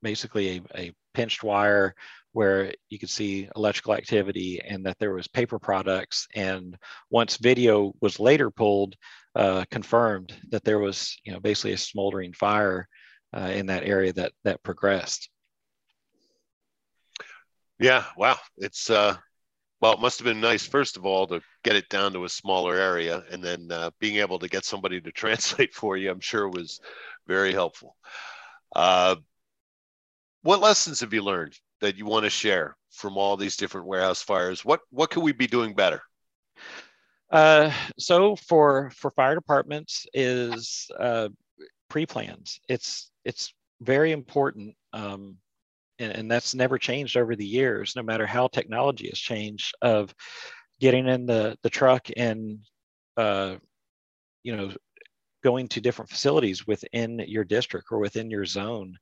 basically 0.01 0.58
a, 0.76 0.80
a 0.80 0.93
pinched 1.14 1.43
wire 1.43 1.95
where 2.34 2.72
you 2.89 2.99
could 2.99 3.10
see 3.10 3.49
electrical 3.55 3.95
activity 3.95 4.62
and 4.62 4.86
that 4.86 4.99
there 4.99 5.14
was 5.14 5.28
paper 5.28 5.58
products. 5.58 6.28
And 6.36 6.78
once 7.10 7.38
video 7.38 7.93
was 7.99 8.20
later 8.20 8.51
pulled 8.51 8.95
uh, 9.36 9.66
confirmed 9.72 10.34
that 10.49 10.64
there 10.64 10.80
was 10.80 11.18
you 11.24 11.32
know 11.32 11.39
basically 11.39 11.74
a 11.74 11.78
smoldering 11.78 12.34
fire 12.34 12.88
uh, 13.36 13.51
in 13.53 13.66
that 13.68 13.84
area 13.84 14.14
that 14.14 14.32
that 14.43 14.62
progressed. 14.64 15.30
Yeah 17.80 18.03
wow. 18.18 18.38
It's 18.58 18.89
uh 18.89 19.18
well 19.82 19.93
it 19.93 19.99
must 19.99 20.19
have 20.19 20.25
been 20.25 20.41
nice 20.41 20.65
first 20.65 20.97
of 20.97 21.05
all 21.05 21.28
to 21.28 21.41
get 21.63 21.75
it 21.75 21.89
down 21.89 22.13
to 22.13 22.25
a 22.25 22.30
smaller 22.30 22.75
area 22.75 23.23
and 23.32 23.43
then 23.43 23.67
uh, 23.71 23.89
being 23.99 24.17
able 24.17 24.39
to 24.39 24.47
get 24.47 24.65
somebody 24.65 24.99
to 25.01 25.11
translate 25.23 25.73
for 25.73 25.97
you 25.97 26.09
i'm 26.09 26.19
sure 26.19 26.47
was 26.49 26.80
very 27.28 27.51
helpful. 27.51 27.95
Uh, 28.75 29.17
what 30.41 30.61
lessons 30.61 31.01
have 31.01 31.13
you 31.13 31.21
learned 31.21 31.53
that 31.82 31.97
you 31.97 32.05
want 32.05 32.23
to 32.23 32.30
share 32.30 32.75
from 32.91 33.17
all 33.17 33.38
these 33.38 33.57
different 33.57 33.88
warehouse 33.88 34.21
fires? 34.21 34.65
What 34.65 34.80
what 34.89 35.11
could 35.11 35.23
we 35.23 35.34
be 35.34 35.47
doing 35.47 35.75
better? 35.75 36.01
Uh, 37.30 37.71
so 37.99 38.36
for 38.36 38.89
for 38.91 39.11
fire 39.11 39.36
departments 39.36 40.05
is 40.13 40.89
uh, 40.97 41.30
pre-plans. 41.89 42.59
It's 42.69 43.11
it's 43.25 43.53
very 43.82 44.11
important, 44.11 44.75
um, 44.93 45.38
and, 46.00 46.12
and 46.12 46.32
that's 46.32 46.56
never 46.56 46.78
changed 46.78 47.18
over 47.18 47.36
the 47.36 47.45
years, 47.45 47.95
no 47.95 48.04
matter 48.04 48.26
how 48.26 48.48
technology 48.48 49.08
has 49.10 49.20
changed. 49.20 49.76
Of 49.82 50.14
getting 50.80 51.08
in 51.08 51.26
the 51.26 51.58
the 51.64 51.70
truck 51.70 52.08
and 52.16 52.60
uh, 53.18 53.56
you 54.43 54.56
know 54.56 54.72
going 55.43 55.68
to 55.70 55.82
different 55.82 56.10
facilities 56.10 56.68
within 56.68 57.20
your 57.28 57.43
district 57.43 57.88
or 57.91 58.00
within 58.00 58.30
your 58.30 58.45
zone 58.45 58.98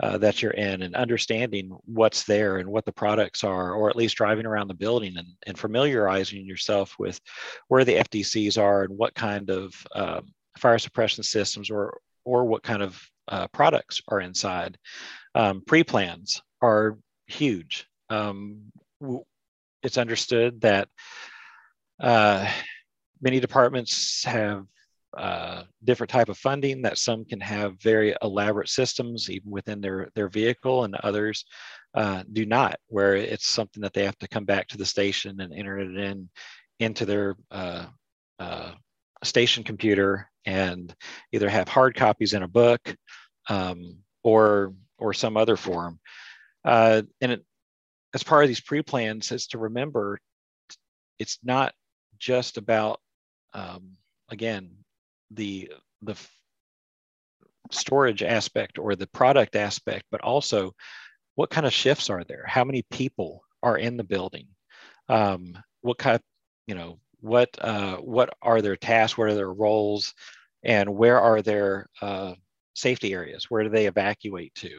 uh, 0.00 0.16
that 0.18 0.40
you're 0.40 0.52
in 0.52 0.82
and 0.82 0.94
understanding 0.94 1.76
what's 1.84 2.24
there 2.24 2.58
and 2.58 2.68
what 2.68 2.84
the 2.84 2.92
products 2.92 3.42
are, 3.42 3.72
or 3.72 3.90
at 3.90 3.96
least 3.96 4.16
driving 4.16 4.46
around 4.46 4.68
the 4.68 4.74
building 4.74 5.16
and, 5.16 5.26
and 5.46 5.58
familiarizing 5.58 6.46
yourself 6.46 6.94
with 6.98 7.20
where 7.66 7.84
the 7.84 7.96
FDCs 7.96 8.60
are 8.60 8.84
and 8.84 8.96
what 8.96 9.14
kind 9.14 9.50
of 9.50 9.74
um, 9.94 10.32
fire 10.56 10.78
suppression 10.78 11.24
systems 11.24 11.68
or, 11.68 11.98
or 12.24 12.44
what 12.44 12.62
kind 12.62 12.82
of 12.82 13.02
uh, 13.26 13.48
products 13.48 14.00
are 14.08 14.20
inside. 14.20 14.78
Um, 15.34 15.62
pre-plans 15.66 16.42
are 16.60 16.98
huge. 17.26 17.86
Um, 18.10 18.72
it's 19.82 19.98
understood 19.98 20.60
that 20.62 20.88
uh, 22.00 22.50
many 23.20 23.40
departments 23.40 24.24
have 24.24 24.64
uh, 25.16 25.62
different 25.84 26.10
type 26.10 26.28
of 26.28 26.36
funding 26.36 26.82
that 26.82 26.98
some 26.98 27.24
can 27.24 27.40
have 27.40 27.80
very 27.80 28.14
elaborate 28.22 28.68
systems 28.68 29.30
even 29.30 29.50
within 29.50 29.80
their 29.80 30.10
their 30.14 30.28
vehicle 30.28 30.84
and 30.84 30.94
others 30.96 31.46
uh, 31.94 32.22
do 32.32 32.44
not 32.44 32.78
where 32.88 33.16
it's 33.16 33.48
something 33.48 33.80
that 33.80 33.94
they 33.94 34.04
have 34.04 34.18
to 34.18 34.28
come 34.28 34.44
back 34.44 34.68
to 34.68 34.76
the 34.76 34.84
station 34.84 35.40
and 35.40 35.54
enter 35.54 35.78
it 35.78 35.96
in 35.96 36.28
into 36.78 37.06
their 37.06 37.36
uh, 37.50 37.86
uh 38.38 38.72
station 39.24 39.64
computer 39.64 40.30
and 40.44 40.94
either 41.32 41.48
have 41.48 41.68
hard 41.68 41.94
copies 41.94 42.34
in 42.34 42.42
a 42.42 42.48
book 42.48 42.94
um, 43.48 43.96
or 44.22 44.74
or 44.98 45.12
some 45.12 45.36
other 45.36 45.56
form 45.56 45.98
uh, 46.64 47.02
and 47.20 47.32
it, 47.32 47.44
as 48.14 48.22
part 48.22 48.44
of 48.44 48.48
these 48.48 48.60
pre-plans 48.60 49.32
is 49.32 49.46
to 49.48 49.58
remember 49.58 50.18
it's 51.18 51.38
not 51.42 51.74
just 52.18 52.56
about 52.56 53.00
um, 53.54 53.96
again 54.30 54.70
the 55.30 55.70
the 56.02 56.16
storage 57.70 58.22
aspect 58.22 58.78
or 58.78 58.96
the 58.96 59.06
product 59.08 59.56
aspect, 59.56 60.04
but 60.10 60.20
also 60.22 60.72
what 61.34 61.50
kind 61.50 61.66
of 61.66 61.72
shifts 61.72 62.08
are 62.10 62.24
there? 62.24 62.44
How 62.46 62.64
many 62.64 62.82
people 62.90 63.42
are 63.62 63.76
in 63.76 63.96
the 63.96 64.04
building? 64.04 64.48
Um, 65.08 65.56
what 65.82 65.98
kind, 65.98 66.20
you 66.66 66.74
know, 66.74 66.98
what 67.20 67.50
uh, 67.60 67.96
what 67.96 68.30
are 68.42 68.62
their 68.62 68.76
tasks? 68.76 69.18
What 69.18 69.28
are 69.28 69.34
their 69.34 69.52
roles? 69.52 70.14
And 70.62 70.96
where 70.96 71.20
are 71.20 71.42
their 71.42 71.88
uh, 72.00 72.34
safety 72.78 73.12
areas? 73.12 73.46
Where 73.48 73.64
do 73.64 73.70
they 73.70 73.86
evacuate 73.86 74.54
to? 74.56 74.78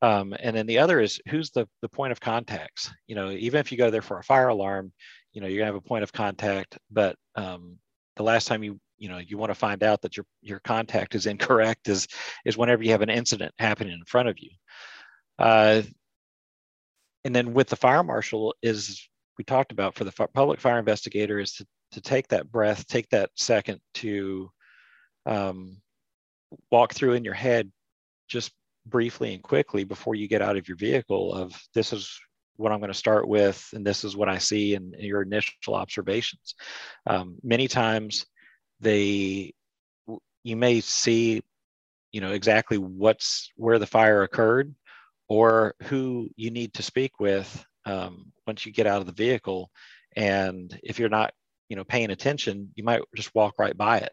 Um, 0.00 0.34
and 0.38 0.56
then 0.56 0.66
the 0.66 0.78
other 0.78 1.00
is 1.00 1.20
who's 1.28 1.50
the 1.50 1.68
the 1.82 1.88
point 1.88 2.12
of 2.12 2.20
contacts? 2.20 2.90
You 3.06 3.16
know, 3.16 3.30
even 3.30 3.60
if 3.60 3.72
you 3.72 3.78
go 3.78 3.90
there 3.90 4.02
for 4.02 4.18
a 4.18 4.24
fire 4.24 4.48
alarm, 4.48 4.92
you 5.32 5.40
know, 5.40 5.48
you're 5.48 5.58
gonna 5.58 5.72
have 5.72 5.74
a 5.74 5.80
point 5.80 6.04
of 6.04 6.12
contact, 6.12 6.78
but 6.90 7.16
um, 7.34 7.78
the 8.16 8.22
last 8.22 8.46
time 8.46 8.62
you 8.62 8.78
you 8.98 9.08
know 9.08 9.18
you 9.18 9.38
want 9.38 9.50
to 9.50 9.54
find 9.54 9.82
out 9.82 10.02
that 10.02 10.16
your 10.16 10.26
your 10.42 10.60
contact 10.60 11.14
is 11.14 11.26
incorrect 11.26 11.88
is 11.88 12.06
is 12.44 12.58
whenever 12.58 12.82
you 12.82 12.90
have 12.90 13.02
an 13.02 13.08
incident 13.08 13.52
happening 13.58 13.94
in 13.94 14.04
front 14.04 14.28
of 14.28 14.38
you 14.38 14.50
uh, 15.38 15.82
and 17.24 17.34
then 17.34 17.54
with 17.54 17.68
the 17.68 17.76
fire 17.76 18.02
marshal 18.02 18.54
is 18.62 19.08
we 19.38 19.44
talked 19.44 19.72
about 19.72 19.94
for 19.94 20.04
the 20.04 20.12
public 20.34 20.60
fire 20.60 20.78
investigator 20.78 21.38
is 21.38 21.52
to, 21.52 21.66
to 21.92 22.00
take 22.00 22.28
that 22.28 22.50
breath 22.50 22.86
take 22.86 23.08
that 23.08 23.30
second 23.36 23.80
to 23.94 24.50
um, 25.26 25.80
walk 26.70 26.94
through 26.94 27.14
in 27.14 27.24
your 27.24 27.34
head 27.34 27.70
just 28.28 28.52
briefly 28.86 29.34
and 29.34 29.42
quickly 29.42 29.84
before 29.84 30.14
you 30.14 30.28
get 30.28 30.42
out 30.42 30.56
of 30.56 30.68
your 30.68 30.76
vehicle 30.76 31.34
of 31.34 31.54
this 31.74 31.92
is 31.92 32.18
what 32.56 32.72
I'm 32.72 32.80
going 32.80 32.92
to 32.92 32.98
start 32.98 33.28
with, 33.28 33.68
and 33.72 33.86
this 33.86 34.04
is 34.04 34.16
what 34.16 34.28
I 34.28 34.38
see 34.38 34.74
in, 34.74 34.92
your 34.98 35.22
initial 35.22 35.74
observations. 35.74 36.54
Um, 37.06 37.36
many 37.42 37.68
times 37.68 38.26
they 38.80 39.54
you 40.44 40.56
may 40.56 40.80
see 40.80 41.42
you 42.12 42.20
know 42.20 42.32
exactly 42.32 42.78
what's 42.78 43.50
where 43.56 43.78
the 43.78 43.86
fire 43.86 44.22
occurred 44.22 44.74
or 45.28 45.74
who 45.84 46.28
you 46.36 46.50
need 46.50 46.74
to 46.74 46.82
speak 46.82 47.20
with 47.20 47.64
um, 47.84 48.32
once 48.46 48.64
you 48.64 48.72
get 48.72 48.86
out 48.86 49.00
of 49.00 49.06
the 49.06 49.12
vehicle 49.12 49.70
and 50.16 50.78
if 50.82 50.98
you're 50.98 51.08
not 51.08 51.32
you 51.68 51.76
know 51.76 51.84
paying 51.84 52.10
attention 52.10 52.70
you 52.76 52.84
might 52.84 53.02
just 53.14 53.34
walk 53.34 53.54
right 53.58 53.76
by 53.76 53.98
it 53.98 54.12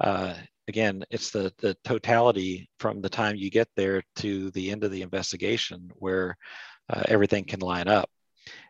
uh, 0.00 0.34
again 0.68 1.04
it's 1.10 1.30
the 1.30 1.52
the 1.58 1.74
totality 1.84 2.68
from 2.78 3.00
the 3.00 3.08
time 3.08 3.34
you 3.36 3.50
get 3.50 3.68
there 3.76 4.02
to 4.16 4.50
the 4.52 4.70
end 4.70 4.84
of 4.84 4.90
the 4.90 5.02
investigation 5.02 5.90
where 5.96 6.36
uh, 6.90 7.02
everything 7.06 7.44
can 7.44 7.60
line 7.60 7.88
up. 7.88 8.08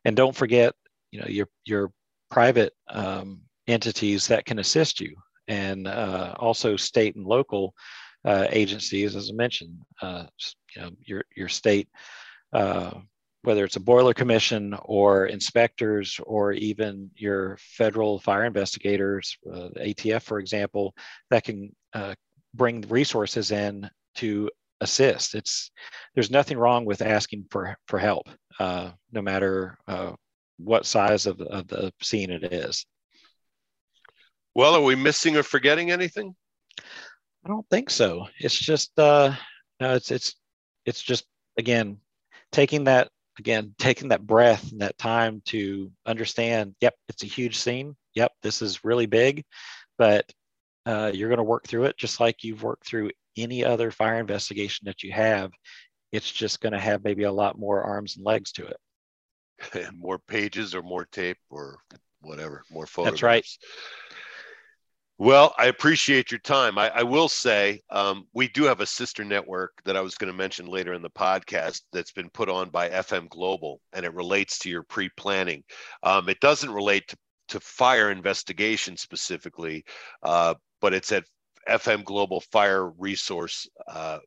And 0.05 0.17
don't 0.17 0.35
forget 0.35 0.75
you 1.11 1.21
know 1.21 1.27
your 1.29 1.49
your 1.65 1.93
private 2.31 2.73
um, 2.91 3.41
entities 3.67 4.27
that 4.29 4.45
can 4.45 4.59
assist 4.59 5.01
you. 5.01 5.15
And 5.47 5.87
uh, 5.87 6.35
also 6.39 6.77
state 6.77 7.17
and 7.17 7.27
local 7.27 7.75
uh, 8.25 8.47
agencies, 8.51 9.17
as 9.17 9.31
I 9.31 9.35
mentioned, 9.35 9.79
uh, 10.03 10.25
you 10.75 10.83
know, 10.83 10.91
your, 11.05 11.25
your 11.35 11.49
state, 11.49 11.89
uh, 12.53 12.91
whether 13.43 13.65
it's 13.65 13.77
a 13.77 13.81
boiler 13.81 14.13
commission 14.13 14.77
or 14.85 15.27
inspectors 15.27 16.21
or 16.27 16.53
even 16.53 17.11
your 17.15 17.57
federal 17.61 18.19
fire 18.19 18.45
investigators, 18.45 19.37
uh, 19.51 19.69
ATF, 19.77 20.23
for 20.23 20.39
example, 20.39 20.95
that 21.31 21.45
can 21.45 21.75
uh, 21.95 22.15
bring 22.55 22.83
resources 22.83 23.51
in 23.51 23.89
to 24.17 24.51
assist. 24.81 25.35
It's 25.35 25.71
there's 26.15 26.31
nothing 26.31 26.59
wrong 26.59 26.85
with 26.85 27.03
asking 27.03 27.47
for 27.51 27.77
for 27.87 27.99
help, 27.99 28.29
uh, 28.59 28.91
no 29.13 29.23
matter 29.23 29.79
what 30.59 30.87
size 30.87 31.27
of, 31.27 31.41
of 31.41 31.69
the 31.69 31.93
scene 32.03 32.31
it 32.31 32.53
is. 32.53 32.85
Well, 34.55 34.75
are 34.75 34.83
we 34.83 34.97
missing 34.97 35.37
or 35.37 35.43
forgetting 35.43 35.91
anything? 35.91 36.35
I 37.45 37.49
don't 37.49 37.69
think 37.71 37.91
so. 37.91 38.27
It's 38.41 38.59
just 38.59 38.99
uh 38.99 39.35
no, 39.81 39.95
it's 39.95 40.11
it's 40.11 40.35
it's 40.85 41.03
just 41.03 41.25
again 41.57 41.99
taking 42.51 42.85
that 42.85 43.09
again 43.39 43.75
taking 43.79 44.09
that 44.09 44.27
breath 44.27 44.71
and 44.73 44.81
that 44.81 44.99
time 44.99 45.43
to 45.47 45.91
understand. 46.07 46.75
Yep, 46.81 46.95
it's 47.09 47.23
a 47.23 47.27
huge 47.27 47.57
scene. 47.57 47.97
Yep, 48.15 48.33
this 48.43 48.63
is 48.63 48.85
really 48.85 49.07
big, 49.07 49.45
but 49.97 50.31
uh, 50.89 51.11
you're 51.13 51.29
going 51.29 51.37
to 51.37 51.45
work 51.45 51.67
through 51.67 51.85
it 51.85 51.99
just 51.99 52.19
like 52.19 52.43
you've 52.43 52.63
worked 52.63 52.87
through 52.87 53.11
any 53.37 53.63
other 53.63 53.91
fire 53.91 54.19
investigation 54.19 54.87
that 54.87 55.03
you 55.03 55.13
have. 55.13 55.53
It's 56.13 56.33
just 56.33 56.61
going 56.63 56.73
to 56.73 56.81
have 56.81 57.05
maybe 57.05 57.25
a 57.25 57.33
lot 57.33 57.59
more 57.59 57.83
arms 57.83 58.17
and 58.17 58.25
legs 58.25 58.53
to 58.53 58.67
it. 58.67 59.93
more 59.95 60.19
pages 60.19 60.75
or 60.75 60.83
more 60.83 61.05
tape 61.05 61.37
or 61.51 61.77
whatever, 62.23 62.65
more 62.71 62.87
photos. 62.87 63.13
That's 63.13 63.23
right. 63.23 63.45
Well, 65.21 65.53
I 65.59 65.67
appreciate 65.67 66.31
your 66.31 66.39
time. 66.39 66.79
I, 66.79 66.91
I 66.91 67.03
will 67.03 67.29
say 67.29 67.83
um, 67.91 68.27
we 68.33 68.49
do 68.49 68.65
have 68.65 68.81
a 68.81 68.87
sister 68.87 69.25
network 69.25 69.73
that 69.85 69.97
I 69.97 70.01
was 70.01 70.15
going 70.15 70.33
to 70.33 70.37
mention 70.37 70.67
later 70.67 70.95
in 70.95 71.03
the 71.03 71.11
podcast 71.11 71.83
that's 71.93 72.13
been 72.13 72.31
put 72.31 72.49
on 72.49 72.71
by 72.71 72.89
FM 72.89 73.29
Global, 73.29 73.81
and 73.93 74.07
it 74.07 74.15
relates 74.15 74.61
to 74.61 74.71
your 74.71 74.85
pre-planning. 74.85 75.65
Um, 76.05 76.29
it 76.29 76.39
doesn't 76.39 76.71
relate 76.71 77.09
to, 77.09 77.17
to 77.49 77.61
fire 77.61 78.13
investigation 78.13 78.97
specifically, 78.97 79.85
uh, 80.23 80.55
but 80.81 80.95
it's 80.95 81.13
at 81.13 81.25
FM 81.69 82.05
Global 82.05 82.41
Fire 82.41 82.91
Resource 82.91 83.69
uh, 83.87 84.19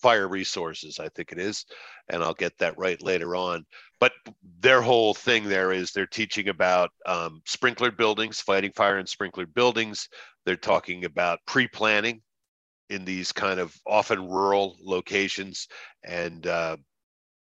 Fire 0.00 0.28
Resources, 0.28 0.98
I 1.00 1.08
think 1.08 1.32
it 1.32 1.38
is, 1.38 1.64
and 2.08 2.22
I'll 2.22 2.34
get 2.34 2.56
that 2.58 2.78
right 2.78 3.00
later 3.02 3.34
on. 3.34 3.64
But 4.00 4.12
their 4.60 4.80
whole 4.80 5.12
thing 5.12 5.48
there 5.48 5.72
is 5.72 5.90
they're 5.90 6.06
teaching 6.06 6.48
about 6.48 6.90
um, 7.06 7.42
sprinkler 7.46 7.90
buildings, 7.90 8.40
fighting 8.40 8.72
fire 8.76 8.98
in 8.98 9.06
sprinkler 9.06 9.46
buildings. 9.46 10.08
They're 10.46 10.56
talking 10.56 11.04
about 11.04 11.40
pre-planning 11.46 12.22
in 12.90 13.04
these 13.04 13.32
kind 13.32 13.60
of 13.60 13.74
often 13.86 14.28
rural 14.28 14.76
locations, 14.80 15.66
and 16.04 16.46
uh, 16.46 16.76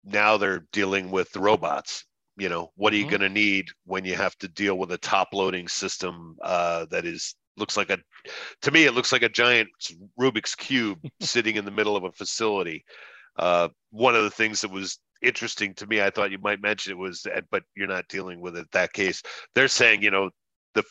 now 0.03 0.37
they're 0.37 0.65
dealing 0.71 1.09
with 1.11 1.31
the 1.31 1.39
robots. 1.39 2.05
You 2.37 2.49
know, 2.49 2.71
what 2.75 2.93
are 2.93 2.97
you 2.97 3.03
mm-hmm. 3.03 3.09
going 3.11 3.21
to 3.21 3.29
need 3.29 3.65
when 3.85 4.05
you 4.05 4.15
have 4.15 4.35
to 4.37 4.47
deal 4.47 4.77
with 4.77 4.91
a 4.91 4.97
top-loading 4.97 5.67
system 5.67 6.35
uh, 6.41 6.85
that 6.91 7.05
is 7.05 7.35
looks 7.57 7.77
like 7.77 7.89
a 7.89 7.97
to 8.61 8.71
me 8.71 8.85
it 8.85 8.93
looks 8.93 9.11
like 9.11 9.23
a 9.23 9.29
giant 9.29 9.69
rubik's 10.19 10.55
cube 10.55 10.99
sitting 11.19 11.55
in 11.55 11.65
the 11.65 11.71
middle 11.71 11.95
of 11.95 12.03
a 12.03 12.11
facility 12.11 12.83
uh, 13.37 13.67
one 13.89 14.15
of 14.15 14.23
the 14.23 14.29
things 14.29 14.61
that 14.61 14.71
was 14.71 14.99
interesting 15.21 15.73
to 15.73 15.87
me 15.87 16.01
i 16.01 16.09
thought 16.09 16.31
you 16.31 16.37
might 16.39 16.61
mention 16.61 16.91
it 16.91 16.97
was 16.97 17.21
that, 17.21 17.43
but 17.49 17.63
you're 17.75 17.87
not 17.87 18.07
dealing 18.09 18.41
with 18.41 18.57
it 18.57 18.67
that 18.71 18.91
case 18.93 19.21
they're 19.55 19.67
saying 19.67 20.01
you 20.01 20.11
know 20.11 20.29
the 20.73 20.83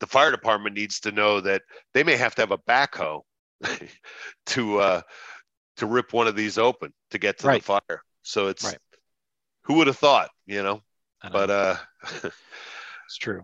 the 0.00 0.06
fire 0.06 0.30
department 0.30 0.76
needs 0.76 1.00
to 1.00 1.12
know 1.12 1.40
that 1.40 1.62
they 1.94 2.02
may 2.02 2.16
have 2.16 2.34
to 2.34 2.42
have 2.42 2.52
a 2.52 2.58
backhoe 2.58 3.20
to 4.46 4.78
uh 4.78 5.00
to 5.76 5.86
rip 5.86 6.12
one 6.12 6.26
of 6.26 6.36
these 6.36 6.56
open 6.58 6.92
to 7.10 7.18
get 7.18 7.38
to 7.38 7.46
right. 7.46 7.62
the 7.62 7.66
fire 7.66 8.02
so 8.22 8.48
it's 8.48 8.64
right. 8.64 8.78
who 9.64 9.74
would 9.74 9.86
have 9.86 9.98
thought 9.98 10.30
you 10.46 10.62
know, 10.62 10.80
know. 11.22 11.30
but 11.30 11.50
uh 11.50 11.76
it's 12.24 13.16
true 13.18 13.42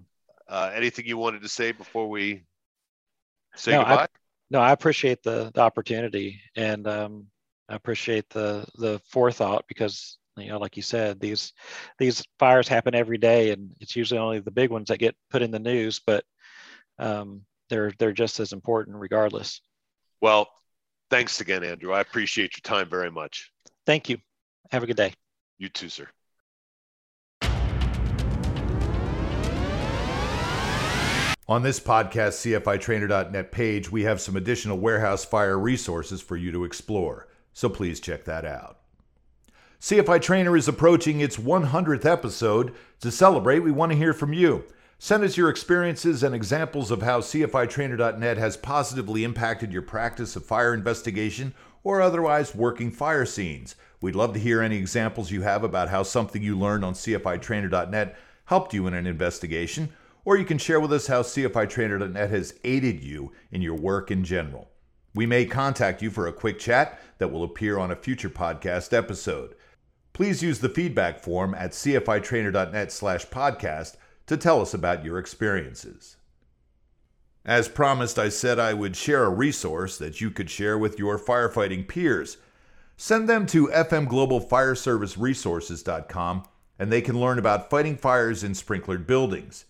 uh, 0.49 0.71
anything 0.75 1.07
you 1.07 1.17
wanted 1.17 1.41
to 1.41 1.49
say 1.49 1.73
before 1.73 2.11
we 2.11 2.43
say 3.57 3.73
no, 3.73 3.81
goodbye? 3.81 4.05
I, 4.05 4.07
no, 4.51 4.61
I 4.61 4.73
appreciate 4.73 5.23
the, 5.23 5.51
the 5.55 5.61
opportunity 5.61 6.41
and 6.57 6.87
um, 6.87 7.27
I 7.69 7.75
appreciate 7.75 8.29
the 8.31 8.67
the 8.77 9.01
forethought 9.09 9.65
because 9.67 10.19
you 10.37 10.49
know, 10.49 10.59
like 10.59 10.77
you 10.77 10.83
said, 10.83 11.21
these 11.21 11.53
these 11.99 12.25
fires 12.39 12.69
happen 12.69 12.95
every 12.95 13.19
day, 13.19 13.51
and 13.51 13.75
it's 13.81 13.97
usually 13.97 14.19
only 14.19 14.41
the 14.41 14.51
big 14.51 14.71
ones 14.71 14.89
that 14.89 14.99
get 14.99 15.17
put 15.31 15.43
in 15.43 15.51
the 15.51 15.59
news, 15.59 16.01
but 16.07 16.25
um, 16.99 17.43
they're 17.69 17.93
they're 17.99 18.13
just 18.13 18.41
as 18.41 18.53
important 18.53 18.97
regardless. 18.97 19.61
Well, 20.21 20.49
thanks 21.11 21.41
again, 21.41 21.65
Andrew. 21.65 21.93
I 21.93 22.01
appreciate 22.01 22.57
your 22.57 22.63
time 22.63 22.89
very 22.89 23.11
much. 23.11 23.51
Thank 23.87 24.09
you. 24.09 24.19
Have 24.71 24.83
a 24.83 24.87
good 24.87 24.97
day. 24.97 25.13
You 25.59 25.69
too, 25.69 25.89
sir. 25.89 26.09
On 31.53 31.63
this 31.63 31.79
podcast, 31.81 32.41
CFITrainer.net 32.41 33.53
page, 33.53 33.93
we 33.93 34.05
have 34.05 34.23
some 34.23 34.37
additional 34.37 34.79
warehouse 34.79 35.23
fire 35.23 35.59
resources 35.59 36.23
for 36.23 36.35
you 36.35 36.51
to 36.51 36.65
explore, 36.65 37.29
so 37.53 37.69
please 37.69 38.01
check 38.01 38.25
that 38.25 38.47
out. 38.47 38.79
CFI 39.79 40.23
Trainer 40.23 40.57
is 40.57 40.67
approaching 40.67 41.21
its 41.21 41.37
100th 41.37 42.07
episode. 42.07 42.73
To 43.01 43.11
celebrate, 43.11 43.59
we 43.59 43.71
want 43.71 43.93
to 43.93 43.99
hear 43.99 44.15
from 44.15 44.33
you. 44.33 44.65
Send 44.99 45.25
us 45.25 45.37
your 45.37 45.51
experiences 45.51 46.23
and 46.23 46.35
examples 46.35 46.91
of 46.91 47.03
how 47.03 47.21
CFITrainer.net 47.21 48.39
has 48.39 48.57
positively 48.57 49.23
impacted 49.23 49.75
your 49.75 49.83
practice 49.83 50.35
of 50.37 50.47
fire 50.47 50.73
investigation 50.73 51.53
or 51.85 52.01
otherwise 52.01 52.55
working 52.55 52.91
fire 52.91 53.27
scenes. 53.27 53.75
We'd 54.01 54.17
love 54.17 54.33
to 54.33 54.41
hear 54.41 54.63
any 54.63 54.79
examples 54.79 55.31
you 55.31 55.43
have 55.43 55.65
about 55.65 55.91
how 55.91 56.03
something 56.03 56.43
you 56.43 56.59
learned 56.59 56.83
on 56.83 56.95
CFITrainer.net 56.95 58.17
helped 58.47 58.73
you 58.73 58.87
in 58.87 58.95
an 58.95 59.07
investigation 59.07 59.91
or 60.25 60.37
you 60.37 60.45
can 60.45 60.59
share 60.59 60.81
with 60.81 60.93
us 60.93 61.07
how 61.07 61.23
CFITrainer.net 61.23 62.31
has 62.31 62.55
aided 62.65 63.03
you 63.03 63.33
in 63.51 63.63
your 63.63 63.77
work 63.77 64.11
in 64.11 64.25
general. 64.25 64.71
We 65.15 65.27
may 65.27 65.45
contact 65.45 66.01
you 66.01 66.11
for 66.11 66.27
a 66.27 66.33
quick 66.33 66.59
chat 66.59 66.99
that 67.19 67.31
will 67.31 67.45
appear 67.45 67.79
on 67.79 67.91
a 67.91 67.97
future 67.97 68.31
podcast 68.31 68.97
episode. 68.97 69.55
Please 70.13 70.43
use 70.43 70.61
the 70.61 70.69
feedback 70.69 71.21
form 71.21 71.55
at 71.55 71.73
cfitrainer.net 71.73 72.93
slash 72.93 73.27
podcast 73.27 73.97
to 74.27 74.37
tell 74.37 74.61
us 74.61 74.75
about 74.75 75.05
your 75.05 75.19
experiences. 75.19 76.17
As 77.45 77.69
promised, 77.69 78.19
I 78.19 78.29
said 78.29 78.59
I 78.59 78.73
would 78.73 78.95
share 78.95 79.25
a 79.25 79.31
resource 79.31 79.99
that 79.99 80.21
you 80.21 80.31
could 80.31 80.49
share 80.49 80.79
with 80.79 80.97
your 80.99 81.19
firefighting 81.19 81.89
peers. 81.89 82.37
Send 82.97 83.29
them 83.29 83.47
to 83.47 83.67
fmglobalfireserviceresources.com 83.69 86.45
and 86.79 86.93
they 86.93 87.01
can 87.01 87.21
learn 87.21 87.39
about 87.39 87.69
fighting 87.69 87.97
fires 87.97 88.45
in 88.45 88.53
sprinklered 88.53 89.07
buildings. 89.07 89.65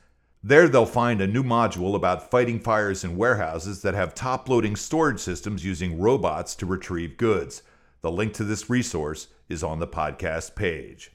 There, 0.45 0.69
they'll 0.69 0.87
find 0.87 1.21
a 1.21 1.29
new 1.29 1.45
module 1.45 1.95
about 1.95 2.29
fighting 2.29 2.59
fires 2.59 3.05
in 3.05 3.17
warehouses 3.17 3.83
that 3.83 3.95
have 3.95 4.13
top 4.13 4.49
loading 4.49 4.75
storage 4.75 5.21
systems 5.21 5.65
using 5.65 6.01
robots 6.01 6.57
to 6.57 6.67
retrieve 6.67 7.17
goods. 7.17 7.63
The 8.01 8.11
link 8.11 8.35
to 8.35 8.45
this 8.45 8.69
resource 8.69 9.29
is 9.49 9.63
on 9.63 9.79
the 9.79 9.87
podcast 9.87 10.57
page. 10.57 11.13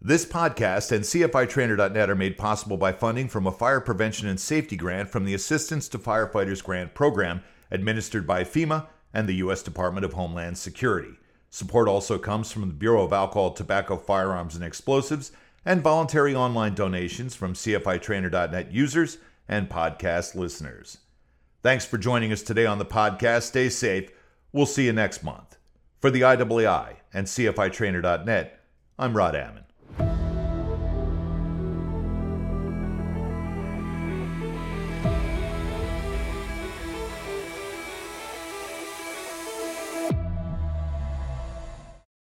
This 0.00 0.24
podcast 0.24 0.92
and 0.92 1.04
CFITrainer.net 1.04 2.10
are 2.10 2.14
made 2.14 2.38
possible 2.38 2.76
by 2.76 2.92
funding 2.92 3.28
from 3.28 3.48
a 3.48 3.52
fire 3.52 3.80
prevention 3.80 4.28
and 4.28 4.38
safety 4.38 4.76
grant 4.76 5.10
from 5.10 5.24
the 5.24 5.34
Assistance 5.34 5.88
to 5.88 5.98
Firefighters 5.98 6.62
Grant 6.62 6.94
Program 6.94 7.42
administered 7.72 8.24
by 8.24 8.44
FEMA 8.44 8.86
and 9.12 9.28
the 9.28 9.36
U.S. 9.36 9.64
Department 9.64 10.04
of 10.04 10.12
Homeland 10.12 10.58
Security. 10.58 11.18
Support 11.50 11.88
also 11.88 12.18
comes 12.18 12.52
from 12.52 12.62
the 12.62 12.74
Bureau 12.74 13.04
of 13.04 13.12
Alcohol, 13.12 13.50
Tobacco, 13.50 13.96
Firearms, 13.96 14.54
and 14.54 14.64
Explosives 14.64 15.32
and 15.64 15.82
voluntary 15.82 16.34
online 16.34 16.74
donations 16.74 17.34
from 17.34 17.54
CFITrainer.net 17.54 18.72
users 18.72 19.18
and 19.48 19.68
podcast 19.68 20.34
listeners. 20.34 20.98
Thanks 21.62 21.84
for 21.84 21.98
joining 21.98 22.32
us 22.32 22.42
today 22.42 22.66
on 22.66 22.78
the 22.78 22.84
podcast. 22.84 23.42
Stay 23.42 23.68
safe. 23.68 24.10
We'll 24.52 24.66
see 24.66 24.86
you 24.86 24.92
next 24.92 25.22
month. 25.22 25.56
For 26.00 26.10
the 26.10 26.22
IAAI 26.22 26.96
and 27.14 27.26
CFITrainer.net, 27.26 28.60
I'm 28.98 29.16
Rod 29.16 29.36
Ammon. 29.36 30.41